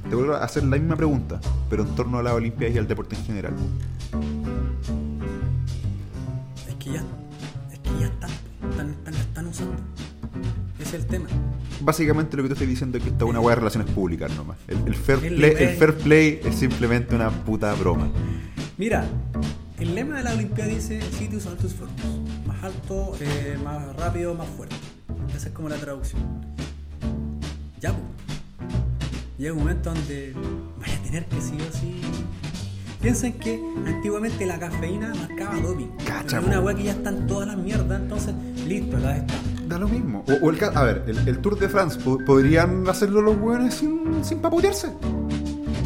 Te 0.10 0.16
vuelvo 0.16 0.34
a 0.34 0.44
hacer 0.44 0.64
la 0.64 0.76
misma 0.78 0.96
pregunta, 0.96 1.40
pero 1.70 1.84
en 1.84 1.96
torno 1.96 2.18
a 2.20 2.24
las 2.24 2.34
Olimpiadas 2.34 2.76
y 2.76 2.80
al 2.80 2.88
deporte 2.88 3.16
en 3.16 3.24
general. 3.26 3.54
es 6.68 6.76
que 6.76 6.92
ya, 6.92 7.04
es 7.72 7.80
que 7.80 7.90
ya 8.00 8.08
están, 8.08 8.30
están, 8.70 8.90
están, 8.90 9.14
están 9.16 9.48
usando. 9.48 9.74
Ese 10.90 10.98
es 10.98 11.04
el 11.04 11.08
tema. 11.08 11.28
Básicamente 11.82 12.36
lo 12.36 12.42
que 12.44 12.50
te 12.50 12.54
estoy 12.54 12.68
diciendo 12.68 12.98
es 12.98 13.04
que 13.04 13.12
esta 13.12 13.24
es 13.26 13.30
una 13.30 13.40
hueá 13.40 13.56
de 13.56 13.60
relaciones 13.62 13.92
públicas 13.94 14.32
nomás. 14.36 14.58
El, 14.68 14.80
el 14.88 14.96
fair 14.96 15.20
El 15.24 15.36
play, 15.36 15.50
nivel. 15.52 15.68
el 15.70 15.76
fair 15.78 15.94
play 15.98 16.40
es 16.44 16.56
simplemente 16.56 17.16
una 17.16 17.30
puta 17.30 17.74
broma. 17.76 18.10
Mira, 18.78 19.06
el 19.80 19.94
lema 19.94 20.18
de 20.18 20.24
la 20.24 20.34
Olimpiada 20.34 20.68
dice 20.72 21.00
Citus 21.12 21.46
Altus 21.46 21.74
Fortus. 21.76 22.06
Más 22.48 22.64
alto, 22.64 23.16
eh, 23.22 23.56
más 23.64 23.96
rápido, 23.98 24.34
más 24.34 24.48
fuerte. 24.50 24.76
Esa 25.36 25.50
es 25.50 25.54
como 25.54 25.70
la 25.70 25.76
traducción. 25.78 26.22
Ya, 27.80 27.92
pues. 27.92 28.04
Llega 29.38 29.54
un 29.54 29.60
momento 29.60 29.94
donde 29.94 30.34
vaya 30.82 30.98
a 30.98 31.02
tener 31.04 31.26
que 31.28 31.40
sí 31.40 31.56
o 31.70 31.72
sí. 31.78 32.02
Piensen 33.00 33.34
que 33.34 33.62
antiguamente 33.86 34.46
la 34.46 34.60
cafeína 34.60 35.14
marcaba 35.16 35.56
doping. 35.62 35.88
Cacha, 36.06 36.40
Es 36.40 36.44
una 36.46 36.60
weá 36.60 36.76
que 36.76 36.84
ya 36.84 36.92
están 36.94 37.28
todas 37.28 37.48
las 37.48 37.58
mierdas, 37.58 38.02
entonces, 38.02 38.34
listo, 38.68 38.98
la 38.98 39.18
está. 39.18 39.36
Da 39.70 39.78
lo 39.78 39.88
mismo. 39.88 40.24
O, 40.28 40.48
o 40.48 40.50
el, 40.50 40.64
a 40.64 40.84
ver, 40.84 41.04
el, 41.08 41.28
el 41.28 41.38
Tour 41.40 41.58
de 41.60 41.70
France, 41.70 42.00
po- 42.04 42.18
¿podrían 42.26 42.88
hacerlo 42.90 43.22
los 43.22 43.38
hueones 43.38 43.76
sin, 43.76 44.24
sin 44.26 44.40
paputearse? 44.40 44.90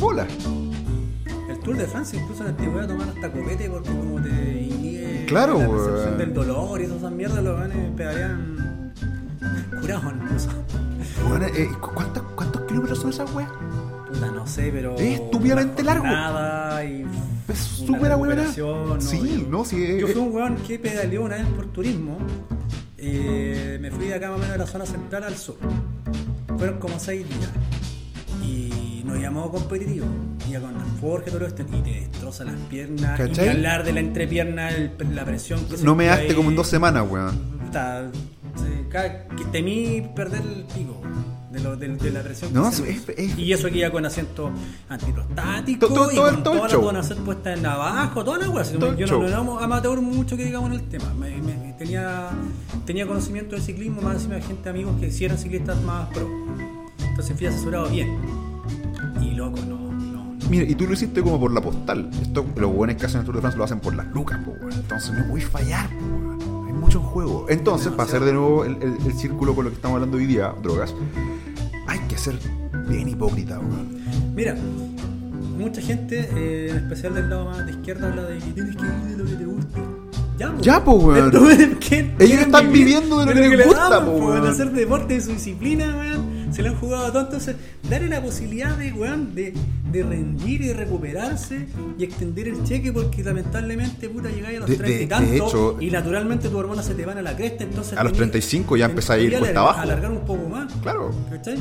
Hola. 0.01 0.25
El 1.49 1.59
Tour 1.59 1.75
de 1.77 1.86
Francia 1.86 2.19
incluso 2.21 2.43
en 2.43 2.45
la 2.47 2.51
antigüedad 2.57 2.88
toman 2.88 3.09
hasta 3.09 3.29
copete 3.31 3.69
porque 3.69 3.89
como 3.89 4.21
te 4.21 4.29
inhibe 4.29 5.25
Claro, 5.27 5.59
la 5.59 5.67
percepción 5.69 6.17
del 6.17 6.34
dolor 6.34 6.79
y 6.81 6.86
esas 6.86 7.11
mierdas, 7.11 7.43
los 7.43 7.59
ganes 7.59 7.91
pegarían 7.97 8.93
curados 9.81 10.13
incluso. 10.23 10.49
Hueones, 11.29 11.51
eh, 11.57 11.69
¿cu- 11.81 11.91
¿cuántos, 11.93 12.23
¿Cuántos 12.36 12.61
kilómetros 12.63 12.99
son 12.99 13.09
esas 13.09 13.34
weas? 13.36 13.49
Puta, 14.07 14.31
no 14.31 14.47
sé, 14.47 14.69
pero. 14.73 14.95
Es 14.95 15.19
estúpidamente 15.19 15.84
largo. 15.84 16.05
Nada 16.05 16.84
y. 16.86 17.05
Es 17.49 17.57
súper 17.59 18.13
Sí, 18.13 18.55
Yo- 18.55 19.47
no, 19.49 19.65
sí. 19.65 19.97
Yo 19.99 20.07
eh, 20.07 20.13
fui 20.13 20.21
un 20.21 20.34
weón 20.34 20.55
que 20.65 20.79
pedaleó 20.79 21.23
una 21.23 21.36
vez 21.36 21.45
por 21.47 21.65
turismo. 21.67 22.17
Eh, 23.05 23.77
me 23.81 23.91
fui 23.91 24.07
de 24.07 24.15
acá 24.15 24.29
más 24.29 24.37
o 24.37 24.39
menos 24.39 24.53
de 24.53 24.57
la 24.59 24.67
zona 24.67 24.85
central 24.85 25.23
al 25.23 25.35
sur. 25.35 25.57
Fueron 26.57 26.79
como 26.79 26.99
seis 26.99 27.27
días. 27.27 27.49
Y 28.43 29.03
nos 29.05 29.19
llamó 29.19 29.49
competitivo. 29.51 30.05
Iba 30.49 30.59
con 30.61 30.73
la 30.77 30.85
forja 30.99 31.29
y 31.29 31.31
todo 31.31 31.45
esto. 31.45 31.61
Y 31.63 31.81
te 31.81 31.91
destroza 32.01 32.43
las 32.45 32.55
piernas. 32.69 33.17
¿Cachai? 33.17 33.45
Y 33.45 33.49
hablar 33.49 33.83
de 33.83 33.93
la 33.93 33.99
entrepierna, 33.99 34.69
el- 34.69 34.91
la 35.13 35.25
presión 35.25 35.65
que 35.65 35.77
no 35.77 35.95
me 35.95 36.05
daste 36.05 36.35
como 36.35 36.49
en 36.49 36.55
dos 36.55 36.67
semanas, 36.67 37.05
weón. 37.09 37.39
Temí 39.51 40.01
perder 40.15 40.41
el 40.41 40.63
pico 40.73 40.99
de, 41.53 41.59
lo, 41.61 41.75
de, 41.77 41.87
de 41.95 42.11
la 42.11 42.21
presión 42.21 42.51
No, 42.53 42.67
es- 42.67 42.79
es- 42.79 43.37
y 43.37 43.53
eso 43.53 43.69
que 43.69 43.77
iba 43.77 43.89
con 43.91 44.05
asiento 44.05 44.51
antiprostático 44.89 45.87
To- 45.87 45.93
to- 45.93 46.11
y 46.11 46.15
todo 46.15 46.27
el- 46.27 46.33
con 46.35 46.43
todo 46.43 46.53
toda 46.55 46.67
la 46.67 46.75
donación 46.75 47.19
puesta 47.19 47.53
en 47.53 47.65
abajo 47.65 48.23
toda 48.23 48.37
la 48.39 48.49
weá 48.49 48.63
Todo 48.63 48.95
yo 48.97 49.07
show. 49.07 49.17
no, 49.19 49.23
no 49.23 49.29
éramos 49.29 49.63
amateur 49.63 50.01
mucho 50.01 50.35
que 50.37 50.45
digamos 50.45 50.69
en 50.71 50.75
el 50.79 50.83
tema 50.89 51.13
me, 51.13 51.37
me- 51.41 51.73
tenía 51.77 52.29
tenía 52.85 53.07
conocimiento 53.07 53.55
del 53.55 53.63
ciclismo 53.63 54.01
más 54.01 54.15
encima 54.15 54.35
de 54.35 54.41
gente 54.41 54.69
amigos 54.69 54.95
que 54.99 55.11
sí 55.11 55.25
eran 55.25 55.37
ciclistas 55.37 55.81
más 55.83 56.09
pro 56.09 56.27
entonces 57.09 57.37
fui 57.37 57.47
asesorado 57.47 57.89
bien 57.89 58.09
y 59.21 59.31
loco 59.31 59.59
no 59.67 59.77
no, 59.93 60.33
no. 60.33 60.49
Mira, 60.49 60.65
y 60.69 60.75
tú 60.75 60.85
lo 60.87 60.93
hiciste 60.93 61.21
como 61.21 61.39
por 61.39 61.51
la 61.53 61.61
postal. 61.61 62.09
Esto, 62.21 62.45
los 62.57 62.73
buenos 62.73 62.97
que 62.97 63.05
hacen 63.05 63.19
el 63.21 63.25
Tour 63.25 63.35
de 63.35 63.41
France 63.41 63.57
lo 63.57 63.63
hacen 63.63 63.79
por 63.79 63.95
las 63.95 64.07
lucas, 64.07 64.39
po. 64.43 64.51
Entonces 64.69 65.13
no 65.13 65.23
voy 65.25 65.41
a 65.41 65.47
fallar, 65.47 65.89
po. 65.89 66.65
Hay 66.67 66.73
mucho 66.73 66.99
en 66.99 67.05
juego. 67.05 67.45
Entonces, 67.49 67.91
para 67.93 68.03
hacer 68.03 68.23
de 68.23 68.33
nuevo 68.33 68.65
el, 68.65 68.75
el- 68.81 68.97
el 69.05 69.13
círculo 69.13 69.55
con 69.55 69.63
lo 69.65 69.69
que 69.71 69.75
estamos 69.77 69.95
hablando 69.95 70.17
hoy 70.17 70.25
día, 70.25 70.53
drogas, 70.61 70.93
hay 71.88 71.99
que 72.07 72.17
ser 72.17 72.36
bien 72.88 73.07
hipócrita, 73.09 73.59
weón. 73.59 73.97
Mira, 74.36 74.55
mucha 75.57 75.81
gente, 75.81 76.29
eh, 76.36 76.69
en 76.71 76.77
especial 76.77 77.13
del 77.15 77.29
lado 77.29 77.45
más 77.45 77.65
de 77.65 77.71
izquierda, 77.71 78.07
habla 78.09 78.23
de 78.23 78.38
que 78.39 78.51
tienes 78.51 78.75
que 78.75 78.84
vivir 78.84 79.17
de 79.17 79.17
lo 79.17 79.25
que 79.29 79.36
te 79.36 79.45
gusta. 79.45 79.79
Ya, 80.38 80.51
po. 80.51 80.61
Ya, 80.61 80.84
po, 80.84 80.91
weón. 80.93 81.31
Pero, 81.31 81.43
weón, 81.43 81.75
¿qué- 81.79 82.11
Ellos 82.19 82.39
están 82.41 82.71
viviendo 82.71 83.19
de 83.25 83.36
lo 83.36 83.41
que 83.49 83.57
les 83.57 83.67
gusta, 83.67 84.03
po, 84.03 84.11
weón, 84.11 84.23
weón. 84.41 84.47
Hacer 84.47 84.71
deporte 84.71 85.13
de 85.15 85.21
su 85.21 85.31
disciplina, 85.31 85.86
weón. 85.97 86.32
Se 86.53 86.61
lo 86.61 86.69
han 86.69 86.75
jugado 86.75 87.11
todo. 87.11 87.23
Entonces, 87.23 87.55
darle 87.89 88.09
la 88.09 88.21
posibilidad 88.21 88.77
de, 88.77 88.91
weón, 88.93 89.33
de, 89.35 89.53
de 89.91 90.03
rendir 90.03 90.61
y 90.61 90.73
recuperarse 90.73 91.67
y 91.97 92.03
extender 92.03 92.47
el 92.47 92.63
cheque 92.63 92.91
porque 92.91 93.23
lamentablemente, 93.23 94.09
puta, 94.09 94.29
llegáis 94.29 94.57
a 94.57 94.59
los 94.61 94.69
De- 94.69 94.77
30 94.77 95.23
y 95.23 95.35
hecho- 95.35 95.77
y 95.79 95.89
naturalmente 95.89 96.47
tus 96.49 96.57
hormonas 96.57 96.85
se 96.85 96.95
te 96.95 97.05
van 97.05 97.17
a 97.17 97.21
la 97.21 97.35
cresta. 97.35 97.63
Entonces, 97.63 97.97
A 97.97 98.03
los 98.03 98.13
tenés- 98.13 98.17
35 98.31 98.77
ya 98.77 98.85
empezáis 98.85 99.23
a 99.23 99.25
ir 99.33 99.39
cuesta 99.39 99.59
abajo. 99.59 99.81
Alargar 99.81 100.11
un 100.11 100.21
poco 100.25 100.47
más. 100.49 100.71
Claro, 100.81 101.11
¿Cachai? 101.29 101.57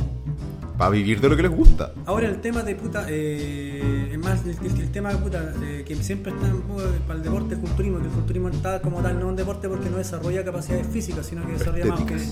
Para 0.82 0.90
vivir 0.90 1.20
de 1.20 1.28
lo 1.28 1.36
que 1.36 1.42
les 1.42 1.52
gusta. 1.52 1.92
Ahora 2.06 2.26
el 2.26 2.40
tema 2.40 2.64
de 2.64 2.74
puta, 2.74 3.06
eh, 3.08 4.08
es 4.10 4.18
más 4.18 4.44
el, 4.44 4.56
el- 4.66 4.80
el 4.80 4.90
tema 4.90 5.10
de 5.12 5.18
puta, 5.18 5.52
eh, 5.62 5.84
que 5.86 5.94
siempre 5.94 6.32
está 6.32 6.48
en 6.48 6.60
para 7.06 7.18
el 7.20 7.22
deporte, 7.22 7.54
el 7.54 7.60
culturismo, 7.60 7.98
que 8.00 8.06
el 8.06 8.10
culturismo 8.10 8.48
está 8.48 8.82
como 8.82 8.98
tal, 9.00 9.20
no 9.20 9.28
un 9.28 9.36
deporte 9.36 9.68
porque 9.68 9.88
no 9.88 9.98
desarrolla 9.98 10.44
capacidades 10.44 10.88
físicas, 10.88 11.24
sino 11.24 11.46
que 11.46 11.52
desarrolla 11.52 11.86
más 11.86 12.00
que 12.00 12.14
Estéticas. 12.14 12.30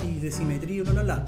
estéticas 0.00 0.04
y 0.04 0.18
de 0.18 0.30
simetría 0.32 0.76
y 0.76 0.80
bla 0.80 0.92
bla 0.92 1.02
bla. 1.02 1.26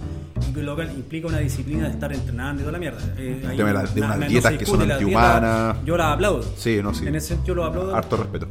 Y 0.48 0.52
que 0.54 0.62
lo 0.62 0.74
cual 0.74 0.90
implica 0.94 1.26
una 1.28 1.38
disciplina 1.40 1.84
de 1.84 1.90
estar 1.90 2.10
entrenando 2.10 2.62
y 2.62 2.64
toda 2.64 2.72
la 2.72 2.78
mierda. 2.78 3.00
Eh, 3.18 3.42
tema 3.54 3.68
de 3.68 3.74
la- 3.74 3.82
de 3.82 4.00
na- 4.00 4.06
unas 4.06 4.18
na- 4.18 4.26
dietas 4.28 4.52
que 4.54 4.64
son 4.64 4.90
antihumanas. 4.90 5.76
Yo 5.84 5.96
las 5.98 6.06
aplaudo. 6.14 6.42
Sí, 6.56 6.80
no, 6.82 6.94
sí. 6.94 7.06
En 7.06 7.14
ese 7.16 7.28
sentido 7.34 7.56
lo 7.56 7.64
aplaudo. 7.66 7.94
Harto 7.94 8.16
respeto. 8.16 8.46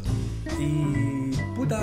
Y 0.60 1.32
puta, 1.56 1.80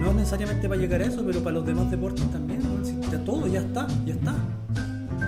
no 0.00 0.12
necesariamente 0.12 0.68
para 0.68 0.80
llegar 0.80 1.02
a 1.02 1.04
eso, 1.04 1.22
pero 1.24 1.38
para 1.40 1.54
los 1.54 1.64
demás 1.66 1.88
deportes 1.88 2.28
también, 2.32 2.60
si 2.82 2.92
todo, 3.24 3.46
ya 3.46 3.60
está, 3.60 3.86
ya 4.04 4.14
está. 4.14 4.34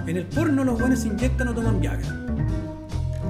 En 0.06 0.16
el 0.16 0.26
porno 0.26 0.64
los 0.64 0.78
buenos 0.78 1.00
se 1.00 1.08
inyectan 1.08 1.48
o 1.48 1.54
toman 1.54 1.80
Viagra. 1.80 2.08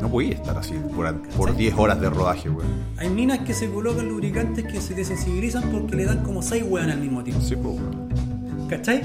No 0.01 0.11
podía 0.11 0.35
estar 0.35 0.57
así 0.59 0.75
por, 0.95 1.21
por 1.31 1.57
10 1.57 1.75
horas 1.79 2.01
de 2.01 2.11
rodaje, 2.11 2.51
weón. 2.51 2.69
Hay 2.99 3.09
minas 3.09 3.41
que 3.41 3.55
se 3.55 3.71
colocan 3.71 4.09
lubricantes 4.09 4.65
que 4.65 4.81
se 4.81 4.95
desensibilizan 4.95 5.71
porque 5.71 5.97
le 5.97 6.05
dan 6.05 6.23
como 6.23 6.43
6 6.43 6.65
weón 6.69 6.91
al 6.91 7.01
mismo 7.01 7.23
tiempo. 7.23 7.43
Sí, 7.43 7.55
weón. 7.55 8.34
¿Cachai? 8.77 9.03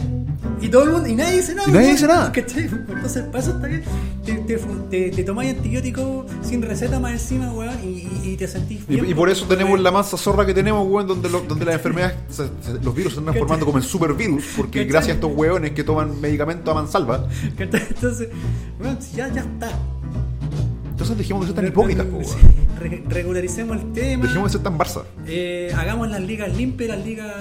Y 0.61 0.67
todo 0.69 0.83
el 0.83 0.89
mundo, 0.91 1.07
y 1.07 1.15
nadie 1.15 1.37
dice 1.37 1.53
nada. 1.55 1.69
Y 1.69 1.71
nadie 1.71 1.91
dice 1.91 2.07
nada. 2.07 2.31
¿Cachai? 2.31 2.63
Entonces, 2.65 3.23
para 3.25 3.39
eso 3.39 3.51
está 3.51 3.67
bien. 3.67 3.83
Te, 4.25 4.33
te, 4.33 4.57
te, 4.89 5.09
te 5.11 5.23
tomáis 5.23 5.55
antibiótico 5.55 6.25
sin 6.41 6.61
receta 6.61 6.99
más 6.99 7.11
encima, 7.13 7.51
weón, 7.53 7.75
y, 7.83 8.35
te 8.35 8.47
sentís 8.47 8.85
bien. 8.87 9.05
y 9.09 9.13
por 9.13 9.29
eso 9.29 9.45
tenemos 9.45 9.79
la 9.79 9.91
mansa 9.91 10.17
zorra 10.17 10.45
que 10.45 10.53
tenemos, 10.53 10.87
weón, 10.87 11.07
donde, 11.07 11.29
lo- 11.29 11.41
donde 11.41 11.65
las 11.65 11.75
enfermedades, 11.79 12.15
se- 12.29 12.43
se- 12.61 12.79
los 12.83 12.93
virus 12.95 13.13
se 13.13 13.19
andan 13.19 13.33
¿Cachai? 13.33 13.39
formando 13.39 13.65
como 13.65 13.77
en 13.77 13.83
supervirus, 13.83 14.43
porque 14.57 14.79
¿Cachai? 14.79 14.91
gracias 14.91 15.11
a 15.11 15.15
estos 15.15 15.31
weones 15.35 15.71
que 15.71 15.83
toman 15.83 16.19
medicamentos 16.21 16.69
a 16.71 16.73
mansalva, 16.75 17.27
¿Cachai? 17.57 17.81
Entonces, 17.89 18.29
weón, 18.79 18.97
ya, 19.15 19.27
ya 19.33 19.41
está. 19.41 19.71
entonces 20.91 21.17
dejemos 21.17 21.41
de 21.43 21.47
ser 21.47 21.55
tan 21.55 21.67
hipócritas, 21.67 22.05
po, 22.05 22.21
Sí, 22.23 23.03
regularicemos 23.09 23.77
el 23.81 23.91
tema. 23.91 24.23
Dejemos 24.25 24.51
de 24.51 24.57
ser 24.57 24.63
tan 24.63 24.77
Barça. 24.77 25.03
Eh, 25.27 25.71
hagamos 25.75 26.09
las 26.09 26.21
ligas 26.21 26.55
limpias, 26.55 26.89
las 26.97 27.05
ligas. 27.05 27.33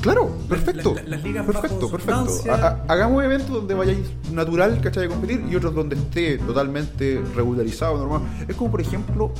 Claro, 0.00 0.30
perfecto. 0.48 0.94
la- 0.94 1.02
las 1.02 1.22
ligas 1.24 1.44
perfecto, 1.44 1.90
perfecto. 1.90 2.28
Ha- 2.50 2.54
ha- 2.54 2.84
hagamos 2.88 3.24
eventos 3.24 3.50
donde 3.50 3.74
vayáis 3.74 3.98
natural, 4.32 4.80
¿cachai? 4.80 5.04
De 5.04 5.08
competir 5.08 5.44
y 5.50 5.56
otros 5.56 5.74
donde 5.74 5.96
esté 5.96 6.38
totalmente 6.38 7.20
regularizado, 7.34 7.98
normal. 7.98 8.20
Es 8.46 8.54
como, 8.54 8.70
por 8.70 8.80
ejemplo, 8.80 9.32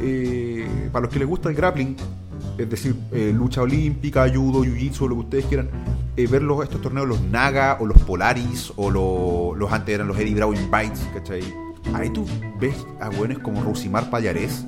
eh, 0.00 0.66
para 0.92 1.04
los 1.04 1.12
que 1.12 1.18
les 1.18 1.28
gusta 1.28 1.48
el 1.50 1.54
grappling, 1.54 1.96
es 2.56 2.70
decir, 2.70 2.96
eh, 3.12 3.32
lucha 3.34 3.62
olímpica, 3.62 4.26
judo, 4.32 4.64
jiu-jitsu, 4.64 5.08
lo 5.08 5.14
que 5.16 5.20
ustedes 5.20 5.44
quieran, 5.46 5.68
eh, 6.16 6.26
ver 6.26 6.42
los, 6.42 6.62
estos 6.62 6.80
torneos, 6.80 7.06
los 7.06 7.20
Naga 7.22 7.76
o 7.80 7.86
los 7.86 7.98
Polaris 7.98 8.72
o 8.76 8.90
lo- 8.90 9.54
los 9.54 9.70
antes 9.72 9.94
eran 9.94 10.08
los 10.08 10.18
Eddie 10.18 10.34
Browning 10.34 10.70
Bites, 10.70 11.00
¿cachai? 11.14 11.42
Ahí 11.94 12.10
tú 12.10 12.24
ves 12.58 12.74
a 13.00 13.08
hueones 13.10 13.38
como 13.38 13.62
Rosimar 13.62 14.10
Pallarés, 14.10 14.64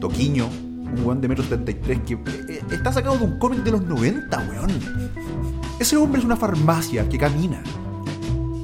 Toquiño, 0.00 0.48
un 0.94 1.06
weón 1.06 1.20
de 1.20 1.28
metro 1.28 1.44
73 1.44 2.00
que 2.06 2.14
eh, 2.14 2.18
eh, 2.48 2.62
está 2.70 2.92
sacado 2.92 3.18
de 3.18 3.24
un 3.24 3.38
cómic 3.38 3.62
de 3.62 3.72
los 3.72 3.82
90, 3.82 4.38
weón. 4.50 4.70
Ese 5.78 5.96
hombre 5.96 6.20
es 6.20 6.24
una 6.24 6.36
farmacia 6.36 7.08
que 7.08 7.18
camina. 7.18 7.62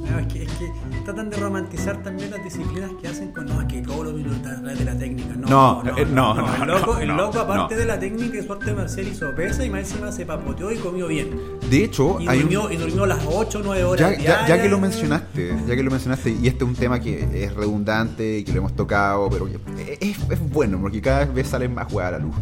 No, 0.09 0.19
es, 0.19 0.27
que, 0.27 0.43
es 0.43 0.51
que 0.53 0.71
tratan 1.03 1.29
de 1.29 1.37
romantizar 1.37 2.01
también 2.03 2.31
las 2.31 2.43
disciplinas 2.43 2.91
que 3.01 3.07
hacen 3.07 3.31
con 3.31 3.45
no, 3.45 3.61
es 3.61 3.67
que 3.67 3.81
todo 3.81 4.03
lo 4.05 4.13
vino 4.13 4.31
a 4.33 4.41
través 4.41 4.79
de 4.79 4.85
la 4.85 4.97
técnica. 4.97 5.33
No, 5.35 5.47
No, 5.47 5.83
no, 5.83 5.97
eh, 5.97 6.05
no, 6.05 6.33
no, 6.33 6.57
no, 6.57 6.63
el 6.63 6.67
loco, 6.69 6.97
el 6.97 7.07
loco 7.09 7.39
aparte 7.39 7.75
de 7.75 7.85
la 7.85 7.99
técnica 7.99 8.37
y 8.37 8.43
su 8.43 8.53
arte 8.53 8.73
marcial 8.73 9.07
hizo 9.07 9.33
pesa 9.35 9.65
y 9.65 9.69
más 9.69 9.81
encima 9.81 10.11
se 10.11 10.25
papoteó 10.25 10.71
y 10.71 10.77
comió 10.77 11.07
bien. 11.07 11.29
De 11.69 11.83
hecho, 11.83 12.17
Y 12.19 12.27
hay 12.27 12.37
un- 12.37 12.43
durmió, 12.49 12.71
y 12.71 12.77
durmió 12.77 13.05
las 13.05 13.23
8 13.25 13.59
o 13.59 13.61
9 13.63 13.83
horas 13.83 14.17
ya, 14.17 14.23
ya- 14.23 14.47
ya 14.47 14.61
que 14.61 14.69
lo 14.69 14.79
mencionaste, 14.79 15.55
ya 15.67 15.75
que 15.75 15.83
lo 15.83 15.91
mencionaste, 15.91 16.29
y 16.31 16.47
este 16.47 16.63
es 16.63 16.69
un 16.69 16.75
tema 16.75 16.99
que 16.99 17.43
es 17.45 17.53
redundante 17.55 18.39
y 18.39 18.43
que 18.43 18.51
lo 18.51 18.59
hemos 18.59 18.75
tocado, 18.75 19.29
pero 19.29 19.47
es, 19.47 20.17
es 20.29 20.49
bueno 20.51 20.79
porque 20.79 21.01
cada 21.01 21.25
vez 21.25 21.47
salen 21.47 21.73
más 21.73 21.91
jugadas 21.91 22.15
a 22.15 22.17
la 22.19 22.23
luz. 22.25 22.35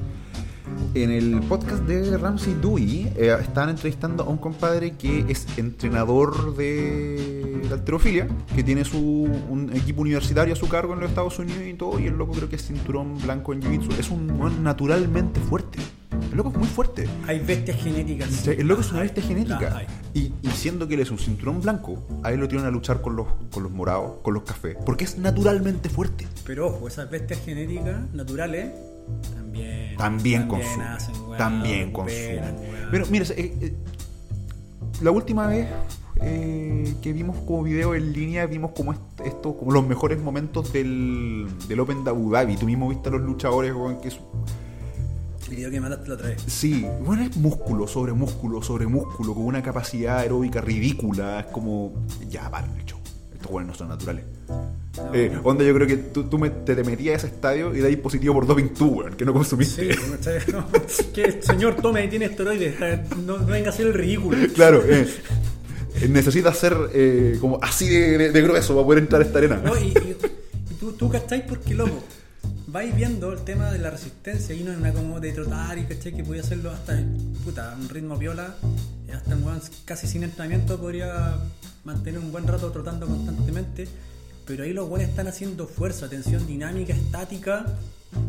En 0.94 1.12
el 1.12 1.42
podcast 1.42 1.84
de 1.84 2.18
Ramsey 2.18 2.56
Dewey 2.62 3.12
eh, 3.16 3.38
estaban 3.40 3.70
entrevistando 3.70 4.24
a 4.24 4.30
un 4.30 4.38
compadre 4.38 4.96
que 4.98 5.26
es 5.30 5.46
entrenador 5.58 6.56
de 6.56 7.62
la 7.70 7.76
alterofilia, 7.76 8.28
que 8.56 8.64
tiene 8.64 8.84
su 8.84 8.98
un 8.98 9.72
equipo 9.76 10.02
universitario 10.02 10.54
a 10.54 10.58
su 10.58 10.68
cargo 10.68 10.94
en 10.94 11.02
los 11.02 11.10
Estados 11.10 11.38
Unidos 11.40 11.62
y 11.66 11.74
todo, 11.74 12.00
y 12.00 12.08
el 12.08 12.18
loco 12.18 12.34
creo 12.34 12.50
que 12.50 12.56
es 12.56 12.66
cinturón 12.66 13.20
blanco 13.22 13.54
en 13.54 13.62
Jiu-Jitsu. 13.62 14.00
Es 14.00 14.10
un 14.10 14.64
naturalmente 14.64 15.40
fuerte. 15.40 15.80
El 16.32 16.38
loco 16.38 16.50
es 16.50 16.58
muy 16.58 16.68
fuerte. 16.68 17.08
Hay 17.28 17.40
bestias 17.40 17.82
genéticas. 17.82 18.48
El 18.48 18.68
loco 18.68 18.82
es 18.82 18.92
una 18.92 19.02
bestia 19.02 19.24
genética. 19.24 19.78
hay. 19.78 19.88
Y, 20.14 20.34
y 20.42 20.50
siendo 20.52 20.88
que 20.88 20.96
él 20.96 21.02
es 21.02 21.12
un 21.12 21.20
cinturón 21.20 21.62
blanco, 21.62 22.04
a 22.24 22.32
él 22.32 22.40
lo 22.40 22.48
tienen 22.48 22.68
a 22.68 22.72
luchar 22.72 23.02
con 23.02 23.16
los, 23.16 23.28
con 23.52 23.64
los 23.64 23.72
morados, 23.72 24.18
con 24.22 24.34
los 24.34 24.44
cafés. 24.44 24.76
Porque 24.86 25.06
es 25.06 25.18
naturalmente 25.18 25.90
fuerte. 25.90 26.28
Pero 26.46 26.68
ojo, 26.68 26.88
esas 26.88 27.10
bestias 27.10 27.40
genéticas 27.46 28.12
naturales 28.14 28.72
también. 29.36 29.98
También 29.98 30.48
consumen. 30.48 30.82
hacen, 30.88 31.16
weón, 31.26 31.38
También 31.38 31.92
consumen. 31.92 32.56
Pero 32.92 33.06
mira, 33.12 33.26
eh, 33.36 33.54
eh, 33.62 33.74
la 35.02 35.12
última 35.12 35.48
vez 35.48 35.68
eh, 36.22 36.94
que 37.02 37.14
vimos 37.14 37.38
como 37.46 37.64
video 37.64 37.96
en 37.96 38.12
línea, 38.12 38.46
vimos 38.46 38.72
como 38.76 38.92
est- 38.94 39.22
esto, 39.26 39.56
como 39.58 39.72
los 39.72 39.88
mejores 39.88 40.22
momentos 40.22 40.74
del, 40.74 41.48
del 41.68 41.80
Open 41.80 42.04
de 42.04 42.10
Abu 42.10 42.32
Dhabi. 42.32 42.58
Tú 42.58 42.66
mismo 42.66 42.90
viste 42.90 43.08
a 43.10 43.12
los 43.14 43.22
luchadores, 43.22 43.74
weón, 43.74 44.02
que 44.02 44.10
es- 44.10 44.20
El 45.50 45.56
video 45.56 45.72
que 45.72 45.80
mandaste 45.82 46.08
la 46.10 46.14
otra 46.16 46.28
vez. 46.28 46.44
Sí, 46.46 46.86
bueno, 47.06 47.24
es 47.24 47.36
músculo 47.38 47.88
sobre 47.88 48.14
músculo 48.14 48.62
sobre 48.62 48.86
músculo, 48.88 49.34
con 49.34 49.46
una 49.46 49.64
capacidad 49.64 50.20
aeróbica 50.20 50.62
ridícula. 50.62 51.40
Es 51.40 51.46
como, 51.48 51.94
ya, 52.30 52.50
vale, 52.50 52.68
el 52.78 52.86
show. 52.86 53.00
Estos 53.34 53.50
buenos 53.52 53.70
no 53.74 53.78
son 53.78 53.88
naturales. 53.90 54.26
Eh, 55.14 55.32
onda, 55.44 55.64
yo 55.64 55.74
creo 55.74 55.88
que 55.88 55.98
tú, 55.98 56.24
tú 56.26 56.38
me- 56.38 56.50
te, 56.50 56.76
te 56.76 56.84
metías 56.84 57.16
a 57.16 57.18
ese 57.18 57.28
estadio 57.36 57.76
y 57.76 57.82
ahí 57.84 57.96
positivo 57.96 58.34
por 58.36 58.46
doping 58.46 58.70
tú, 58.70 58.88
weón, 59.00 59.16
que 59.16 59.26
no 59.26 59.34
consumiste. 59.34 59.94
Sí, 59.94 60.00
¿cachai? 60.12 60.40
que 61.14 61.42
señor 61.42 61.76
tome 61.76 62.06
y 62.06 62.08
tiene 62.10 62.26
esteroides. 62.26 62.76
No, 63.26 63.38
no 63.40 63.46
venga 63.48 63.70
a 63.70 63.74
ser 63.74 63.88
el 63.88 63.94
ridículo. 63.94 64.38
Claro, 64.54 64.84
eh, 64.86 65.08
eh, 66.02 66.08
necesitas 66.08 66.58
ser 66.58 66.76
eh, 66.94 67.38
como 67.42 67.60
así 67.62 67.88
de, 67.90 68.18
de- 68.18 68.32
de 68.32 68.42
grueso 68.42 68.74
para 68.76 68.86
poder 68.86 69.04
entrar 69.04 69.22
a 69.22 69.26
esta 69.26 69.38
arena. 69.40 69.62
No, 69.64 69.78
y, 69.78 69.88
y- 69.88 70.16
y 70.72 70.74
tú, 70.80 70.94
tú 70.94 71.10
cachai 71.10 71.46
porque 71.48 71.74
loco. 71.74 72.04
Vais 72.68 72.96
viendo 72.96 73.34
el 73.34 73.40
tema 73.40 73.72
de 73.72 73.80
la 73.80 73.90
resistencia 73.90 74.54
y 74.54 74.64
no 74.64 74.72
es 74.72 74.78
una 74.78 74.94
como 74.94 75.20
de 75.20 75.32
trotar 75.32 75.76
y 75.80 75.86
cachai 75.86 76.14
que 76.16 76.24
podía 76.24 76.42
hacerlo 76.44 76.70
hasta 76.70 77.00
puta, 77.44 77.76
un 77.82 77.90
ritmo 77.90 78.16
viola, 78.16 78.54
y 79.08 79.12
hasta 79.12 79.36
un 79.36 79.60
casi 79.86 80.06
sin 80.06 80.24
entrenamiento 80.24 80.78
podría 80.80 81.36
mantener 81.84 82.20
un 82.20 82.32
buen 82.32 82.46
rato 82.46 82.70
trotando 82.72 83.08
constantemente. 83.08 83.88
Pero 84.50 84.64
ahí 84.64 84.74
los 84.74 84.90
weones 84.90 85.10
están 85.10 85.28
haciendo 85.28 85.68
fuerza, 85.68 86.10
tensión 86.10 86.48
dinámica, 86.48 86.92
estática, 86.92 87.68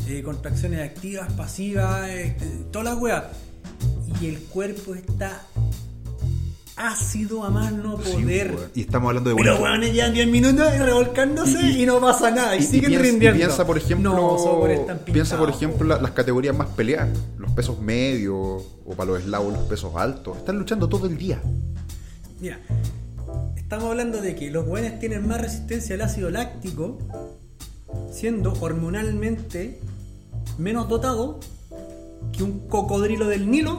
eh, 0.06 0.22
contracciones 0.22 0.80
activas, 0.86 1.32
pasivas, 1.32 2.10
eh, 2.10 2.36
toda 2.70 2.94
la. 2.94 3.30
Y 4.20 4.26
el 4.26 4.38
cuerpo 4.40 4.94
está 4.94 5.40
ácido 6.76 7.42
a 7.44 7.48
más 7.50 7.72
no 7.72 7.96
poder. 7.96 8.54
y 8.74 8.82
estamos 8.82 9.08
hablando 9.08 9.30
de 9.30 9.36
Pero 9.36 9.58
buenos- 9.58 9.80
weón, 9.80 9.94
ya 9.94 10.10
10 10.10 10.28
minutos 10.28 10.66
y 10.74 10.78
revolcándose 10.78 11.58
y, 11.62 11.70
Y- 11.78 11.82
y- 11.84 11.86
no 11.86 12.00
pasa 12.02 12.30
nada. 12.30 12.54
Y, 12.54 12.62
siguen 12.64 12.90
piensa, 12.90 13.02
rindiendo. 13.10 13.38
piensa, 13.38 13.66
por 13.66 13.78
ejemplo, 13.78 14.12
No, 14.12 14.94
piensa, 15.06 15.38
por 15.38 15.48
ejemplo 15.48 15.86
la- 15.86 16.02
las 16.02 16.10
categorías 16.12 16.54
más 16.54 16.68
peleadas, 16.68 17.08
los 17.38 17.50
pesos 17.52 17.80
medios 17.80 18.36
o 18.86 18.94
para 18.94 19.12
los 19.12 19.20
eslavos 19.22 19.54
los 19.54 19.62
pesos 19.62 19.92
altos. 19.96 20.36
Están 20.36 20.58
luchando 20.58 20.86
todo 20.86 21.06
el 21.06 21.16
día. 21.16 21.40
Mira, 22.40 22.58
estamos 23.70 23.90
hablando 23.90 24.20
de 24.20 24.34
que 24.34 24.50
los 24.50 24.66
buenos 24.66 24.98
tienen 24.98 25.28
más 25.28 25.40
resistencia 25.40 25.94
al 25.94 26.00
ácido 26.00 26.28
láctico, 26.28 26.98
siendo 28.10 28.52
hormonalmente 28.60 29.78
menos 30.58 30.88
dotado 30.88 31.38
que 32.32 32.42
un 32.42 32.66
cocodrilo 32.68 33.28
del 33.28 33.48
Nilo. 33.48 33.78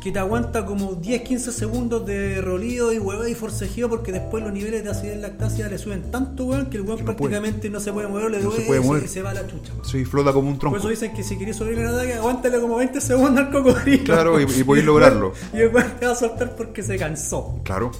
Que 0.00 0.12
te 0.12 0.20
aguanta 0.20 0.64
como 0.64 0.92
10-15 1.02 1.38
segundos 1.50 2.06
de 2.06 2.40
rolido 2.40 2.92
y 2.92 3.00
huevo 3.00 3.26
y 3.26 3.34
forcejeo 3.34 3.88
porque 3.88 4.12
después 4.12 4.44
los 4.44 4.52
niveles 4.52 4.84
de 4.84 4.90
acidez 4.90 5.18
lactácea 5.20 5.68
le 5.68 5.78
suben 5.78 6.12
tanto, 6.12 6.44
weón, 6.44 6.70
que 6.70 6.76
el 6.76 6.84
weón 6.84 7.04
prácticamente 7.04 7.68
no 7.70 7.80
se 7.80 7.92
puede 7.92 8.06
mover, 8.06 8.30
le 8.30 8.38
duele 8.40 8.62
y 9.04 9.08
se- 9.08 9.22
va 9.22 9.30
a 9.30 9.34
la 9.34 9.44
chucha. 9.48 9.72
Sí, 9.82 10.04
flota 10.04 10.32
como 10.32 10.46
un 10.46 10.54
Por 10.54 10.60
tronco. 10.60 10.78
eso 10.78 10.88
dicen 10.90 11.12
que 11.12 11.24
si 11.24 11.36
querés 11.36 11.56
sobrevivir 11.56 11.88
al 11.88 11.96
ataque, 11.96 12.14
aguántale 12.14 12.60
como 12.60 12.76
20 12.76 13.00
segundos 13.00 13.46
al 13.46 13.50
cocodrilo. 13.50 14.04
Claro, 14.04 14.40
y- 14.40 14.44
y 14.44 14.62
podéis 14.62 14.86
lograrlo. 14.86 15.32
Y 15.52 15.56
el 15.62 15.74
weón 15.74 15.90
te 15.98 16.06
va 16.06 16.12
a 16.12 16.14
soltar 16.14 16.54
porque 16.54 16.84
se 16.84 16.96
cansó. 16.96 17.58
Claro. 17.64 17.90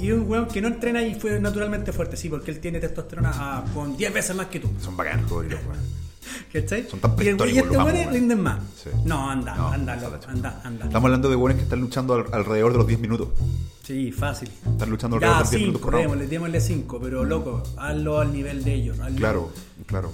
Y 0.00 0.08
es 0.08 0.14
un 0.14 0.28
weón 0.28 0.46
que 0.48 0.60
no 0.60 0.68
entrena 0.68 1.02
y 1.02 1.14
fue 1.14 1.38
naturalmente 1.40 1.92
fuerte, 1.92 2.16
sí, 2.16 2.28
porque 2.28 2.50
él 2.50 2.60
tiene 2.60 2.80
testosterona 2.80 3.30
ah, 3.34 3.64
con 3.74 3.96
10 3.96 4.12
veces 4.12 4.34
más 4.36 4.46
que 4.46 4.60
tú. 4.60 4.68
Son 4.80 4.96
bacanos, 4.96 5.26
cocodrilos, 5.28 5.60
weón. 5.66 6.02
¿Cachai? 6.52 6.88
Son 6.88 7.00
tan 7.00 7.14
y, 7.18 7.28
el, 7.28 7.36
y 7.40 7.58
este 7.58 7.62
los 7.66 7.76
weón 7.84 7.94
weón. 7.96 8.12
rinden 8.12 8.40
más. 8.40 8.60
Sí. 8.82 8.90
No, 9.04 9.30
anda, 9.30 9.54
No, 9.54 9.68
anda, 9.68 9.94
está 9.94 10.04
loco, 10.06 10.16
la 10.16 10.20
chucha. 10.20 10.32
anda, 10.32 10.60
anda. 10.64 10.84
Estamos 10.86 11.04
hablando 11.06 11.28
de 11.30 11.36
buenos 11.36 11.56
que 11.58 11.64
están 11.64 11.80
luchando 11.80 12.14
al- 12.14 12.26
alrededor 12.32 12.72
de 12.72 12.78
los 12.78 12.86
10 12.86 13.00
minutos. 13.00 13.28
Sí, 13.82 14.12
fácil. 14.12 14.48
Están 14.70 14.90
luchando 14.90 15.16
alrededor 15.16 15.36
Ya, 15.36 15.38
de 15.38 15.44
los 15.44 15.50
10 15.50 15.60
minutos 15.62 15.80
5, 15.80 15.84
por 15.84 15.92
round. 15.94 16.04
démosle, 16.04 16.26
démosle 16.28 16.60
5, 16.60 17.00
pero 17.02 17.24
loco, 17.24 17.62
hazlo 17.76 18.20
al 18.20 18.32
nivel 18.32 18.62
de 18.64 18.74
ellos. 18.74 18.98
hazlo- 18.98 19.16
Claro, 19.16 19.52
claro. 19.86 20.12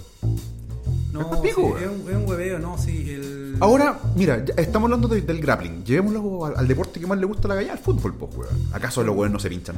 No, 1.12 1.42
Es 1.42 1.54
sí, 1.54 1.60
un, 1.60 1.78
es 2.10 2.16
un 2.16 2.28
hueveo, 2.28 2.58
no, 2.58 2.76
sí. 2.78 3.10
El... 3.10 3.56
Ahora, 3.60 3.98
mira, 4.14 4.44
estamos 4.56 4.86
hablando 4.86 5.08
de- 5.08 5.22
del 5.22 5.40
grappling. 5.40 5.82
Llevémoslo 5.84 6.44
al, 6.44 6.56
al 6.58 6.68
deporte 6.68 7.00
que 7.00 7.06
más 7.06 7.18
le 7.18 7.26
gusta 7.26 7.46
a 7.46 7.50
la 7.50 7.54
galla, 7.56 7.72
al 7.72 7.78
fútbol, 7.78 8.14
pues, 8.14 8.34
weón. 8.36 8.68
¿Acaso 8.72 9.02
los 9.02 9.16
weones 9.16 9.32
no 9.32 9.38
se 9.40 9.48
pinchan? 9.48 9.76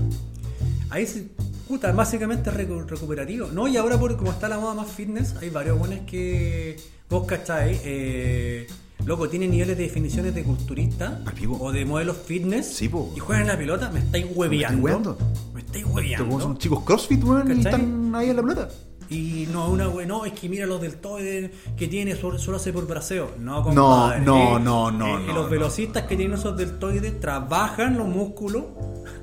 Ahí 0.91 1.07
se, 1.07 1.29
puta, 1.69 1.93
básicamente 1.93 2.51
es 2.51 2.57
recu- 2.57 2.85
recuperativo. 2.87 3.49
No, 3.53 3.69
y 3.69 3.77
ahora 3.77 3.97
por 3.99 4.17
como 4.17 4.33
está 4.33 4.49
la 4.49 4.59
moda 4.59 4.75
más 4.75 4.89
fitness, 4.91 5.37
hay 5.41 5.51
varios 5.51 5.79
buenos 5.79 6.01
que 6.01 6.77
vos 7.09 7.27
cacháis, 7.27 7.81
eh, 7.85 8.67
loco, 9.07 9.29
tienen 9.29 9.53
niveles 9.53 9.77
de 9.79 9.85
definiciones 9.85 10.35
de 10.35 10.43
culturista 10.43 11.23
o 11.61 11.71
de 11.73 11.85
modelos 11.85 12.17
fitness 12.27 12.67
Sí, 12.67 12.89
po. 12.89 13.13
y 13.17 13.21
juegan 13.21 13.47
la 13.47 13.57
pelota, 13.57 13.89
me 13.91 14.01
estáis 14.01 14.27
hueveando. 14.35 14.83
hueveando? 14.83 15.19
Me 15.55 15.61
estáis 15.61 15.85
hueveando. 15.87 16.41
son 16.41 16.59
chicos 16.59 16.83
crossfit, 16.85 17.23
weón, 17.23 17.49
y 17.57 17.61
están 17.61 18.13
ahí 18.17 18.31
en 18.31 18.37
la 18.37 18.43
pelota. 18.43 18.69
Y 19.11 19.49
no, 19.53 19.69
una 19.69 19.89
we- 19.89 20.07
no, 20.07 20.25
es 20.25 20.33
que 20.35 20.49
mira 20.49 20.67
los 20.67 20.81
deltoides 20.81 21.51
que 21.77 21.89
tiene, 21.89 22.15
solo, 22.15 22.39
solo 22.39 22.59
hace 22.59 22.73
por 22.73 22.87
braseo. 22.87 23.33
No, 23.41 23.57
No, 23.59 23.63
compadre. 23.65 24.21
no, 24.21 24.57
Eh, 24.57 24.61
no, 24.61 24.91
no, 24.93 25.19
eh, 25.19 25.25
no, 25.27 25.33
Los 25.35 25.51
velocistas 25.51 26.05
que 26.05 26.17
tienen 26.17 26.39
esos 26.39 26.57
deltoides 26.57 27.19
trabajan 27.21 27.99
los 27.99 28.07
músculos 28.07 28.65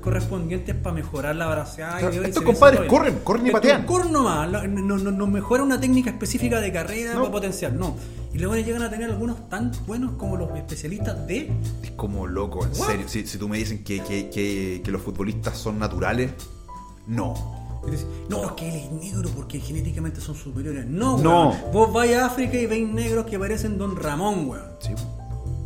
correspondientes 0.02 0.74
para 0.74 0.94
mejorar 0.94 1.36
la 1.36 1.46
braseada. 1.48 2.10
Estos 2.10 2.42
compadres 2.42 2.82
corren, 2.82 3.18
corren 3.24 3.46
y 3.46 3.50
patean. 3.50 3.84
Corren 3.86 4.12
nomás, 4.12 4.48
no, 4.50 4.66
no, 4.66 4.98
no- 4.98 5.10
no 5.10 5.26
mejora 5.26 5.62
una 5.62 5.80
técnica 5.80 6.10
específica 6.10 6.60
de 6.60 6.72
carrera 6.72 7.14
No. 7.14 7.20
para 7.20 7.32
potenciar, 7.32 7.72
no. 7.72 7.96
Y 8.32 8.38
luego 8.38 8.56
llegan 8.56 8.82
a 8.82 8.90
tener 8.90 9.10
algunos 9.10 9.48
tan 9.48 9.72
buenos 9.86 10.12
como 10.12 10.36
los 10.36 10.54
especialistas 10.54 11.26
de 11.26 11.50
Es 11.82 11.90
como 11.92 12.26
loco, 12.26 12.62
en 12.64 12.70
What? 12.78 12.86
serio. 12.88 13.08
Si, 13.08 13.26
si 13.26 13.38
tú 13.38 13.48
me 13.48 13.56
dicen 13.56 13.82
que, 13.82 14.00
que, 14.02 14.28
que, 14.28 14.82
que 14.84 14.90
los 14.90 15.00
futbolistas 15.00 15.56
son 15.56 15.78
naturales, 15.78 16.32
no. 17.06 17.57
No, 18.28 18.44
es 18.44 18.52
que 18.52 18.68
él 18.68 18.74
es 18.76 18.90
negro 18.92 19.30
porque 19.34 19.60
genéticamente 19.60 20.20
son 20.20 20.34
superiores. 20.34 20.86
No, 20.86 21.16
No. 21.18 21.48
weón. 21.50 21.72
Vos 21.72 21.92
vais 21.92 22.14
a 22.16 22.26
África 22.26 22.56
y 22.58 22.66
veis 22.66 22.88
negros 22.88 23.26
que 23.26 23.38
parecen 23.38 23.78
Don 23.78 23.96
Ramón, 23.96 24.48
weón. 24.48 24.64
Sí, 24.80 24.90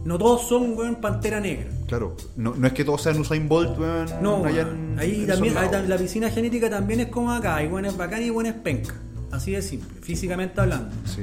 No 0.05 0.19
todos 0.19 0.49
son, 0.49 0.77
weón, 0.77 0.97
pantera 0.97 1.41
negra. 1.41 1.71
claro. 1.87 2.17
No, 2.37 2.55
no 2.57 2.67
es 2.67 2.73
que 2.73 2.85
todos 2.85 3.03
sean 3.03 3.19
Usain 3.21 3.49
Bolt, 3.49 3.79
weón. 3.79 4.07
No, 4.21 4.37
weón. 4.39 4.97
ahí 4.99 5.25
también, 5.27 5.57
ahí 5.57 5.69
tam- 5.69 5.87
la 5.87 5.97
piscina 5.99 6.31
genética 6.31 6.69
también 6.71 7.01
es 7.01 7.07
como 7.09 7.33
acá. 7.33 7.57
Hay 7.57 7.69
buenas 7.69 7.97
bacán 7.97 8.23
y 8.23 8.31
buenas 8.31 8.55
penca. 8.57 8.95
Así 9.31 9.53
de 9.53 9.63
simple, 9.63 10.01
físicamente 10.03 10.61
hablando. 10.61 10.95
Sí. 11.07 11.23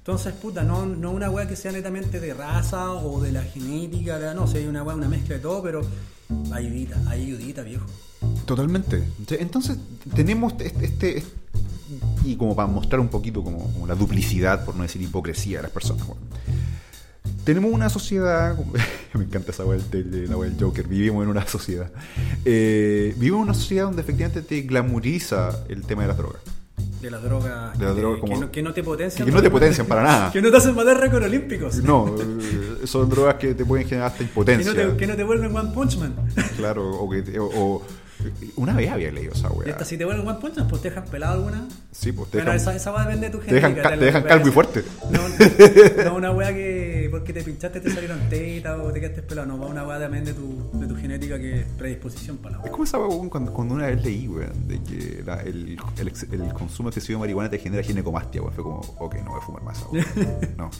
Entonces, 0.00 0.32
puta, 0.32 0.62
no, 0.62 0.86
no 0.86 1.10
una 1.10 1.28
weá 1.28 1.46
que 1.46 1.56
sea 1.56 1.72
netamente 1.72 2.20
de 2.20 2.32
raza 2.32 2.92
o 2.92 3.20
de 3.20 3.32
la 3.32 3.42
genética, 3.42 4.32
no 4.34 4.46
sé, 4.46 4.58
hay 4.58 4.66
una 4.66 4.82
weá, 4.82 4.96
una 4.96 5.08
mezcla 5.08 5.34
de 5.36 5.42
todo, 5.42 5.62
pero 5.62 5.82
ayudita, 6.52 6.96
ayudita, 7.06 7.62
viejo. 7.62 7.84
Totalmente. 8.46 9.06
Entonces, 9.28 9.76
tenemos 10.14 10.54
este, 10.58 10.84
este- 10.86 11.24
y 12.24 12.36
como 12.36 12.56
para 12.56 12.66
mostrar 12.68 13.00
un 13.00 13.08
poquito 13.08 13.44
como, 13.44 13.86
la 13.86 13.94
duplicidad, 13.94 14.64
por 14.64 14.74
no 14.74 14.82
decir 14.84 15.02
hipocresía 15.02 15.58
de 15.58 15.64
las 15.64 15.72
personas. 15.72 16.06
weón. 16.08 16.18
Tenemos 17.44 17.70
una 17.70 17.90
sociedad, 17.90 18.56
me 19.14 19.24
encanta 19.24 19.50
esa 19.50 19.66
weá 19.66 19.78
del, 19.90 20.30
la 20.30 20.36
del 20.36 20.56
Joker, 20.58 20.88
vivimos 20.88 21.24
en 21.24 21.28
una 21.28 21.46
sociedad. 21.46 21.90
Eh, 22.46 23.14
vivimos 23.18 23.40
en 23.40 23.42
una 23.44 23.54
sociedad 23.54 23.84
donde 23.84 24.00
efectivamente 24.00 24.40
te 24.40 24.62
glamoriza 24.62 25.64
el 25.68 25.82
tema 25.82 26.02
de 26.02 26.08
las 26.08 26.16
drogas. 26.16 26.40
De 27.00 27.10
las 27.10 27.22
drogas, 27.22 27.78
De 27.78 27.84
las 27.86 27.94
que, 27.94 28.00
drogas 28.00 28.20
que 28.20 28.26
como- 28.28 28.40
no, 28.42 28.50
que 28.50 28.62
no 28.62 28.72
te 28.74 28.82
potencian. 28.82 29.26
que 29.26 29.32
no 29.32 29.40
te 29.42 29.50
potencian 29.50 29.86
para 29.86 30.02
nada. 30.02 30.30
Que 30.32 30.42
no 30.42 30.50
te 30.50 30.56
hacen 30.58 30.74
matar 30.74 30.98
récord 31.00 31.22
olímpicos. 31.24 31.76
No, 31.82 32.14
eh, 32.18 32.86
son 32.86 33.08
drogas 33.08 33.36
que 33.36 33.54
te 33.54 33.64
pueden 33.64 33.86
generar 33.88 34.08
hasta 34.08 34.18
Que 34.18 34.24
impotencia. 34.24 34.72
no, 34.72 34.90
te, 34.92 34.96
que 34.98 35.06
no 35.06 35.16
te 35.16 35.24
vuelven 35.24 35.54
One 35.56 35.70
Punch 35.72 35.96
Man. 35.98 36.14
Claro, 36.56 36.90
o, 36.90 37.08
que 37.10 37.22
te- 37.22 37.38
o- 37.38 37.46
o 37.46 37.82
Una 38.56 38.74
vez 38.74 38.90
había 38.90 39.10
leído 39.10 39.32
esa 39.32 39.48
weá. 39.50 39.82
si 39.82 39.96
te 39.96 40.04
vuelven 40.04 40.28
One 40.28 40.38
Punch 40.40 40.56
Man, 40.58 40.68
pues 40.68 40.82
te 40.82 40.90
dejan 40.90 41.06
pelado 41.06 41.34
alguna. 41.38 41.66
Sí, 41.90 42.12
pues 42.12 42.30
te 42.30 42.36
dejan, 42.38 42.56
esa, 42.56 42.76
esa 42.76 42.90
va 42.90 43.00
a 43.02 43.06
depender 43.06 43.30
de 43.32 43.38
tu 43.38 43.42
te 43.44 43.54
dejan, 43.54 43.70
genética. 43.70 43.90
ca- 43.94 43.98
te 43.98 44.04
dejan 44.04 44.22
puede 44.22 44.34
calvo 44.34 44.46
y 44.46 44.50
hacer. 44.50 44.54
fuerte. 44.54 46.04
No, 46.04 46.04
no 46.10 46.16
una 46.16 46.30
weá 46.32 46.52
que 46.52 46.99
porque 47.10 47.32
te 47.32 47.42
pinchaste 47.42 47.80
te 47.80 47.90
salieron 47.90 48.18
tetas 48.28 48.78
o 48.80 48.92
te 48.92 49.00
quedaste 49.00 49.22
pelado. 49.22 49.48
No, 49.48 49.58
va 49.58 49.66
una 49.66 49.86
weá 49.86 49.98
también 49.98 50.24
de 50.24 50.32
tu, 50.34 50.70
de 50.74 50.86
tu 50.86 50.96
genética 50.96 51.38
que 51.38 51.60
es 51.60 51.66
predisposición 51.78 52.36
para 52.38 52.52
la 52.52 52.58
Es 52.58 52.62
weá. 52.64 52.72
como 52.72 52.84
esa 52.84 52.98
weá, 52.98 53.08
weón, 53.08 53.28
cuando, 53.28 53.52
cuando 53.52 53.74
una 53.74 53.86
vez 53.86 54.02
leí, 54.04 54.28
weón, 54.28 54.68
de 54.68 54.82
que 54.82 55.22
la- 55.24 55.42
el, 55.42 55.78
el, 55.98 56.12
el 56.42 56.52
consumo 56.54 56.88
excesivo 56.88 57.18
de 57.18 57.20
marihuana 57.20 57.50
te 57.50 57.58
genera 57.58 57.82
ginecomastia, 57.82 58.40
weón. 58.42 58.54
Fue 58.54 58.64
como, 58.64 58.80
ok, 58.98 59.14
no 59.24 59.30
voy 59.30 59.38
a 59.40 59.42
fumar 59.42 59.62
más 59.62 59.78
esa 59.78 59.88
weá. 59.90 60.06
No. 60.56 60.70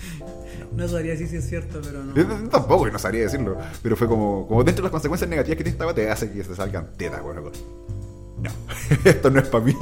No 0.77 0.89
sabría 0.89 1.17
si 1.17 1.27
sí 1.27 1.37
es 1.37 1.49
cierto, 1.49 1.81
pero 1.83 2.05
no. 2.05 2.15
Yo 2.15 2.25
tampoco, 2.49 2.89
no 2.91 2.99
sabría 2.99 3.23
decirlo. 3.23 3.57
Pero 3.83 3.97
fue 3.97 4.07
como, 4.09 4.47
como 4.47 4.63
dentro 4.65 4.83
de 4.83 4.87
las 4.87 4.93
consecuencias 4.93 5.29
negativas 5.29 5.57
que 5.59 5.65
tiene 5.65 5.75
esta 5.75 5.85
weá, 5.87 5.95
te 5.95 6.11
hace 6.11 6.31
que 6.31 6.45
se 6.45 6.55
salgan 6.55 6.91
tetas, 6.97 7.23
weón. 7.23 7.51
No, 8.43 8.51
esto 9.05 9.31
no 9.31 9.41
es 9.41 9.49
para 9.49 9.65
mí. 9.65 9.75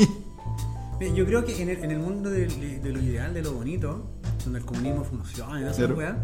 Yo 1.14 1.24
creo 1.26 1.44
que 1.44 1.60
en 1.62 1.68
el, 1.68 1.82
en 1.84 1.90
el 1.92 1.98
mundo 1.98 2.28
de, 2.30 2.46
de 2.46 2.90
lo 2.92 3.00
ideal, 3.00 3.32
de 3.34 3.42
lo 3.42 3.52
bonito, 3.52 4.10
donde 4.44 4.58
el 4.60 4.64
comunismo 4.64 5.04
funciona 5.04 5.60
y 5.60 5.64
esa 5.64 5.86
weá, 5.86 6.18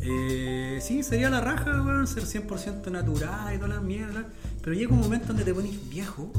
eh, 0.00 0.80
sí, 0.82 1.02
sería 1.02 1.30
la 1.30 1.40
raja, 1.40 1.82
weón, 1.82 2.06
ser 2.06 2.24
100% 2.24 2.90
natural 2.90 3.54
y 3.54 3.58
toda 3.58 3.68
la 3.76 3.80
mierda. 3.80 4.26
Pero 4.60 4.74
llega 4.74 4.92
un 4.92 5.00
momento 5.00 5.28
donde 5.28 5.44
te 5.44 5.54
pones 5.54 5.72
viejo 5.88 6.32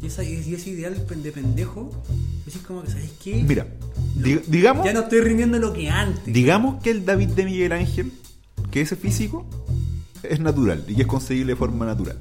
y, 0.00 0.06
esa, 0.06 0.24
y 0.24 0.54
ese 0.54 0.70
ideal 0.70 0.94
de 1.22 1.32
pendejo, 1.32 1.90
decís 2.46 2.62
como 2.66 2.82
que, 2.82 2.90
¿sabes 2.90 3.12
qué? 3.22 3.42
Mira, 3.46 3.66
dig- 4.18 4.44
digamos, 4.46 4.84
Ya 4.86 4.92
no 4.94 5.00
estoy 5.00 5.20
rindiendo 5.20 5.58
lo 5.58 5.72
que 5.72 5.90
antes. 5.90 6.32
digamos 6.32 6.82
que 6.82 6.90
el 6.90 7.04
David 7.04 7.28
de 7.30 7.44
Miguel 7.44 7.72
Ángel, 7.72 8.12
que 8.70 8.80
ese 8.80 8.96
físico, 8.96 9.46
es 10.22 10.40
natural 10.40 10.84
y 10.88 10.94
que 10.94 11.02
es 11.02 11.08
conseguible 11.08 11.52
de 11.52 11.56
forma 11.56 11.84
natural. 11.84 12.18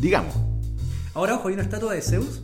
Digamos. 0.00 0.34
Ahora, 1.14 1.36
ojo, 1.36 1.48
hay 1.48 1.54
una 1.54 1.62
estatua 1.62 1.94
de 1.94 2.02
Zeus 2.02 2.40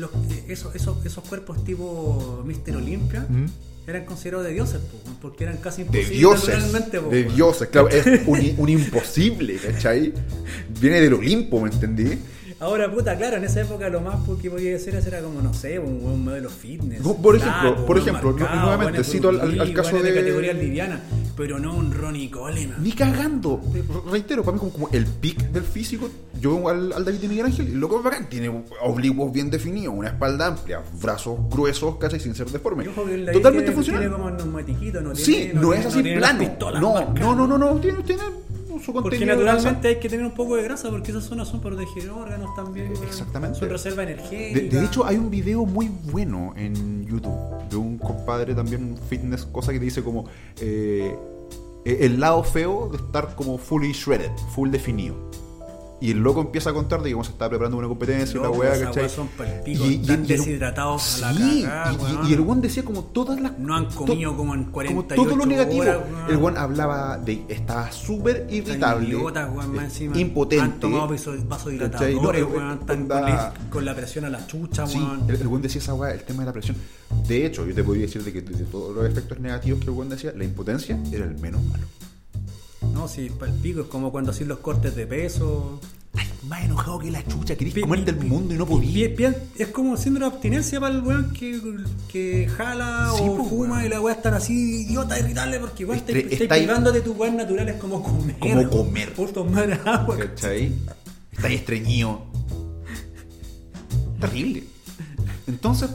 los, 0.00 0.10
eh, 0.30 0.44
esos, 0.48 0.74
esos, 0.74 1.04
esos 1.04 1.22
cuerpos 1.24 1.62
tipo 1.64 2.42
Mister 2.46 2.76
Olimpia 2.76 3.26
eran 3.86 4.04
considerados 4.04 4.46
de 4.46 4.52
dioses, 4.52 4.80
po, 4.80 4.98
porque 5.20 5.44
eran 5.44 5.56
casi 5.58 5.82
De 5.82 5.86
imposibles 5.88 6.18
dioses. 6.18 6.48
naturalmente, 6.48 7.00
po, 7.00 7.08
De 7.10 7.22
weón. 7.22 7.34
dioses, 7.36 7.68
claro. 7.68 7.88
Es 7.88 8.06
un, 8.26 8.54
un 8.58 8.68
imposible, 8.68 9.56
¿cachai? 9.56 10.12
Viene 10.80 11.00
del 11.00 11.14
Olimpo, 11.14 11.60
¿me 11.60 11.70
entendí? 11.70 12.18
Ahora, 12.60 12.90
puta, 12.92 13.16
claro, 13.16 13.38
en 13.38 13.44
esa 13.44 13.62
época 13.62 13.88
lo 13.88 14.02
más 14.02 14.16
que 14.42 14.50
podía 14.50 14.76
hacer 14.76 14.94
era 14.94 15.20
como, 15.22 15.40
no 15.40 15.54
sé, 15.54 15.78
un, 15.78 16.04
un 16.04 16.22
modelo 16.24 16.50
fitness. 16.50 17.00
Por- 17.00 17.34
ejemplo, 17.36 17.86
por 17.86 17.96
ejemplo, 17.96 18.32
marcado, 18.32 18.60
nuevamente, 18.60 19.02
cito 19.02 19.30
al- 19.30 19.72
caso 19.72 19.92
buen 19.92 20.02
de- 20.04 20.14
categoría 20.14 20.52
liviana, 20.52 21.00
pero 21.38 21.58
no 21.58 21.74
un 21.74 21.90
Ronnie 21.90 22.30
Coleman. 22.30 22.82
Ni 22.82 22.92
cagando. 22.92 23.62
Reitero, 24.10 24.42
para 24.44 24.54
mí 24.54 24.58
como, 24.58 24.72
como 24.72 24.88
el 24.92 25.06
pic 25.06 25.38
del 25.50 25.62
físico, 25.62 26.10
yo 26.38 26.54
veo 26.56 26.68
al, 26.68 26.92
al 26.92 27.02
David 27.02 27.20
de 27.20 27.28
Miguel 27.28 27.46
Ángel 27.46 27.68
y 27.70 27.72
lo 27.72 27.88
que 27.88 27.96
es 27.96 28.02
bacán, 28.02 28.28
tiene 28.28 28.50
oblicuos 28.82 29.32
bien 29.32 29.48
definidos, 29.50 29.94
una 29.96 30.08
espalda 30.08 30.48
amplia, 30.48 30.82
brazos 31.00 31.38
gruesos, 31.50 31.96
casi 31.96 32.20
sin 32.20 32.34
ser 32.34 32.48
deforme. 32.50 32.84
Totalmente 32.84 33.72
funcional. 33.72 34.02
Tiene 34.02 34.14
como 34.16 34.30
neumatiquito, 34.30 35.00
no 35.00 35.14
Sí, 35.16 35.32
tiene, 35.34 35.54
no, 35.54 35.72
es 35.72 35.80
tiene- 35.80 35.86
así 35.88 36.02
tiene 36.02 36.20
las 36.20 36.34
plano. 36.34 36.78
No, 36.78 37.14
no, 37.14 37.34
no, 37.34 37.46
no, 37.46 37.56
no, 37.58 37.80
tiene, 37.80 38.02
tiene 38.02 38.22
su 38.80 38.92
Porque 38.92 39.10
contenido. 39.18 39.36
de 39.38 39.44
naturalmente 39.44 39.88
hay 39.88 39.98
que 40.00 40.08
tener 40.08 40.24
un 40.26 40.32
poco 40.32 40.56
de 40.56 40.62
grasa 40.62 40.90
porque 40.90 41.10
esas 41.10 41.24
zonas 41.24 41.48
son 41.48 41.60
para 41.60 41.76
proteger 41.76 42.10
órganos 42.10 42.54
también. 42.54 42.92
weón. 42.92 43.04
Exactamente. 43.04 43.58
Son 43.58 43.68
reserva 43.68 44.04
De, 44.04 44.12
energética. 44.12 44.78
de 44.80 44.84
hecho, 44.86 45.04
hay 45.06 45.16
un 45.16 45.30
video 45.30 45.64
muy 45.66 45.90
bueno 46.10 46.52
en 46.56 47.06
YouTube 47.06 47.68
de 47.68 47.76
un 47.76 47.98
compadre 47.98 48.54
también 48.54 48.96
fitness, 49.08 49.44
cosa 49.46 49.72
que 49.72 49.78
te 49.78 49.84
dice 49.84 50.02
como 50.02 50.24
eh, 50.60 51.16
el 51.84 52.20
lado 52.20 52.42
feo 52.44 52.88
de 52.90 52.96
estar 52.98 53.34
como 53.34 53.56
fully 53.58 53.92
shredded, 53.92 54.30
full 54.54 54.70
definido. 54.70 55.14
Y 56.02 56.12
el 56.12 56.18
loco 56.18 56.40
empieza 56.40 56.70
a 56.70 56.72
contar 56.72 57.02
de 57.02 57.12
cómo 57.12 57.22
se 57.24 57.32
está 57.32 57.46
preparando 57.48 57.76
una 57.76 57.86
competencia, 57.86 58.40
una 58.40 58.48
Loco, 58.48 58.60
weá, 58.60 58.72
esas 58.74 58.86
¿cachai? 58.88 59.08
son 59.10 59.28
palpico, 59.28 59.84
están 59.84 60.20
el- 60.22 60.26
deshidratados 60.26 61.22
a 61.22 61.32
la 61.32 61.38
Sí, 61.38 61.62
cagada, 61.62 61.92
y- 61.92 62.26
y- 62.26 62.30
y, 62.30 62.32
el 62.34 62.40
weón 62.40 62.60
decía 62.62 62.82
como 62.84 63.04
todas 63.04 63.38
las. 63.40 63.58
No 63.58 63.76
han 63.76 63.84
comido 63.86 64.30
to- 64.30 64.36
como 64.38 64.54
en 64.54 64.60
como 64.62 64.72
48 64.72 65.22
todo 65.28 65.36
lo 65.36 65.44
negativo. 65.46 65.82
horas, 65.82 65.98
el 66.30 66.36
weón 66.38 66.56
hablaba 66.56 67.18
de. 67.18 67.44
Estaba 67.48 67.92
súper 67.92 68.46
irritable. 68.50 69.08
idiotas, 69.08 69.50
weón, 69.54 69.74
más 69.74 69.82
eh, 69.82 69.86
encima. 69.86 70.18
impotente. 70.18 70.64
Han 70.64 70.80
tomado 70.80 71.08
eh, 72.40 72.44
weón. 72.44 72.78
Están 72.80 73.02
onda- 73.02 73.20
con, 73.70 73.84
la- 73.84 73.94
presión 73.94 74.24
a 74.24 74.30
la 74.30 74.46
chucha, 74.46 74.86
Sí, 74.86 74.96
weón. 74.98 75.24
el, 75.28 75.36
el 75.36 75.48
decía 75.60 75.82
esa 75.82 75.92
weá, 75.94 76.12
el 76.12 76.22
tema 76.22 76.40
de 76.40 76.46
la 76.46 76.52
presión. 76.54 76.76
De 77.28 77.44
hecho, 77.44 77.66
yo 77.66 77.74
te 77.74 77.84
podría 77.84 78.06
decir 78.06 78.24
de 78.24 78.32
que 78.32 78.40
de 78.40 78.64
todos 78.64 78.94
los 78.96 79.04
efectos 79.04 79.38
negativos 79.38 79.80
que 79.80 79.86
el 79.86 79.92
buen 79.92 80.08
decía, 80.08 80.32
la 80.34 80.44
impotencia 80.44 80.98
era 81.12 81.26
el 81.26 81.36
menos 81.38 81.62
malo. 81.64 81.84
No, 82.92 83.08
sí, 83.08 83.30
palpico. 83.30 83.82
Es 83.82 83.86
como 83.86 84.10
cuando 84.10 84.30
hacen 84.30 84.48
los 84.48 84.58
cortes 84.58 84.94
de 84.96 85.06
peso. 85.06 85.80
Ay, 86.14 86.26
más 86.48 86.64
enojado 86.64 86.98
que 86.98 87.10
la 87.10 87.24
chucha, 87.26 87.54
querís 87.56 87.72
Pi- 87.74 87.82
comerte 87.82 88.10
el 88.10 88.16
pi- 88.18 88.26
mundo 88.26 88.52
y 88.54 88.58
no 88.58 88.66
podías. 88.66 89.12
Es 89.56 89.68
como 89.68 89.96
síndrome 89.96 90.26
de 90.28 90.32
abstinencia 90.32 90.80
para 90.80 90.94
el 90.94 91.02
weón 91.02 91.32
que, 91.32 91.60
que 92.08 92.48
jala 92.48 93.12
Sí, 93.16 93.22
o 93.24 93.36
po, 93.36 93.44
fuma 93.44 93.74
weón. 93.76 93.86
y 93.86 93.88
la 93.90 94.00
weá 94.00 94.14
están 94.14 94.34
así 94.34 94.82
idiota, 94.86 95.18
irritable 95.20 95.60
porque 95.60 95.84
igual 95.84 96.04
Estre- 96.04 96.26
estáis 96.32 96.48
privando 96.64 96.90
de 96.90 97.00
tus 97.02 97.16
weas 97.16 97.32
naturales 97.34 97.76
como 97.76 98.02
comer. 98.02 98.36
Como 98.40 98.68
comer. 98.70 99.12
Por 99.14 99.30
tomar 99.30 99.80
agua. 99.86 100.18
¿Cachai? 100.18 100.72
Está 101.32 101.46
ahí 101.46 101.54
estreñido. 101.54 102.22
Terrible. 104.20 104.64
Entonces, 105.46 105.90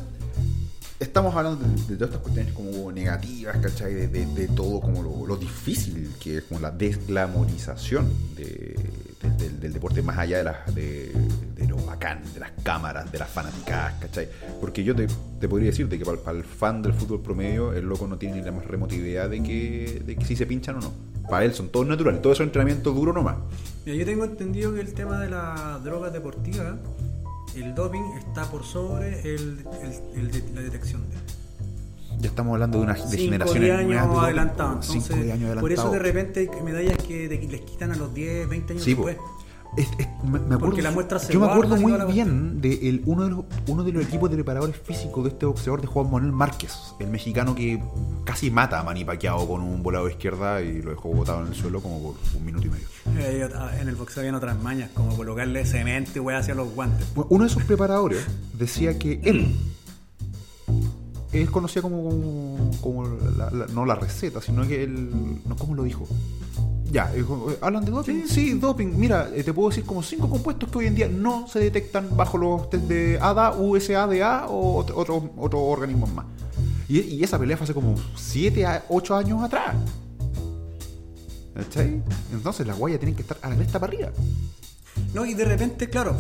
estamos 1.06 1.36
hablando 1.36 1.64
de, 1.66 1.70
de 1.76 1.96
todas 1.96 2.10
estas 2.10 2.22
cuestiones 2.22 2.54
como 2.54 2.92
negativas, 2.92 3.58
¿cachai? 3.58 3.94
De, 3.94 4.08
de- 4.08 4.26
de 4.26 4.48
todo 4.50 4.80
como 4.82 5.02
lo, 5.04 5.26
lo 5.26 5.38
difícil 5.38 6.12
que 6.20 6.38
es 6.38 6.44
como 6.44 6.60
la 6.60 6.72
desglamorización 6.72 8.10
de- 8.36 8.76
de- 9.22 9.30
del, 9.38 9.60
del 9.60 9.74
deporte, 9.74 10.02
más 10.02 10.18
allá 10.18 10.38
de, 10.40 10.44
las 10.44 10.76
de, 10.76 11.12
lo 11.68 11.78
bacán, 11.78 12.22
de 12.34 12.40
las 12.40 12.52
cámaras, 12.64 13.12
de 13.12 13.18
las 13.20 13.30
fanaticadas, 13.30 13.94
¿cachai? 14.00 14.30
Porque 14.62 14.84
yo 14.84 14.96
te, 14.96 15.08
te 15.40 15.48
podría 15.50 15.70
decir 15.72 15.88
de 15.90 15.98
que 15.98 16.06
para, 16.06 16.18
para 16.18 16.38
el 16.38 16.44
fan 16.44 16.82
del 16.82 16.94
fútbol 16.94 17.22
promedio, 17.22 17.74
el 17.74 17.86
loco 17.86 18.08
no 18.08 18.18
tiene 18.18 18.36
ni 18.38 18.42
la 18.44 18.52
más 18.52 18.66
remota 18.66 18.94
idea 18.96 19.28
de 19.28 19.42
que, 19.42 20.02
de 20.06 20.16
que 20.16 20.26
si 20.26 20.36
se 20.36 20.46
pinchan 20.46 20.76
o 20.78 20.80
no. 20.82 20.94
Para 21.30 21.44
él 21.44 21.54
son 21.56 21.70
todos 21.70 21.88
naturales, 21.88 22.22
todo 22.22 22.34
es 22.34 22.40
entrenamiento 22.40 22.92
duro 22.92 23.12
nomás. 23.12 23.38
Mira, 23.84 23.98
yo 23.98 24.06
tengo 24.06 24.26
entendido 24.26 24.74
que 24.76 24.82
el 24.82 24.94
tema 24.94 25.20
de 25.20 25.30
las 25.32 25.84
drogas 25.84 26.14
deportivas, 26.14 26.76
el 27.56 27.76
doping 27.76 28.04
está 28.18 28.44
por 28.50 28.64
sobre 28.64 29.20
el, 29.22 29.66
el- 30.16 30.30
el 30.34 30.56
la 30.56 30.62
detección 30.62 31.02
de. 31.10 31.16
Ya 32.20 32.30
estamos 32.30 32.54
hablando 32.54 32.78
de 32.78 32.84
una 32.86 32.94
de 32.94 33.18
generaciones 33.18 33.72
años 33.72 34.18
adelantado. 34.24 34.80
po. 34.80 34.86
Entonces, 34.94 35.32
años 35.32 35.58
por 35.60 35.72
eso 35.72 35.82
de 35.92 35.98
adelantado. 35.98 36.00
repente 36.00 36.40
hay 36.56 36.62
medallas 36.64 36.98
que 37.04 37.28
les 37.50 37.62
quitan 37.62 37.92
a 37.92 37.96
los 37.98 38.14
10, 38.14 38.48
20 38.50 38.74
años 38.74 38.84
Sí, 38.86 38.96
po. 38.96 39.10
Después. 39.76 40.00
Es- 40.00 40.06
es- 40.08 40.24
me, 40.24 40.32
me 40.32 40.38
acuerdo, 40.46 40.60
Porque 40.60 40.82
la 40.82 40.92
muestra 40.92 41.20
se 41.20 41.34
yo 41.34 41.40
me 41.40 41.48
acuerdo 41.48 41.76
muy 41.78 41.94
bien 42.12 42.62
de 42.62 42.90
el- 42.90 43.02
uno, 43.06 43.24
de 43.26 43.30
los, 43.32 43.46
uno 43.68 43.84
de 43.84 43.92
los 43.92 44.04
equipos 44.06 44.30
de 44.30 44.36
preparadores 44.38 44.78
físicos 44.78 45.24
de 45.24 45.30
este 45.32 45.46
boxeador 45.46 45.82
de 45.82 45.88
Juan 45.88 46.10
Manuel 46.12 46.32
Márquez, 46.32 46.74
el 47.00 47.08
mexicano 47.08 47.54
que 47.56 47.82
casi 48.24 48.50
mata 48.52 48.80
a 48.80 48.84
Manny 48.84 49.04
Pacquiao 49.06 49.48
con 49.48 49.62
un 49.62 49.84
volado 49.84 50.06
de 50.06 50.12
izquierda 50.12 50.62
y 50.62 50.82
lo 50.82 50.92
dejó 50.92 51.10
botado 51.10 51.42
en 51.42 51.48
el 51.48 51.56
suelo 51.56 51.82
como 51.82 52.02
por 52.02 52.16
un 52.38 52.46
minuto 52.46 52.68
y 52.68 52.70
medio. 52.70 52.88
Eh, 53.18 53.50
en 53.82 53.88
el 53.88 53.96
boxeo 53.96 54.22
había 54.22 54.36
otras 54.36 54.62
mañas, 54.62 54.90
como 54.94 55.16
colocarle 55.16 55.66
cemento 55.66 56.32
y 56.32 56.34
hacia 56.34 56.56
los 56.56 56.74
guantes. 56.74 57.08
Bueno, 57.14 57.28
uno 57.32 57.44
de 57.44 57.50
esos 57.50 57.64
preparadores 57.64 58.26
decía 58.54 58.98
que 58.98 59.20
él 59.24 59.56
él 61.32 61.52
conocía 61.52 61.82
como, 61.82 62.02
como, 62.10 62.72
como 62.82 63.08
la- 63.38 63.52
la- 63.52 63.68
no 63.68 63.86
la 63.86 63.96
receta, 63.96 64.42
sino 64.42 64.66
que 64.66 64.84
él 64.84 65.10
no 65.46 65.56
cómo 65.58 65.76
lo 65.76 65.84
dijo. 65.84 66.08
Ya, 66.92 67.12
dijo, 67.12 67.52
eh, 67.52 67.58
hablan 67.62 67.84
de 67.84 67.92
doping. 67.92 68.28
Sí, 68.28 68.54
doping. 68.54 68.94
Mira, 68.96 69.30
eh, 69.34 69.44
te 69.44 69.54
puedo 69.54 69.70
decir 69.70 69.84
como 69.86 70.04
cinco 70.04 70.30
compuestos 70.30 70.70
que 70.70 70.78
hoy 70.78 70.86
en 70.88 70.96
día 70.96 71.08
no 71.08 71.48
se 71.48 71.60
detectan 71.60 72.16
bajo 72.16 72.38
los 72.38 72.70
test 72.70 72.84
de 72.86 73.20
ADA, 73.20 73.54
USADA 73.58 74.48
o 74.48 74.78
otros 74.78 74.98
otro, 74.98 75.32
otros 75.38 75.62
organismos 75.64 76.14
más. 76.14 76.26
Y, 76.88 77.00
y 77.00 77.24
esa 77.24 77.40
pelea 77.40 77.58
fue 77.58 77.64
hace 77.66 77.74
como 77.74 77.96
7 78.16 78.66
a 78.66 78.86
8 78.90 79.16
años 79.16 79.44
atrás. 79.44 79.76
¿Cachai? 81.56 82.02
Entonces 82.32 82.68
las 82.68 82.78
guayas 82.78 83.00
tienen 83.00 83.16
que 83.16 83.22
estar 83.24 83.38
a 83.42 83.50
la 83.50 83.56
cresta 83.56 83.80
para 83.80 83.94
arriba. 83.94 84.12
No, 85.14 85.26
y 85.26 85.34
de 85.34 85.46
repente, 85.46 85.90
claro, 85.90 86.16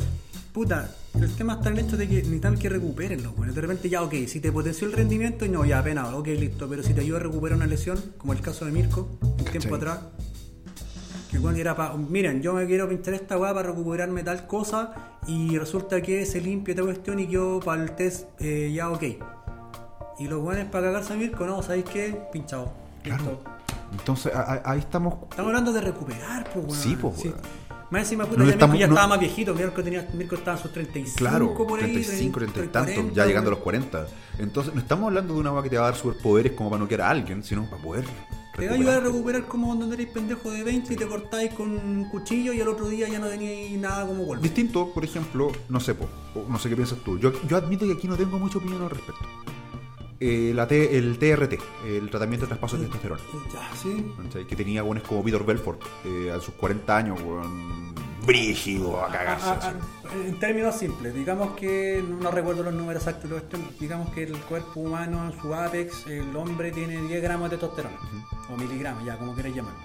puta, 0.53 0.89
el 1.13 1.31
tema 1.35 1.55
está 1.55 1.69
en 1.69 1.77
el 1.77 1.85
hecho 1.85 1.97
de 1.97 2.07
que 2.07 2.15
necesitan 2.15 2.57
que 2.57 2.69
recuperenlo. 2.69 3.33
Bueno, 3.33 3.53
de 3.53 3.61
repente 3.61 3.89
ya, 3.89 4.01
ok, 4.01 4.13
si 4.27 4.39
te 4.39 4.51
potenció 4.51 4.87
el 4.87 4.93
rendimiento, 4.93 5.45
no, 5.47 5.65
ya 5.65 5.79
apenas, 5.79 6.13
ok, 6.13 6.27
listo, 6.27 6.67
pero 6.69 6.81
si 6.81 6.93
te 6.93 7.01
ayuda 7.01 7.19
a 7.19 7.23
recuperar 7.23 7.57
una 7.57 7.67
lesión, 7.67 8.01
como 8.17 8.33
el 8.33 8.41
caso 8.41 8.65
de 8.65 8.71
Mirko, 8.71 9.07
un 9.21 9.35
¿Cachai? 9.37 9.59
tiempo 9.59 9.75
atrás, 9.75 9.99
que 11.35 11.41
bueno, 11.41 11.57
era 11.57 11.75
para, 11.75 11.93
miren, 11.95 12.41
yo 12.41 12.53
me 12.53 12.65
quiero 12.65 12.87
pinchar 12.89 13.13
esta 13.13 13.37
weá 13.37 13.53
para 13.53 13.69
recuperarme 13.69 14.23
tal 14.23 14.47
cosa 14.47 14.93
y 15.27 15.57
resulta 15.57 16.01
que 16.01 16.25
se 16.25 16.41
limpia 16.41 16.71
esta 16.73 16.83
cuestión 16.83 17.19
y 17.19 17.27
yo 17.27 17.59
para 17.63 17.81
el 17.83 17.91
test 17.91 18.27
eh, 18.39 18.71
ya, 18.73 18.89
ok. 18.89 19.03
Y 20.19 20.27
los 20.27 20.41
buenos 20.41 20.65
para 20.67 20.87
cagarse 20.87 21.13
a 21.13 21.15
Mirko, 21.17 21.45
no, 21.45 21.61
¿sabéis 21.61 21.85
qué? 21.85 22.17
Pinchado. 22.31 22.71
Claro. 23.03 23.39
Entonces 23.91 24.33
a- 24.33 24.41
a- 24.53 24.61
ahí 24.71 24.79
estamos. 24.79 25.15
Estamos 25.29 25.49
hablando 25.49 25.71
de 25.73 25.81
recuperar, 25.81 26.49
pues, 26.53 26.65
weón. 26.65 26.77
Sí, 26.77 26.95
pues, 26.99 27.23
weón. 27.25 27.35
Más 27.91 28.01
encima, 28.01 28.25
puta, 28.25 28.39
No 28.39 28.45
ya 28.45 28.51
estamos- 28.51 28.73
Mirko 28.73 28.79
ya 28.81 28.87
no- 28.87 28.93
estaba 28.95 29.07
más 29.09 29.19
viejito. 29.19 29.53
Mirko, 29.53 29.83
tenía, 29.83 30.07
Mirko 30.13 30.35
estaba 30.35 30.57
en 30.57 30.63
sus 30.63 30.73
35 30.73 31.17
Claro, 31.17 31.53
por 31.53 31.79
ahí. 31.79 31.91
35, 31.93 32.39
30 32.39 32.59
y 32.63 32.67
tanto, 32.69 32.91
40, 32.93 33.13
ya 33.13 33.25
llegando 33.25 33.49
a 33.49 33.53
los 33.53 33.59
40. 33.59 34.07
Entonces, 34.39 34.73
no 34.73 34.79
estamos 34.81 35.07
hablando 35.07 35.33
de 35.35 35.39
una 35.39 35.49
agua 35.49 35.61
que 35.63 35.69
te 35.69 35.77
va 35.77 35.83
a 35.83 35.91
dar 35.91 35.95
superpoderes 35.99 36.53
como 36.53 36.71
para 36.71 36.79
noquear 36.81 37.01
a 37.01 37.09
alguien, 37.11 37.43
sino 37.43 37.69
para 37.69 37.81
poder 37.81 38.05
Te 38.57 38.65
va 38.67 38.71
a 38.71 38.75
ayudar 38.75 38.97
a 38.97 38.99
recuperar 39.01 39.45
como 39.47 39.67
cuando 39.67 39.93
eres 39.93 40.07
pendejo 40.07 40.49
de 40.51 40.63
20 40.63 40.93
y 40.93 40.97
te 40.97 41.05
cortáis 41.07 41.53
con 41.53 41.71
un 41.71 42.09
cuchillo 42.09 42.53
y 42.53 42.61
al 42.61 42.67
otro 42.69 42.87
día 42.87 43.07
ya 43.09 43.19
no 43.19 43.27
teníais 43.27 43.77
nada 43.77 44.07
como 44.07 44.23
golpe. 44.23 44.43
Distinto, 44.43 44.93
por 44.93 45.03
ejemplo, 45.03 45.51
no 45.67 45.79
sé, 45.81 45.93
po, 45.93 46.07
no 46.47 46.57
sé 46.57 46.69
qué 46.69 46.75
piensas 46.75 46.99
tú. 46.99 47.19
Yo, 47.19 47.33
yo 47.47 47.57
admito 47.57 47.85
que 47.85 47.93
aquí 47.93 48.07
no 48.07 48.15
tengo 48.15 48.39
mucha 48.39 48.57
opinión 48.59 48.81
al 48.83 48.89
respecto. 48.91 49.25
Eh, 50.21 50.53
la 50.55 50.65
T- 50.65 50.97
el 50.97 51.17
TRT, 51.19 51.59
el 51.85 52.09
tratamiento 52.09 52.45
de 52.45 52.47
traspaso 52.47 52.77
de 52.77 52.83
testosterona. 52.83 53.21
Ya, 53.53 53.69
sí. 53.75 54.45
Que 54.47 54.55
tenía 54.55 54.81
buenos 54.83 55.05
como 55.05 55.21
Peter 55.21 55.43
Belfort 55.43 55.81
eh, 56.05 56.31
a 56.31 56.39
sus 56.39 56.53
40 56.55 56.95
años, 56.97 57.19
weón. 57.21 57.93
Brígido, 58.25 59.03
a 59.03 59.11
cagarse. 59.11 59.45
Ah, 59.47 59.59
así. 59.61 59.67
ah, 60.05 60.09
en 60.25 60.39
términos 60.39 60.75
simples, 60.75 61.13
digamos 61.13 61.55
que 61.55 62.03
no, 62.07 62.31
recuerdo 62.31 62.63
los 62.63 62.73
números 62.73 63.05
exactos, 63.07 63.43
digamos 63.79 64.09
que 64.11 64.23
el 64.23 64.37
cuerpo 64.41 64.79
humano 64.79 65.25
en 65.25 65.39
su 65.39 65.53
apex, 65.53 66.07
el 66.07 66.35
hombre 66.35 66.71
tiene 66.71 67.01
10 67.01 67.21
gramos 67.21 67.49
de 67.49 67.57
testosterona, 67.57 67.97
o 68.49 68.57
miligramos, 68.57 69.05
ya 69.05 69.17
como 69.17 69.33
quieras 69.33 69.55
llamarlo. 69.55 69.79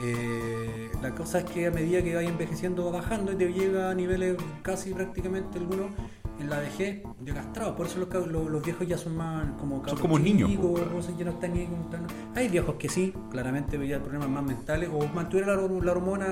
Eh, 0.00 0.90
la 1.02 1.12
cosa 1.12 1.40
es 1.40 1.44
que 1.46 1.66
a 1.66 1.70
medida 1.72 2.02
que 2.02 2.14
va 2.14 2.22
envejeciendo 2.22 2.84
va 2.84 3.00
bajando 3.00 3.32
y 3.32 3.36
te 3.36 3.52
llega 3.52 3.90
a 3.90 3.94
niveles 3.94 4.36
casi 4.62 4.94
prácticamente 4.94 5.58
algunos 5.58 5.90
en 6.38 6.48
la 6.50 6.58
vejez 6.60 7.02
de 7.20 7.32
castrado. 7.32 7.74
Por 7.76 7.86
eso 7.86 7.98
los, 7.98 8.08
los, 8.28 8.50
los 8.50 8.62
viejos 8.62 8.86
ya 8.86 8.96
son 8.98 9.16
más 9.16 9.46
como 9.58 9.80
cabros 9.82 10.00
como 10.00 10.18
niños, 10.18 10.50
que 10.50 11.24
no 11.24 11.30
están 11.32 11.52
ni 11.52 11.66
tan- 11.90 12.06
Hay 12.34 12.48
viejos 12.48 12.76
que 12.76 12.88
sí, 12.88 13.12
claramente 13.30 13.76
veía 13.78 14.00
problemas 14.02 14.28
más 14.28 14.44
mentales 14.44 14.88
o 14.92 15.06
mantuviera 15.14 15.54
la, 15.56 15.62
hor- 15.62 15.82
la 15.84 15.92
hormona 15.92 16.26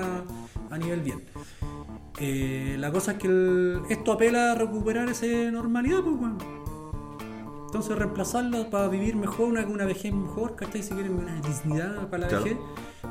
a 0.69 0.77
nivel 0.77 1.01
bien. 1.01 1.23
Eh, 2.19 2.75
la 2.79 2.91
cosa 2.91 3.11
es 3.13 3.17
que 3.19 3.27
el- 3.27 3.81
esto 3.89 4.11
apela 4.13 4.53
a 4.53 4.55
recuperar 4.55 5.07
esa 5.09 5.25
normalidad, 5.51 6.01
pues, 6.03 6.15
weón. 6.15 6.37
Entonces 7.65 7.97
reemplazarla 7.97 8.69
para 8.69 8.87
vivir 8.87 9.15
mejor, 9.17 9.49
una, 9.49 9.65
una 9.65 9.83
vejez 9.85 10.13
mejor, 10.13 10.55
¿cachai? 10.55 10.81
Si 10.81 10.93
quieren 10.93 11.13
una 11.15 11.35
dignidad 11.41 12.07
para 12.07 12.19
la 12.23 12.27
Claro. 12.29 12.43
vejez, 12.45 12.57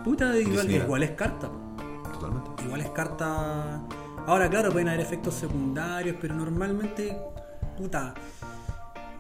puta, 0.03 0.36
igual, 0.38 0.70
igual 0.70 1.03
es 1.03 1.11
carta. 1.11 1.51
Totalmente. 2.12 2.64
Igual 2.64 2.80
es 2.80 2.90
carta. 2.90 3.82
Ahora, 4.26 4.50
claro, 4.50 4.72
pueden 4.72 4.88
haber 4.88 5.00
efectos 5.00 5.34
secundarios, 5.34 6.16
pero 6.20 6.34
normalmente, 6.34 7.16
puta, 7.78 8.12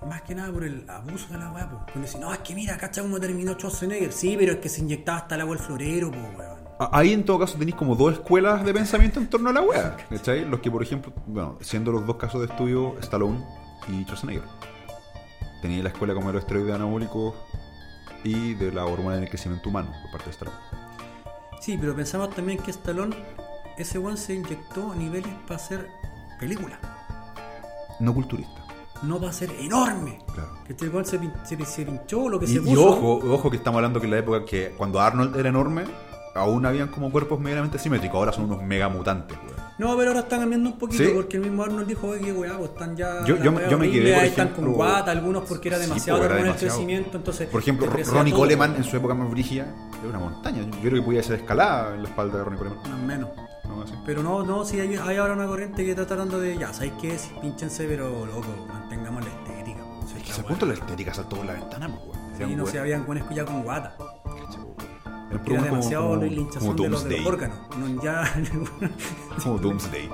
más 0.06 0.22
que 0.22 0.34
nada 0.34 0.52
por 0.52 0.64
el 0.64 0.88
abuso 0.88 1.32
de 1.32 1.38
la 1.38 1.52
weá, 1.52 1.68
pues. 1.68 1.82
Cuando 1.84 2.00
dicen, 2.00 2.20
no, 2.20 2.32
es 2.32 2.40
que 2.40 2.54
mira, 2.54 2.76
cacha 2.76 3.02
cómo 3.02 3.20
terminó 3.20 3.52
Schwarzenegger. 3.52 4.12
Sí, 4.12 4.36
pero 4.38 4.54
es 4.54 4.58
que 4.58 4.68
se 4.68 4.80
inyectaba 4.80 5.18
hasta 5.18 5.36
el 5.36 5.42
agua 5.42 5.54
el 5.54 5.62
florero, 5.62 6.10
pues, 6.10 6.24
weón. 6.36 6.56
Ahí 6.92 7.12
en 7.12 7.24
todo 7.24 7.38
caso 7.38 7.56
tenéis 7.56 7.76
como 7.76 7.94
dos 7.94 8.14
escuelas 8.14 8.62
de 8.64 8.74
pensamiento 8.74 9.18
en 9.18 9.28
torno 9.28 9.48
a 9.48 9.52
la 9.52 9.62
wea. 9.62 9.96
¿Cachai? 10.10 10.44
Los 10.44 10.60
que, 10.60 10.70
por 10.70 10.82
ejemplo, 10.82 11.12
bueno, 11.26 11.56
siendo 11.60 11.90
los 11.90 12.04
dos 12.04 12.16
casos 12.16 12.40
de 12.40 12.48
estudio, 12.48 12.96
Stallone 13.00 13.42
y 13.88 14.02
Schwarzenegger. 14.02 14.42
Tenéis 15.62 15.82
la 15.82 15.88
escuela 15.88 16.14
como 16.14 16.26
de 16.26 16.34
los 16.34 16.42
esteroides 16.42 16.74
anabólicos 16.74 17.34
y 18.24 18.54
de 18.54 18.72
la 18.72 18.84
hormona 18.84 19.16
del 19.16 19.28
crecimiento 19.28 19.70
humano 19.70 19.90
por 20.02 20.10
parte 20.10 20.26
de 20.26 20.30
Stallone. 20.32 20.58
Sí, 21.60 21.78
pero 21.80 21.96
pensamos 21.96 22.34
también 22.34 22.58
que 22.58 22.70
Stallone, 22.72 23.16
ese 23.78 23.98
weón 23.98 24.16
se 24.16 24.34
inyectó 24.34 24.92
a 24.92 24.96
niveles 24.96 25.32
para 25.46 25.56
hacer 25.56 25.88
película, 26.40 26.78
No 28.00 28.12
culturista. 28.14 28.62
no 29.02 29.18
para 29.20 29.32
ser 29.32 29.50
enorme. 29.60 30.18
Claro. 30.32 30.50
Que 30.66 30.72
este 30.72 30.88
weón 30.88 31.04
se, 31.04 31.18
se, 31.44 31.64
se 31.64 31.84
pinchó 31.86 32.28
lo 32.28 32.38
que 32.38 32.46
Y, 32.46 32.48
se 32.48 32.54
y 32.54 32.60
puso. 32.60 32.88
ojo, 32.90 33.20
ojo 33.32 33.50
que 33.50 33.56
estamos 33.58 33.78
hablando 33.78 34.00
que 34.00 34.06
en 34.06 34.12
la 34.12 34.18
época 34.18 34.44
que 34.44 34.70
cuando 34.76 35.00
Arnold 35.00 35.36
era 35.36 35.48
enorme, 35.48 35.84
aún 36.34 36.66
habían 36.66 36.88
como 36.88 37.10
cuerpos 37.10 37.38
medianamente 37.40 37.78
simétricos. 37.78 38.16
Ahora 38.18 38.32
son 38.32 38.44
unos 38.44 38.62
mega 38.62 38.88
mutantes, 38.88 39.36
weón. 39.38 39.66
No, 39.78 39.94
pero 39.94 40.08
ahora 40.08 40.20
están 40.20 40.40
cambiando 40.40 40.70
un 40.70 40.78
poquito 40.78 41.04
¿Sí? 41.04 41.10
porque 41.14 41.36
el 41.36 41.42
mismo 41.42 41.62
Arnold 41.62 41.86
dijo 41.86 42.06
oye, 42.08 42.20
que 42.24 42.32
weá, 42.32 42.56
pues 42.56 42.70
están 42.70 42.96
ya. 42.96 43.22
Yo- 43.26 43.36
me 43.52 43.90
quedé, 43.90 44.14
por 44.14 44.24
están 44.24 44.48
con 44.48 44.72
guata, 44.72 45.10
algunos 45.10 45.44
porque 45.44 45.68
era 45.68 45.76
Sí, 45.76 45.82
demasiado 45.84 46.18
era 46.20 46.26
hormona 46.28 46.40
el 46.40 46.46
demasiado. 46.46 46.74
crecimiento. 46.76 47.16
Entonces, 47.18 47.48
Por 47.50 47.60
ejemplo, 47.60 47.86
Ronnie. 47.86 48.32
Coleman 48.32 48.76
en 48.76 48.84
su 48.84 48.96
época 48.96 49.12
más 49.14 49.30
brígida 49.30 49.66
era 50.00 50.08
una 50.08 50.18
montaña. 50.18 50.62
Yo 50.62 50.80
creo 50.80 50.94
que 50.94 51.02
podía 51.02 51.22
ser 51.22 51.40
escalada 51.40 51.94
en 51.94 52.02
la 52.04 52.08
espalda 52.08 52.38
de 52.38 52.44
Ronnie 52.44 52.58
Coleman. 52.58 52.78
Más 52.90 53.00
menos. 53.00 53.28
No, 53.68 53.82
así. 53.82 53.94
Pero 54.04 54.22
no, 54.22 54.42
no, 54.44 54.64
si 54.64 54.80
hay, 54.80 54.96
hay 54.96 55.16
ahora 55.16 55.34
una 55.34 55.46
corriente 55.46 55.84
que 55.84 55.90
está 55.90 56.06
tratando 56.06 56.38
de. 56.38 56.56
Ya, 56.58 56.72
¿sabéis 56.72 56.92
qué? 57.00 57.18
Sí, 57.18 57.30
Pínchense, 57.40 57.86
pero 57.86 58.26
loco, 58.26 58.46
mantengamos 58.68 59.24
la 59.24 59.30
estética. 59.30 59.82
Si 60.06 60.18
Es 60.18 60.22
que 60.24 60.32
se 60.32 60.42
punto 60.42 60.66
la 60.66 60.74
estética 60.74 61.12
saltó 61.14 61.36
por 61.36 61.46
la 61.46 61.54
ventana, 61.54 61.88
pues, 61.88 62.18
weón. 62.38 62.50
Sí, 62.50 62.56
no 62.56 62.66
se 62.66 62.78
habían 62.78 63.04
buenas 63.06 63.28
ya 63.30 63.44
con 63.44 63.62
guata. 63.62 63.96
Weón. 63.98 64.06
Era 65.46 65.62
demasiado 65.62 66.04
como- 66.08 66.20
como 66.58 66.74
de 66.74 66.88
los, 66.88 67.04
de 67.04 67.16
los 67.18 67.26
órganos. 67.26 67.58
No, 67.78 68.02
ya. 68.02 68.22
Como 69.42 69.58
Doomsday. 69.58 70.08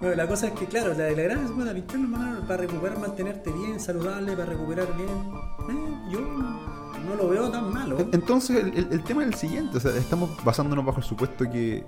Bueno, 0.00 0.14
la 0.16 0.28
cosa 0.28 0.48
es 0.48 0.52
que, 0.52 0.66
claro, 0.66 0.92
la, 0.92 1.10
la 1.10 1.22
gran 1.22 1.44
es 1.44 1.50
pinchar 1.50 1.98
nomás 2.00 2.40
para 2.44 2.58
recuperar, 2.58 2.98
mantenerte 2.98 3.50
bien, 3.50 3.80
saludable, 3.80 4.32
para 4.36 4.50
recuperar 4.50 4.86
bien. 4.96 5.08
Eh, 5.08 6.10
yo 6.10 6.20
no 6.20 7.14
lo 7.16 7.28
veo 7.30 7.50
tan 7.50 7.72
malo. 7.72 7.96
Entonces, 8.12 8.56
el, 8.64 8.76
el- 8.76 8.92
el 8.92 9.02
tema 9.04 9.22
es 9.22 9.28
el 9.28 9.34
siguiente. 9.34 9.78
O 9.78 9.80
sea, 9.80 9.92
estamos 9.96 10.30
basándonos 10.44 10.84
bajo 10.84 10.98
el 10.98 11.04
supuesto 11.04 11.50
que 11.50 11.86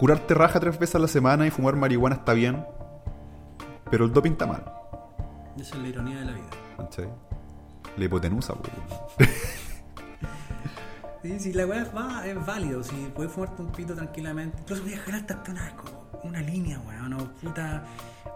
curarte 0.00 0.34
raja 0.34 0.58
tres 0.58 0.78
veces 0.78 0.96
a 0.96 0.98
la 0.98 1.06
semana 1.08 1.46
y 1.46 1.50
fumar 1.50 1.76
marihuana 1.76 2.16
está 2.16 2.32
bien, 2.32 2.64
pero 3.90 4.06
el 4.06 4.12
doping 4.12 4.32
está 4.32 4.46
mal. 4.46 4.64
Esa 5.58 5.76
es 5.76 5.82
la 5.82 5.88
ironía 5.88 6.18
de 6.20 6.24
la 6.24 6.32
vida. 6.32 6.46
¿cachai? 6.78 7.08
La 7.96 8.04
hipotenusa, 8.04 8.54
pues, 8.54 8.72
weón. 9.18 9.30
Sí, 11.22 11.38
si 11.38 11.52
la 11.52 11.66
weá 11.66 11.82
es, 11.82 11.94
va- 11.94 12.26
es 12.26 12.46
válido, 12.46 12.82
si 12.82 12.94
puedes 13.14 13.30
fumarte 13.30 13.60
un 13.60 13.68
pito 13.72 13.94
tranquilamente. 13.94 14.56
Incluso 14.62 14.82
voy 14.82 14.94
a 14.94 14.98
jalarte 15.00 15.34
hasta 15.34 15.50
una, 15.52 15.72
una 16.24 16.40
línea, 16.40 16.80
weón, 16.80 17.12
o 17.14 17.18
puta. 17.42 17.82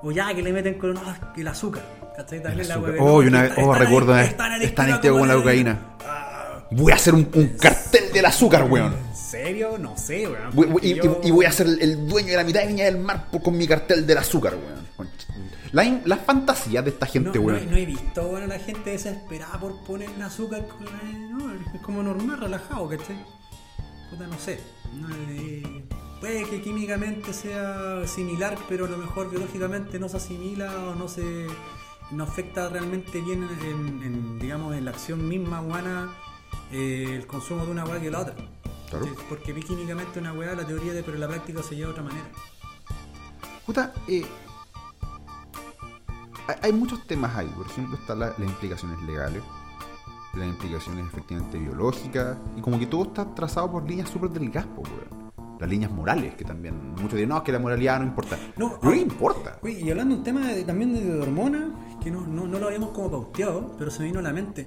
O 0.03 0.11
ya 0.13 0.35
que 0.35 0.43
le 0.43 0.53
meten 0.53 0.75
con 0.79 0.95
ah, 0.99 1.33
el 1.35 1.49
azúcar. 1.49 1.83
¿Cachai? 2.15 2.43
También 2.43 2.61
El 2.61 2.69
la 2.69 2.75
azúcar. 2.75 2.93
weá. 2.93 3.03
Oh, 3.03 3.23
no, 3.23 3.29
una 3.29 3.45
es 3.47 3.57
vez- 3.57 3.65
oh, 3.67 3.75
recuerdo 3.75 4.13
una 4.13 4.21
vez- 4.21 4.37
tan 4.37 4.53
es 4.53 4.57
adictiva 4.59 4.75
tan 4.77 4.91
adictivo 4.91 5.15
como 5.15 5.27
la 5.27 5.35
cocaína. 5.35 5.79
Ah, 6.07 6.34
Voy 6.77 6.93
a 6.93 6.97
hacer 6.97 7.15
un, 7.15 7.29
un 7.35 7.49
cartel 7.59 8.13
del 8.13 8.25
azúcar, 8.27 8.65
weón. 8.71 8.93
¿En 8.95 9.17
serio? 9.17 9.79
No 9.79 9.97
sé, 9.97 10.27
weón. 10.29 10.51
Voy- 10.55 10.67
voy- 10.67 10.73
porque 10.73 10.89
y, 10.89 10.95
yo- 10.95 11.21
y- 11.23 11.29
y 11.29 11.31
voy 11.31 11.45
a 11.47 11.53
ser 11.53 11.67
el, 11.67 12.07
dueño 12.09 12.29
de 12.31 12.37
la 12.37 12.45
mitad 12.45 12.61
de 12.61 12.67
Viña 12.69 12.85
del 12.85 12.99
Mar 12.99 13.29
por- 13.31 13.43
con 13.43 13.57
mi 13.57 13.67
cartel 13.67 14.07
del 14.07 14.19
azúcar, 14.19 14.55
weón. 14.55 14.85
Concha. 14.97 15.27
La 15.73 15.85
in- 15.85 16.03
Las 16.05 16.21
fantasías 16.21 16.85
de 16.85 16.91
esta 16.91 17.07
No, 17.07 17.13
gente, 17.13 17.39
no, 17.39 17.45
weón. 17.47 17.71
no 17.71 17.77
he 17.77 17.85
visto 17.87 18.29
bueno, 18.29 18.45
a 18.47 18.49
la 18.49 18.59
gente 18.59 18.91
desesperada 18.91 19.59
por 19.59 19.83
ponerle 19.85 20.23
azúcar 20.25 20.67
con 20.69 20.85
la- 20.87 21.19
no, 21.31 21.53
es 21.75 21.81
como 21.83 22.03
normal, 22.03 22.41
relajado, 22.41 22.89
¿cachai? 22.89 23.17
Puta, 24.11 24.27
no 24.27 24.39
sé. 24.39 24.61
No, 24.95 25.09
eh, 25.31 25.85
puede 26.21 26.45
que 26.49 26.63
químicamente 26.63 27.33
sea 27.33 28.07
similar, 28.07 28.57
pero 28.69 28.87
a 28.87 28.89
lo 28.89 28.97
mejor 28.99 29.31
biológicamente 29.31 29.99
no 29.99 30.09
se 30.09 30.17
asimila 30.19 30.73
o 30.89 30.95
no 30.95 31.09
se 31.09 31.47
no 32.11 32.23
afecta 32.25 32.69
realmente 32.69 33.21
bien 33.21 33.49
en, 33.63 34.03
en, 34.05 34.39
digamos 34.39 34.77
en 34.77 34.85
la 34.85 34.91
acción 34.93 35.27
misma 35.27 35.61
humana 35.61 36.11
eh, 36.73 37.07
el 37.17 37.27
consumo 37.27 37.65
de 37.65 37.71
una 37.73 37.85
weá 37.85 38.01
que 38.01 38.11
la 38.11 38.21
otra. 38.21 38.35
Claro. 38.91 39.07
Porque 39.29 39.53
vi 39.53 39.63
químicamente 39.63 40.19
una 40.21 40.33
weá, 40.33 40.55
la 40.55 40.67
teoría 40.67 40.93
de 40.93 41.03
pero 41.03 41.19
la 41.19 41.27
práctica 41.29 41.63
se 41.63 41.75
lleva 41.75 41.89
de 41.89 41.93
otra 41.93 42.03
manera. 42.05 42.27
Puta, 43.67 43.93
eh, 44.09 44.25
hay, 46.63 46.73
muchos 46.73 47.07
temas 47.07 47.35
ahí. 47.37 47.49
Por 47.57 47.67
ejemplo, 47.67 47.97
están 47.97 48.19
la- 48.21 48.29
las 48.37 48.41
implicaciones 48.41 49.01
legales, 49.03 49.43
las 50.35 50.47
implicaciones 50.47 51.07
efectivamente 51.07 51.59
biológicas, 51.59 52.37
y 52.57 52.61
como 52.61 52.79
que 52.79 52.87
todo 52.87 53.05
está 53.05 53.35
trazado 53.35 53.71
por 53.71 53.89
líneas 53.89 54.11
súper 54.11 54.31
delgadas, 54.31 54.69
weón. 54.77 55.25
Las 55.59 55.71
líneas 55.71 55.91
morales, 55.93 56.35
que 56.35 56.45
también 56.45 56.91
muchos 56.95 57.13
dicen, 57.13 57.29
no, 57.29 57.39
es 57.39 57.43
que 57.45 57.53
la 57.53 57.61
moralidad 57.61 58.01
no 58.01 58.07
importa. 58.07 58.37
No, 58.57 58.79
No, 58.83 58.91
ah, 58.91 58.97
importa. 58.97 59.59
Y 59.63 59.89
hablando 59.89 60.15
de 60.15 60.19
un 60.19 60.25
tema 60.25 60.41
de- 60.49 60.65
también 60.65 60.93
de, 60.93 61.21
hormonas, 61.21 61.71
que 62.03 62.11
no, 62.11 62.21
no, 62.23 62.47
no 62.47 62.59
lo 62.59 62.67
habíamos 62.67 62.91
como 62.91 63.11
pauteado, 63.11 63.75
pero 63.79 63.91
se 63.91 64.01
me 64.01 64.07
vino 64.07 64.19
a 64.19 64.23
la 64.23 64.33
mente. 64.33 64.67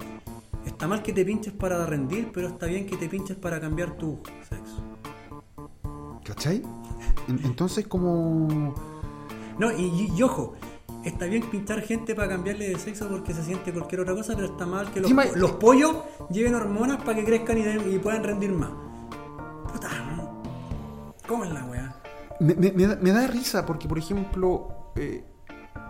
Está 0.68 0.88
mal 0.88 1.01
que 1.01 1.13
te 1.13 1.24
pinches 1.26 1.53
para 1.53 1.86
rendir, 1.86 2.32
pero 2.34 2.49
está 2.49 2.65
bien 2.68 2.86
que 2.86 2.97
te 2.97 3.07
pinches 3.09 3.38
para 3.38 3.59
cambiar 3.59 3.97
tu 3.97 4.20
sexo. 4.47 4.84
¿Cachai? 6.24 6.61
En- 7.28 7.39
Entonces, 7.45 7.88
como. 7.88 8.76
No, 9.57 9.72
y, 9.72 9.84
y- 9.86 10.11
y 10.15 10.22
ojo, 10.24 10.53
está 11.03 11.26
bien 11.26 11.43
pinchar 11.49 11.82
gente 11.82 12.13
para 12.15 12.30
cambiarle 12.30 12.70
de 12.70 12.78
sexo 12.80 13.07
porque 13.07 13.34
se 13.34 13.43
siente 13.43 13.72
cualquier 13.74 14.01
otra 14.01 14.13
cosa, 14.13 14.34
pero 14.36 14.47
está 14.47 14.65
mal 14.65 14.91
que 14.91 14.99
los, 14.99 15.09
Dime- 15.09 15.28
po- 15.28 15.36
los 15.38 15.51
pollos 15.53 15.95
lleven 16.30 16.53
hormonas 16.55 16.97
para 17.01 17.15
que 17.15 17.24
crezcan 17.26 17.57
y, 17.89 17.97
puedan 17.99 18.24
rendir 18.24 18.51
más. 18.51 18.70
Puta, 19.72 19.89
¿cómo 21.28 21.45
es 21.45 21.51
la 21.51 21.65
weá? 21.65 21.95
Me, 22.39 22.53
me- 22.55 22.72
me 22.74 22.88
da, 22.88 22.95
me 22.97 23.11
da 23.11 23.26
risa 23.28 23.65
porque, 23.65 23.88
por 23.88 23.97
ejemplo. 23.97 24.91
eh, 24.95 25.24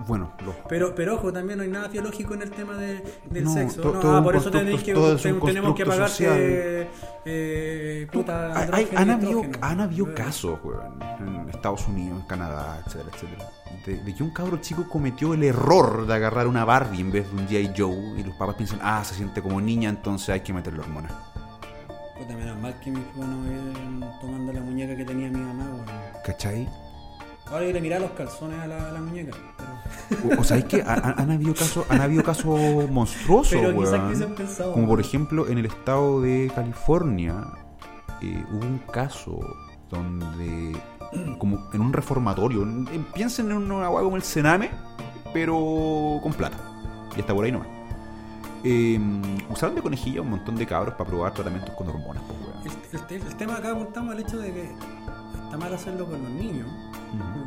bueno, 0.07 0.31
los 0.45 0.55
Pero, 0.69 0.93
pero 0.95 1.15
ojo, 1.15 1.31
también 1.33 1.57
no 1.57 1.63
hay 1.63 1.69
nada 1.69 1.87
biológico 1.87 2.33
en 2.33 2.41
el 2.43 2.51
tema 2.51 2.75
de- 2.77 3.03
del 3.29 3.43
No, 3.43 3.53
sexo. 3.53 3.81
to- 3.81 3.93
¿no? 3.93 3.99
todo 3.99 4.17
Ah, 4.17 4.23
por 4.23 4.35
eso 4.35 4.49
tenéis 4.51 4.81
que, 4.83 4.93
tenemos 4.93 5.21
que 5.21 5.39
constructo 5.39 5.85
pagar 5.85 6.09
social. 6.09 6.35
que, 6.37 6.87
eh, 7.25 8.07
puta, 8.11 8.57
Hay- 8.57 8.69
hay- 8.71 8.87
andrógeno 8.95 8.99
han, 8.99 9.09
habido, 9.11 9.41
han 9.61 9.81
habido 9.81 10.09
Eh, 10.09 10.13
casos, 10.13 10.59
weón, 10.63 10.99
en 11.19 11.49
Estados 11.49 11.87
Unidos, 11.87 12.19
en 12.21 12.27
Canadá, 12.27 12.81
etcétera, 12.85 13.09
etcétera, 13.13 13.49
de, 13.85 13.97
de 14.03 14.15
que 14.15 14.23
un 14.23 14.31
cabro 14.31 14.57
chico 14.57 14.87
cometió 14.89 15.33
el 15.33 15.43
error 15.43 16.05
de 16.07 16.13
agarrar 16.13 16.47
una 16.47 16.65
Barbie 16.65 17.01
en 17.01 17.11
vez 17.11 17.29
de 17.31 17.35
un 17.41 17.47
G.I. 17.47 17.73
Joe 17.77 18.19
y 18.19 18.23
los 18.23 18.35
papás 18.35 18.55
piensan, 18.55 18.79
ah, 18.81 19.03
se 19.03 19.15
siente 19.15 19.41
como 19.41 19.59
niña, 19.61 19.89
entonces 19.89 20.29
hay 20.29 20.41
que 20.41 20.53
meterle 20.53 20.79
hormonas. 20.81 21.11
Puta, 22.17 22.35
menos 22.35 22.59
mal 22.59 22.73
que 22.79 22.89
mis 22.91 23.03
papás 23.05 23.27
no 23.29 24.11
tomando 24.21 24.51
la 24.53 24.61
muñeca 24.61 24.95
que 24.95 25.05
tenía 25.05 25.29
mi 25.29 25.39
mamá, 25.39 25.65
weón. 25.75 25.85
¿Cachai? 26.25 26.67
Ahora 27.51 27.65
yo 27.65 27.71
le 27.73 27.81
miraba 27.81 28.01
los 28.01 28.11
calzones 28.11 28.59
a 28.59 28.67
la, 28.67 28.89
a 28.89 28.91
la 28.91 28.99
muñeca. 28.99 29.37
Pero 30.09 30.35
O, 30.37 30.41
o 30.41 30.43
sabéis 30.43 30.65
que 30.65 30.81
han, 30.81 31.19
han 31.19 31.31
habido 31.31 31.53
casos, 31.53 31.85
han 31.89 32.01
habido 32.01 32.23
casos 32.23 32.59
monstruosos, 32.91 33.53
Pero 33.53 33.77
quizás 33.77 33.93
weón. 33.93 34.09
que 34.09 34.15
se 34.15 34.23
han 34.25 34.35
pensado. 34.35 34.73
Como 34.73 34.87
por 34.87 34.99
ejemplo 34.99 35.47
en 35.47 35.57
el 35.57 35.65
estado 35.65 36.21
de 36.21 36.51
California 36.53 37.45
eh, 38.21 38.43
hubo 38.51 38.65
un 38.65 38.79
caso 38.91 39.39
donde, 39.89 40.75
como 41.37 41.69
en 41.73 41.81
un 41.81 41.93
reformatorio, 41.93 42.63
en- 42.63 42.87
en- 42.91 43.03
piensen 43.05 43.49
en 43.51 43.71
una 43.71 43.85
agua 43.85 44.01
como 44.01 44.15
el 44.17 44.23
Sename, 44.23 44.69
pero 45.33 46.19
con 46.21 46.33
plata. 46.33 46.57
Y 47.15 47.19
está 47.21 47.33
por 47.33 47.45
ahí 47.45 47.51
nomás. 47.51 47.67
Eh, 48.63 48.99
usaron 49.49 49.75
de 49.75 49.81
conejilla 49.81 50.21
un 50.21 50.31
montón 50.31 50.55
de 50.55 50.65
cabros 50.65 50.95
para 50.95 51.09
probar 51.09 51.33
tratamientos 51.33 51.73
con 51.75 51.87
hormonas. 51.87 52.23
pues. 52.23 53.11
El, 53.11 53.21
el 53.27 53.35
tema 53.35 53.55
acá 53.57 53.71
apuntamos 53.71 54.13
al 54.13 54.19
hecho 54.19 54.37
de 54.39 54.51
que 54.51 54.63
está 55.43 55.57
mal 55.57 55.73
hacerlo 55.73 56.05
con 56.05 56.21
los 56.21 56.31
niños. 56.31 56.67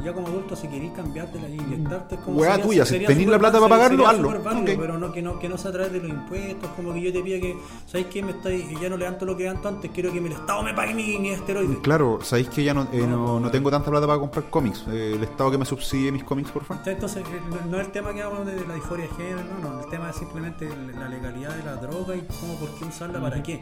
Ya 0.04 0.12
como 0.14 0.28
adulto, 0.28 0.56
si 0.56 0.66
queréis 0.68 0.92
cambiártela 0.92 1.48
y 1.48 1.54
inyectarte, 1.56 2.14
es 2.14 2.20
como. 2.22 2.40
Sería- 2.40 2.62
tuya, 2.64 2.84
si 2.86 2.92
tenés 2.94 3.08
la 3.18 3.22
súper- 3.24 3.38
plata 3.38 3.58
para 3.58 3.68
pagarlo, 3.68 4.06
hazlo. 4.08 4.28
súper 4.28 4.42
válido, 4.42 4.72
Ok. 4.72 4.78
Pero 4.80 4.98
no 4.98 5.12
que, 5.12 5.22
no 5.22 5.38
que 5.38 5.48
no 5.48 5.58
sea 5.58 5.70
a 5.70 5.72
través 5.74 5.92
de 5.92 6.00
los 6.00 6.08
impuestos, 6.08 6.70
como 6.76 6.94
que 6.94 7.00
yo 7.02 7.12
te 7.12 7.20
pida 7.22 7.38
que, 7.40 7.56
¿sabéis 7.86 8.06
qué? 8.08 8.22
Me 8.22 8.30
estoy, 8.32 8.78
ya 8.80 8.88
no 8.88 8.96
levanto 8.96 9.26
lo 9.26 9.36
que 9.36 9.42
levanto 9.44 9.68
antes, 9.68 9.90
quiero 9.92 10.10
que 10.12 10.18
el 10.18 10.32
Estado 10.32 10.62
me 10.62 10.72
pague 10.72 10.94
mi, 10.94 11.18
mi 11.18 11.30
esteroide. 11.30 11.78
Claro, 11.82 12.18
sabéis 12.22 12.48
que 12.48 12.64
ya 12.64 12.72
no, 12.72 12.88
eh, 12.92 13.06
no, 13.06 13.38
no 13.40 13.50
tengo 13.50 13.70
tanta 13.70 13.90
plata 13.90 14.06
para 14.06 14.18
comprar 14.18 14.44
cómics. 14.48 14.84
Eh, 14.90 15.12
el 15.16 15.22
Estado 15.22 15.50
que 15.50 15.58
me 15.58 15.64
subsidie 15.66 16.10
mis 16.12 16.24
cómics, 16.24 16.50
por 16.50 16.64
favor. 16.64 16.82
Entonces, 16.88 17.22
eh, 17.22 17.40
no, 17.70 17.78
es 17.78 17.86
el 17.86 17.92
tema 17.92 18.12
que 18.14 18.22
hablamos 18.22 18.46
de 18.46 18.66
la 18.66 18.74
disforia 18.74 19.06
de 19.06 19.14
género, 19.14 19.40
no, 19.62 19.70
no, 19.74 19.80
el 19.80 19.90
tema 19.90 20.10
es 20.10 20.16
simplemente 20.16 20.68
la 20.98 21.08
legalidad 21.08 21.54
de 21.54 21.64
la 21.64 21.76
droga 21.76 22.16
y 22.16 22.26
cómo, 22.40 22.54
por 22.58 22.70
qué 22.78 22.84
usarla, 22.86 23.20
para 23.20 23.42
qué. 23.42 23.60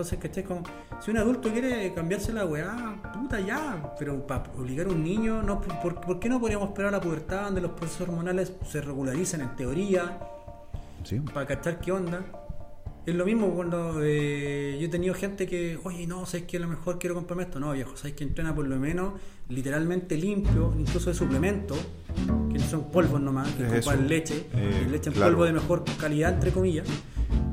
Entonces, 0.00 0.18
¿cachai? 0.18 0.44
Como, 0.44 0.62
si 0.98 1.10
un 1.10 1.18
adulto 1.18 1.50
quiere 1.52 1.92
cambiarse 1.92 2.32
la 2.32 2.46
weá, 2.46 2.96
puta 3.12 3.38
ya, 3.38 3.94
pero 3.98 4.26
para 4.26 4.44
obligar 4.56 4.86
a 4.86 4.88
un 4.88 5.04
niño, 5.04 5.42
no, 5.42 5.60
¿por, 5.60 6.00
por 6.00 6.18
qué 6.18 6.30
no 6.30 6.40
podríamos 6.40 6.70
esperar 6.70 6.94
a 6.94 6.96
la 6.96 7.02
pubertad 7.02 7.44
donde 7.44 7.60
los 7.60 7.72
procesos 7.72 8.08
hormonales 8.08 8.50
se 8.66 8.80
regularicen 8.80 9.42
en 9.42 9.54
teoría, 9.56 10.18
Sí. 11.04 11.20
para 11.20 11.44
cachar 11.46 11.80
qué 11.80 11.92
onda? 11.92 12.22
Es 13.06 13.14
lo 13.14 13.24
mismo 13.24 13.48
cuando 13.54 14.00
eh, 14.02 14.76
yo 14.78 14.86
he 14.86 14.88
tenido 14.90 15.14
gente 15.14 15.46
que, 15.46 15.78
oye, 15.84 16.06
no, 16.06 16.26
sabes 16.26 16.46
que 16.46 16.58
a 16.58 16.60
lo 16.60 16.68
mejor 16.68 16.98
quiero 16.98 17.14
comprarme 17.16 17.44
esto. 17.44 17.58
No, 17.58 17.72
viejo, 17.72 17.96
sabes 17.96 18.12
que 18.14 18.24
entrena 18.24 18.54
por 18.54 18.66
lo 18.68 18.76
menos 18.76 19.14
literalmente 19.48 20.16
limpio, 20.16 20.74
incluso 20.78 21.10
de 21.10 21.16
suplemento, 21.16 21.74
que 22.52 22.58
no 22.58 22.64
son 22.66 22.90
polvos 22.90 23.20
nomás, 23.20 23.48
que 23.54 23.78
Es 23.78 23.86
leche, 24.00 24.46
Eh, 24.54 24.86
leche 24.90 25.08
en 25.08 25.14
claro. 25.14 25.32
polvo 25.32 25.44
de 25.46 25.52
mejor 25.52 25.82
calidad, 25.98 26.34
entre 26.34 26.52
comillas. 26.52 26.86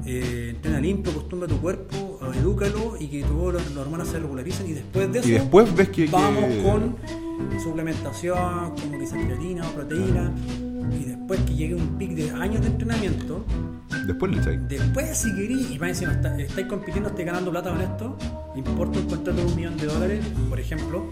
Eh, 0.05 0.51
entrena 0.55 0.79
limpio, 0.79 1.11
acostumbra 1.11 1.47
tu 1.47 1.59
cuerpo, 1.59 2.19
edúcalo 2.35 2.95
y 2.99 3.07
que 3.07 3.23
todas 3.23 3.55
las 3.55 3.67
las 3.71 3.77
hormonas 3.77 4.07
se 4.09 4.19
regularicen 4.19 4.67
y 4.67 4.73
después 4.73 5.11
de 5.11 5.19
eso 5.19 5.27
Y 5.27 5.31
después 5.31 5.73
ves 5.75 5.89
que. 5.89 6.05
que- 6.05 6.11
vamos 6.11 6.45
con 6.63 6.95
suplementación, 7.63 8.71
como 8.81 8.99
quizás 8.99 9.23
creatina 9.23 9.67
o 9.67 9.71
proteína, 9.73 10.33
y 10.91 11.05
después 11.05 11.39
que 11.41 11.55
llegue 11.55 11.75
un 11.75 11.97
pic 11.97 12.11
de 12.11 12.31
años 12.31 12.61
de 12.61 12.67
entrenamiento, 12.67 13.45
Después 14.05 14.31
le 14.31 14.37
echáis. 14.39 14.59
Después, 14.69 15.17
si 15.17 15.35
queréis, 15.35 15.69
y 15.71 15.79
más 15.79 15.89
encima 15.89 16.13
está- 16.13 16.37
estáis 16.39 16.67
compitiendo, 16.67 17.09
estáis 17.09 17.25
ganando 17.25 17.51
plata 17.51 17.71
con 17.71 17.81
esto, 17.81 18.17
importa 18.55 18.99
un 18.99 19.05
contrato 19.07 19.41
de 19.41 19.45
un 19.45 19.55
millón 19.55 19.75
de 19.77 19.85
dólares, 19.85 20.25
por 20.49 20.59
ejemplo, 20.59 21.05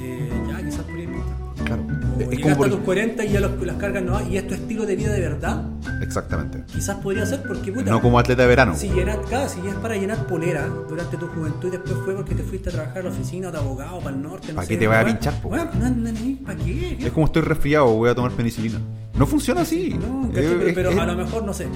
eh, 0.00 0.30
ya 0.48 0.62
quizás 0.64 0.82
podría 0.84 1.04
importar. 1.04 1.49
Claro. 1.64 1.82
O 2.16 2.30
Es 2.32 2.40
como 2.40 2.64
a 2.64 2.68
tus 2.68 2.80
40 2.80 3.24
y 3.24 3.32
ya 3.32 3.40
los- 3.40 3.60
las 3.66 3.76
cargas 3.76 4.02
no 4.02 4.16
hay, 4.16 4.34
y 4.34 4.36
es 4.38 4.46
tu 4.46 4.54
estilo 4.54 4.84
de 4.86 4.96
vida 4.96 5.12
de 5.12 5.20
verdad, 5.20 5.62
Exactamente. 6.02 6.62
quizás 6.66 6.96
podría 6.96 7.24
ser 7.26 7.42
porque 7.42 7.72
puta. 7.72 7.90
No 7.90 8.00
como 8.00 8.18
atleta 8.18 8.42
de 8.42 8.48
verano. 8.48 8.74
Si 8.76 8.88
llenas, 8.88 9.18
claro, 9.28 9.48
si 9.48 9.60
es 9.66 9.74
para 9.76 9.96
llenar 9.96 10.26
polera 10.26 10.66
durante 10.88 11.16
tu 11.16 11.26
juventud 11.28 11.68
y 11.68 11.70
después 11.72 11.94
fue 12.04 12.14
porque 12.14 12.34
te 12.34 12.42
fuiste 12.42 12.68
a 12.70 12.72
trabajar 12.72 12.98
a 12.98 13.02
la 13.04 13.10
oficina 13.10 13.50
de 13.50 13.58
abogado 13.58 13.98
para 14.00 14.16
el 14.16 14.22
norte, 14.22 14.48
no 14.48 14.56
¿Pa' 14.56 14.62
sé, 14.62 14.68
qué 14.68 14.76
te 14.76 14.86
vaya 14.86 15.00
a 15.00 15.04
pinchar? 15.06 15.34
Weón, 15.44 15.68
no, 15.78 15.88
no, 15.90 16.12
no, 16.12 16.46
¿para 16.46 16.58
qué? 16.58 16.96
Es 17.00 17.12
como 17.12 17.26
estoy 17.26 17.42
resfriado, 17.42 17.86
voy 17.94 18.10
a 18.10 18.14
tomar 18.14 18.32
penicilina. 18.32 18.78
No 19.14 19.26
funciona 19.26 19.62
así. 19.62 19.90
No, 20.00 20.30
Eh, 20.34 20.72
pero, 20.74 20.98
a 20.98 21.04
lo 21.06 21.14
mejor, 21.14 21.44
no 21.44 21.52
sé, 21.52 21.66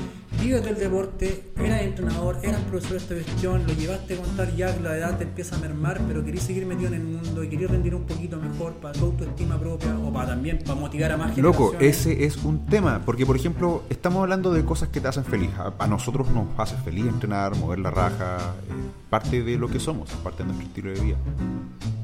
vives 0.41 0.65
del 0.65 0.77
deporte, 0.77 1.51
eras 1.63 1.83
entrenador, 1.83 2.39
eras 2.43 2.61
profesor 2.63 2.93
de 2.93 2.99
esta 2.99 3.15
gestión, 3.17 3.63
lo 3.67 3.75
llevaste 3.75 4.15
a 4.15 4.17
contar 4.19 4.55
ya, 4.57 4.75
la 4.83 4.97
edad 4.97 5.19
te 5.19 5.25
empieza 5.25 5.57
a 5.57 5.59
mermar, 5.59 6.01
pero 6.09 6.25
querés 6.25 6.43
seguir 6.45 6.65
metido 6.65 6.89
en 6.89 6.95
el 6.95 7.03
mundo 7.05 7.43
y 7.45 7.49
querés 7.49 7.71
rendir 7.71 7.95
un 7.95 8.05
poquito 8.05 8.39
mejor 8.39 8.75
para 8.75 8.95
tu 8.99 9.05
autoestima 9.07 9.59
propia 9.59 9.74
o 9.75 10.13
para 10.13 10.29
también 10.29 10.59
para 10.65 10.79
motivar 10.79 11.13
a 11.13 11.17
más 11.17 11.37
Loco, 11.37 11.75
ese 11.81 12.25
es 12.25 12.37
un 12.39 12.67
tema, 12.67 13.03
porque 13.05 13.27
por 13.27 13.37
ejemplo, 13.37 13.83
estamos 13.91 14.23
hablando 14.23 14.53
de 14.53 14.65
cosas 14.65 14.89
que 14.89 15.01
te 15.01 15.09
hacen 15.09 15.25
feliz. 15.25 15.51
A, 15.59 15.73
a 15.79 15.87
nosotros 15.87 16.29
nos 16.31 16.47
hace 16.59 16.77
feliz 16.77 17.07
entrenar, 17.07 17.57
mover 17.57 17.79
la 17.79 17.91
raja, 17.91 18.55
eh, 18.69 18.73
parte 19.11 19.43
de 19.43 19.57
lo 19.59 19.69
que 19.69 19.81
somos, 19.81 20.11
parte 20.23 20.43
de 20.43 20.49
nuestro 20.49 20.69
estilo 20.69 20.91
de 20.93 21.01
vida. 21.01 21.17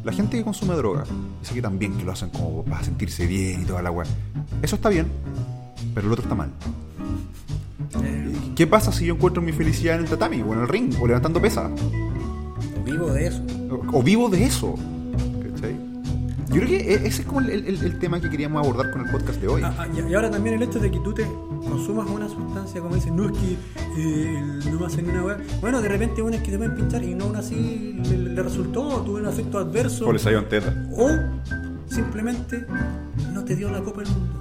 La 0.04 0.12
gente 0.12 0.38
que 0.38 0.44
consume 0.44 0.74
droga, 0.74 1.04
dice 1.40 1.54
que 1.54 1.62
también 1.62 1.96
que 1.96 2.04
lo 2.04 2.12
hacen 2.12 2.30
como 2.30 2.64
para 2.64 2.82
sentirse 2.82 3.26
bien 3.26 3.62
y 3.62 3.64
toda 3.64 3.82
la 3.82 3.90
weá. 3.90 4.06
Eso 4.62 4.76
está 4.76 4.88
bien, 4.88 5.06
pero 5.94 6.06
el 6.06 6.12
otro 6.12 6.22
está 6.24 6.34
mal. 6.34 6.50
Eh, 8.02 8.32
¿Qué 8.56 8.66
pasa 8.66 8.92
si 8.92 9.06
yo 9.06 9.14
encuentro 9.14 9.42
mi 9.42 9.52
felicidad 9.52 9.96
en 9.96 10.02
el 10.02 10.08
tatami, 10.08 10.42
o 10.42 10.52
en 10.52 10.60
el 10.60 10.68
ring, 10.68 10.94
o 11.00 11.06
levantando 11.06 11.40
pesas? 11.40 11.70
vivo 12.84 13.12
de 13.12 13.26
eso. 13.26 13.42
O, 13.70 13.98
o 13.98 14.02
vivo 14.02 14.28
de 14.28 14.44
eso. 14.44 14.74
Yo 16.50 16.56
creo 16.56 16.66
que 16.66 16.76
e- 16.94 17.06
ese 17.06 17.22
es 17.22 17.26
como 17.26 17.40
el, 17.40 17.50
el- 17.50 17.66
el 17.84 17.98
tema 17.98 18.20
que 18.20 18.28
queríamos 18.28 18.62
abordar 18.64 18.90
con 18.92 19.02
el 19.06 19.10
podcast 19.10 19.40
de 19.40 19.48
hoy. 19.48 19.62
Ah, 19.64 19.72
ah, 19.78 19.86
y 20.08 20.14
ahora 20.14 20.30
también 20.30 20.56
el 20.56 20.62
hecho 20.62 20.78
de 20.80 20.90
que 20.90 20.98
tú 21.00 21.12
te 21.14 21.24
consumas 21.64 22.08
una 22.10 22.28
sustancia, 22.28 22.80
como 22.80 22.94
dicen, 22.96 23.14
no 23.16 23.26
es 23.26 23.32
que 23.32 23.56
eh, 23.96 24.42
no 24.70 24.80
me 24.80 24.86
hacen 24.86 25.08
una 25.08 25.24
weá. 25.24 25.38
Bueno, 25.60 25.80
de 25.80 25.88
repente 25.88 26.22
una 26.22 26.36
es 26.36 26.42
que 26.42 26.50
te 26.50 26.58
pueden 26.58 26.74
pinchar 26.74 27.04
y 27.04 27.14
no 27.14 27.24
aún 27.26 27.36
así 27.36 28.00
le, 28.04 28.16
le 28.34 28.42
resultó, 28.42 29.00
tuvo 29.02 29.18
un 29.18 29.26
efecto 29.26 29.58
adverso. 29.58 30.06
O 30.08 30.12
le 30.12 30.18
salió 30.18 30.40
en 30.40 30.48
teta. 30.48 30.74
O 30.96 31.08
simplemente 31.86 32.66
no 33.32 33.44
te 33.44 33.54
dio 33.56 33.70
la 33.70 33.80
Copa 33.80 34.02
del 34.02 34.10
Mundo. 34.12 34.38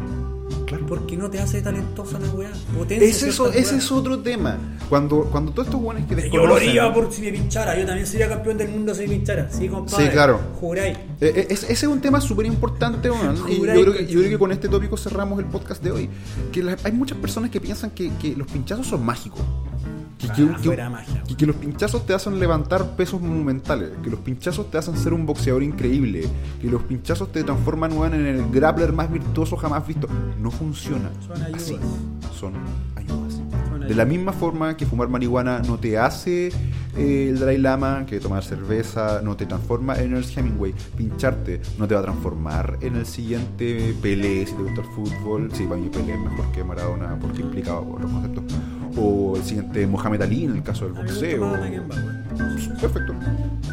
Claro. 0.70 0.86
Porque 0.88 1.18
no 1.18 1.30
te 1.30 1.40
hace 1.40 1.62
talentosa 1.62 2.20
la 2.20 2.30
weá. 2.30 2.52
Potencia 2.78 3.08
Es 3.08 3.24
eso, 3.24 3.52
ese 3.52 3.78
es 3.78 3.92
otro 3.92 4.20
tema. 4.20 4.58
Cuando, 4.88 5.24
cuando 5.32 5.52
todos 5.52 5.68
estos 5.68 5.82
buenos 5.82 6.04
que 6.08 6.12
Yo 6.12 6.16
lo 6.16 6.22
desconocen... 6.56 6.70
haría 6.70 6.94
por 6.94 7.12
si 7.12 7.22
me 7.24 7.32
pinchara. 7.32 7.78
Yo 7.78 7.86
también 7.86 8.06
sería 8.08 8.30
campeón 8.30 8.58
del 8.58 8.70
mundo 8.70 8.94
si 8.94 9.02
me 9.02 9.08
pinchara. 9.16 9.50
Sí, 9.52 9.68
compadre. 9.68 10.06
Sí, 10.06 10.12
claro. 10.12 10.40
Juráis. 10.60 10.96
Eh, 10.98 11.34
eh, 11.36 11.48
es- 11.50 11.64
ese 11.64 11.74
es 11.74 11.84
un 11.84 12.00
tema 12.02 12.22
súper 12.22 12.46
importante, 12.46 13.10
weón. 13.10 13.36
Y 13.50 13.58
yo, 13.58 13.62
creo 13.64 13.94
que, 13.94 13.98
que 14.00 14.06
yo 14.06 14.12
creo 14.20 14.24
sí. 14.26 14.30
que 14.30 14.38
con 14.40 14.52
este 14.52 14.70
tópico 14.70 14.96
cerramos 14.96 15.40
el 15.40 15.46
podcast 15.46 15.84
de 15.84 15.92
hoy. 15.92 16.10
Que 16.52 16.64
hay 16.84 16.92
muchas 16.92 17.18
personas 17.18 17.50
que 17.50 17.60
piensan 17.60 17.90
que, 17.92 18.12
que 18.22 18.36
los 18.36 18.48
pinchazos 18.48 18.86
son 18.88 19.04
mágicos. 19.04 19.42
Que, 20.20 20.28
Ah, 20.28 20.34
que- 20.36 20.46
fuera 20.68 20.84
que- 20.84 20.90
magia, 20.90 21.24
que- 21.24 21.36
que 21.38 21.46
los 21.46 21.56
pinchazos 21.56 22.06
te 22.06 22.14
hacen 22.14 22.40
levantar 22.42 22.86
pesos 22.98 23.22
monumentales. 23.22 23.92
Que 24.04 24.10
los 24.10 24.20
pinchazos 24.20 24.70
te 24.70 24.78
hacen 24.78 24.98
ser 24.98 25.14
un 25.14 25.26
boxeador 25.26 25.64
increíble. 25.64 26.28
Que 26.62 26.70
los 26.70 26.84
pinchazos 26.84 27.32
te 27.32 27.42
transforman 27.44 27.94
weón, 27.94 28.14
en 28.16 28.26
el 28.28 28.52
grappler 28.52 28.92
más 28.92 29.10
virtuoso 29.10 29.56
jamás 29.56 29.88
visto. 29.88 30.08
No 30.42 30.52
funciona. 30.52 31.10
Son 31.26 31.42
ayudas. 31.42 31.62
así. 31.62 31.78
Son 32.38 32.54
ayudas. 32.98 33.34
Son 33.70 33.80
De 33.80 33.96
la 33.96 34.04
ayudas. 34.04 34.08
misma 34.08 34.34
forma 34.34 34.76
que 34.76 34.86
fumar 34.86 35.08
marihuana 35.08 35.60
no 35.66 35.78
te 35.80 35.98
hace 35.98 36.52
eh, 36.98 37.30
el 37.30 37.40
Dalai 37.40 37.58
Lama, 37.58 38.06
que 38.06 38.20
tomar 38.20 38.44
cerveza 38.44 39.22
no 39.24 39.36
te 39.36 39.46
transforma 39.46 39.96
en 39.96 40.14
Ernest 40.14 40.38
Hemingway, 40.38 40.74
pincharte 40.98 41.62
no 41.78 41.88
te 41.88 41.94
va 41.94 42.02
a 42.02 42.04
transformar 42.04 42.78
en 42.82 42.96
el 42.96 43.06
siguiente 43.06 43.96
Pelé 44.02 44.46
si 44.46 44.54
te 44.54 44.64
gusta 44.64 44.82
el 44.82 44.88
fútbol. 44.88 45.50
Sí, 45.54 45.66
para 45.66 45.80
mí 45.80 45.90
Pelé 45.90 46.14
es 46.14 46.20
mejor 46.20 46.52
que 46.52 46.64
Maradona 46.64 47.18
porque 47.20 47.42
implica 47.42 47.80
otros 47.80 48.12
conceptos. 48.12 48.44
O 48.98 49.36
el 49.38 49.44
siguiente 49.44 49.86
Mohamed 49.88 50.22
Ali 50.24 50.46
en 50.46 50.56
el 50.56 50.64
caso 50.64 50.86
del 50.86 50.94
boxeo. 50.94 51.52
Perfecto, 52.82 53.14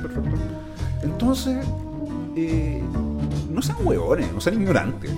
perfecto. 0.03 0.31
Entonces, 1.03 1.67
eh, 2.37 2.83
no 3.51 3.63
sean 3.63 3.79
hueones, 3.83 4.33
no 4.33 4.41
sean 4.41 4.61
ignorantes. 4.61 5.11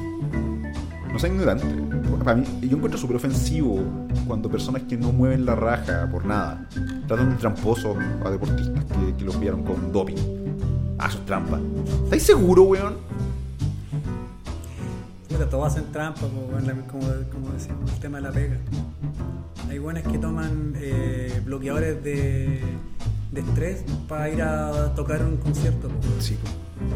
No 1.12 1.18
sean 1.18 1.32
ignorantes. 1.34 1.87
Para 2.16 2.34
mí, 2.36 2.44
yo 2.62 2.76
encuentro 2.76 2.98
súper 3.00 3.16
ofensivo 3.16 3.80
cuando 4.26 4.50
personas 4.50 4.82
que 4.82 4.96
no 4.96 5.12
mueven 5.12 5.44
la 5.46 5.54
raja 5.54 6.08
por 6.10 6.24
nada 6.24 6.66
tratan 7.06 7.30
de 7.30 7.36
tramposos 7.36 7.96
a 8.24 8.30
deportistas 8.30 8.84
que, 8.84 9.14
que 9.16 9.24
los 9.24 9.36
pillaron 9.36 9.62
con 9.62 9.92
doping. 9.92 10.16
Ah, 10.98 11.06
eso 11.08 11.18
es 11.18 11.26
trampa. 11.26 11.58
¿Estáis 12.04 12.22
seguros, 12.24 12.66
weón? 12.68 12.94
Puta, 15.28 15.48
todos 15.48 15.66
hacen 15.68 15.84
trampa, 15.92 16.22
po, 16.22 16.48
weón, 16.52 16.66
la- 16.66 16.74
como, 16.86 17.06
como 17.32 17.50
decíamos, 17.52 17.92
el 17.92 17.98
tema 18.00 18.18
de 18.18 18.22
la 18.24 18.32
pega. 18.32 18.56
Hay 19.70 19.78
buenas 19.78 20.02
que 20.02 20.18
toman 20.18 20.72
eh, 20.76 21.40
bloqueadores 21.44 22.02
de, 22.02 22.62
de 23.32 23.40
estrés 23.40 23.84
para 24.08 24.30
ir 24.30 24.42
a 24.42 24.94
tocar 24.94 25.22
un 25.22 25.36
concierto. 25.36 25.88
po. 25.88 25.94
Sí, 26.20 26.36
po. 26.42 26.48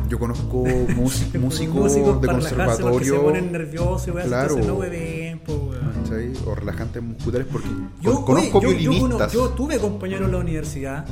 Yo 0.08 0.18
conozco 0.18 0.64
músi- 0.96 1.38
músicos 1.38 1.74
Músicos 1.82 2.20
de 2.20 2.28
conservatorio. 2.28 3.14
se 3.14 3.20
ponen 3.20 3.52
nerviosos 3.52 4.14
Claro. 4.24 4.56
no. 4.56 4.78
¿cachai? 6.02 6.32
O 6.46 6.54
relajantes 6.54 7.02
musculares 7.02 7.46
porque 7.50 7.68
Yo, 8.00 8.14
con- 8.16 8.24
conozco 8.24 8.58
oye, 8.58 8.66
yo- 8.66 8.72
yo 8.72 8.78
violinistas. 8.90 9.32
cono- 9.32 9.48
Yo, 9.48 9.54
tuve 9.54 9.78
compañeros 9.78 10.26
en 10.26 10.32
la 10.32 10.38
universidad 10.38 11.04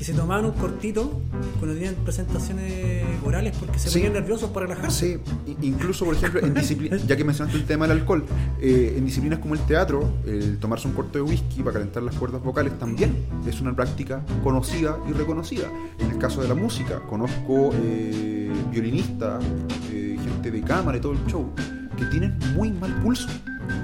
que 0.00 0.06
se 0.06 0.14
tomaban 0.14 0.46
un 0.46 0.52
cortito 0.52 1.20
cuando 1.58 1.74
tenían 1.74 1.94
presentaciones 1.96 3.04
orales 3.22 3.54
porque 3.60 3.78
se 3.78 3.90
Sí. 3.90 3.98
ponían 3.98 4.14
nerviosos 4.14 4.48
para 4.48 4.64
relajarse. 4.64 5.20
Sí, 5.44 5.54
incluso 5.60 6.06
por 6.06 6.14
ejemplo, 6.14 6.40
en 6.40 6.54
disciplina, 6.54 6.96
ya 7.06 7.18
que 7.18 7.22
mencionaste 7.22 7.58
el 7.60 7.66
tema 7.66 7.86
del 7.86 7.98
alcohol, 7.98 8.24
eh, 8.62 8.94
en 8.96 9.04
disciplinas 9.04 9.40
como 9.40 9.52
el 9.52 9.60
teatro, 9.60 10.10
el 10.24 10.56
tomarse 10.56 10.88
un 10.88 10.94
corto 10.94 11.18
de 11.18 11.22
whisky 11.22 11.60
para 11.62 11.74
calentar 11.74 12.02
las 12.02 12.14
cuerdas 12.14 12.42
vocales 12.42 12.78
también 12.78 13.14
es 13.46 13.60
una 13.60 13.76
práctica 13.76 14.24
conocida 14.42 14.96
y 15.06 15.12
reconocida. 15.12 15.66
En 15.98 16.10
el 16.10 16.16
caso 16.16 16.40
de 16.40 16.48
la 16.48 16.54
música, 16.54 17.00
conozco 17.00 17.70
eh, 17.74 18.50
violinistas, 18.70 19.44
eh, 19.92 20.16
gente 20.24 20.50
de 20.50 20.62
cámara 20.62 20.96
y 20.96 21.02
todo 21.02 21.12
el 21.12 21.26
show, 21.26 21.50
que 21.98 22.06
tienen 22.06 22.38
muy 22.54 22.70
mal 22.72 22.94
pulso. 23.02 23.28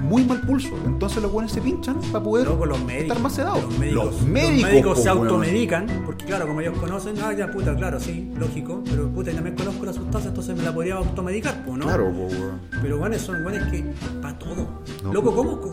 Muy 0.01 0.23
mal 0.23 0.39
pulso. 0.41 0.69
Entonces 0.85 1.21
los 1.21 1.31
buenos 1.31 1.51
se 1.51 1.61
pinchan 1.61 1.97
para 2.11 2.23
poder 2.23 2.47
los 2.47 2.79
médicos. 2.83 3.01
estar 3.03 3.19
más 3.19 3.33
sedados. 3.35 3.63
Los 3.63 3.77
médicos, 3.77 4.05
Los 4.05 4.21
médicos, 4.23 5.01
se 5.03 5.09
po, 5.09 5.15
weón. 5.15 5.27
automedican, 5.27 5.87
porque 6.05 6.25
claro, 6.25 6.47
como 6.47 6.61
ellos 6.61 6.77
conocen, 6.77 7.15
ah, 7.23 7.33
ya 7.33 7.51
puta, 7.51 7.75
claro, 7.75 7.99
sí, 7.99 8.31
lógico, 8.37 8.83
pero 8.89 9.09
puta, 9.09 9.29
yo 9.31 9.35
también 9.37 9.55
conozco 9.55 9.85
la 9.85 9.93
sustancia, 9.93 10.29
entonces 10.29 10.55
me 10.55 10.63
la 10.63 10.73
podría 10.73 10.95
automedicar, 10.95 11.63
pues, 11.65 11.77
¿no? 11.77 11.85
Claro, 11.85 12.05
po, 12.11 12.27
weón. 12.27 12.61
Pero 12.81 12.97
bueno, 12.97 13.17
son 13.19 13.43
buenos 13.43 13.67
que 13.69 13.83
para 14.21 14.37
todo. 14.39 14.81
No, 15.03 15.13
Loco, 15.13 15.33
pues. 15.33 15.47
¿cómo? 15.47 15.71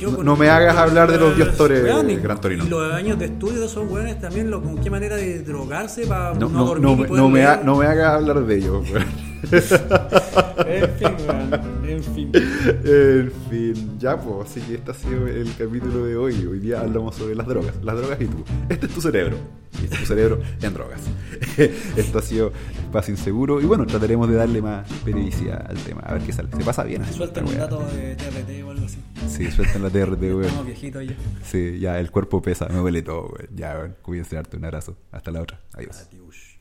Yo 0.00 0.10
No- 0.10 0.16
con- 0.16 0.26
no 0.26 0.36
me 0.36 0.48
hagas 0.50 0.76
hablar 0.76 1.12
de 1.12 1.18
los 1.18 1.36
diostores, 1.36 1.84
Weón, 1.84 2.10
y- 2.10 2.16
Gran 2.16 2.40
Torino. 2.40 2.64
Los 2.64 2.92
años 2.92 3.18
de 3.20 3.26
estudio 3.26 3.60
de 3.60 3.66
esos 3.66 3.88
weones 3.88 4.20
también, 4.20 4.50
lo, 4.50 4.60
con 4.60 4.76
qué 4.78 4.90
manera 4.90 5.14
de 5.14 5.42
drogarse 5.44 6.06
para 6.08 6.34
No, 6.34 6.48
no, 6.48 6.58
no, 6.58 6.64
dormir 6.64 7.08
no, 7.10 7.16
no 7.16 7.28
me, 7.28 7.44
ha- 7.44 7.60
no 7.62 7.76
me 7.76 7.86
hagas 7.86 8.14
hablar 8.14 8.44
de 8.44 8.56
ellos, 8.56 8.84
weón. 8.90 9.04
En 9.42 10.90
fin, 10.96 11.08
weón, 11.26 11.88
en 11.88 12.02
fin. 12.02 12.30
En 12.84 13.32
fin, 13.50 13.98
ya 13.98 14.16
pues, 14.16 14.50
así 14.50 14.60
que 14.60 14.74
este 14.74 14.90
ha 14.90 14.94
sido 14.94 15.26
el 15.26 15.54
capítulo 15.56 16.04
de 16.04 16.16
hoy. 16.16 16.46
Hoy 16.46 16.60
día 16.60 16.80
hablamos 16.80 17.16
sobre 17.16 17.34
las 17.34 17.46
drogas, 17.46 17.74
las 17.82 17.96
drogas 17.96 18.20
y 18.20 18.26
tú. 18.26 18.44
Este 18.68 18.86
es 18.86 18.94
tu 18.94 19.00
cerebro, 19.00 19.36
y 19.80 19.84
este 19.84 19.94
es 19.96 20.00
tu 20.00 20.06
cerebro 20.06 20.40
en 20.60 20.74
drogas. 20.74 21.00
Esto 21.96 22.18
ha 22.18 22.22
sido 22.22 22.52
Espacio 22.84 23.12
Inseguro 23.12 23.60
y 23.60 23.64
bueno, 23.64 23.84
trataremos 23.86 24.28
de 24.28 24.36
darle 24.36 24.62
más 24.62 24.88
periodicidad 25.04 25.66
al 25.68 25.76
tema, 25.78 26.02
a 26.02 26.14
ver 26.14 26.22
qué 26.22 26.32
sale. 26.32 26.48
Se 26.56 26.64
pasa 26.64 26.84
bien 26.84 27.02
esta 27.02 27.40
un 27.40 27.58
dato 27.58 27.84
de 27.86 28.14
TRT 28.16 28.64
o 28.64 28.70
algo 28.70 28.86
así. 28.86 28.98
Sí, 29.28 29.50
suelten 29.50 29.82
la 29.82 29.90
TRT, 29.90 30.22
weón. 30.22 30.44
Estamos 30.44 30.66
viejitos 30.66 31.04
ya. 31.04 31.16
Sí, 31.44 31.78
ya 31.78 31.98
el 31.98 32.10
cuerpo 32.10 32.40
pesa, 32.40 32.68
me 32.68 32.80
huele 32.80 33.02
todo, 33.02 33.22
weón. 33.26 33.48
Ya, 33.54 33.76
weón, 33.76 33.96
cuídense 34.02 34.38
harto, 34.38 34.56
un 34.56 34.64
abrazo. 34.64 34.96
Hasta 35.10 35.30
la 35.30 35.42
otra. 35.42 35.60
Adiós. 35.74 36.06
Adiós. 36.08 36.51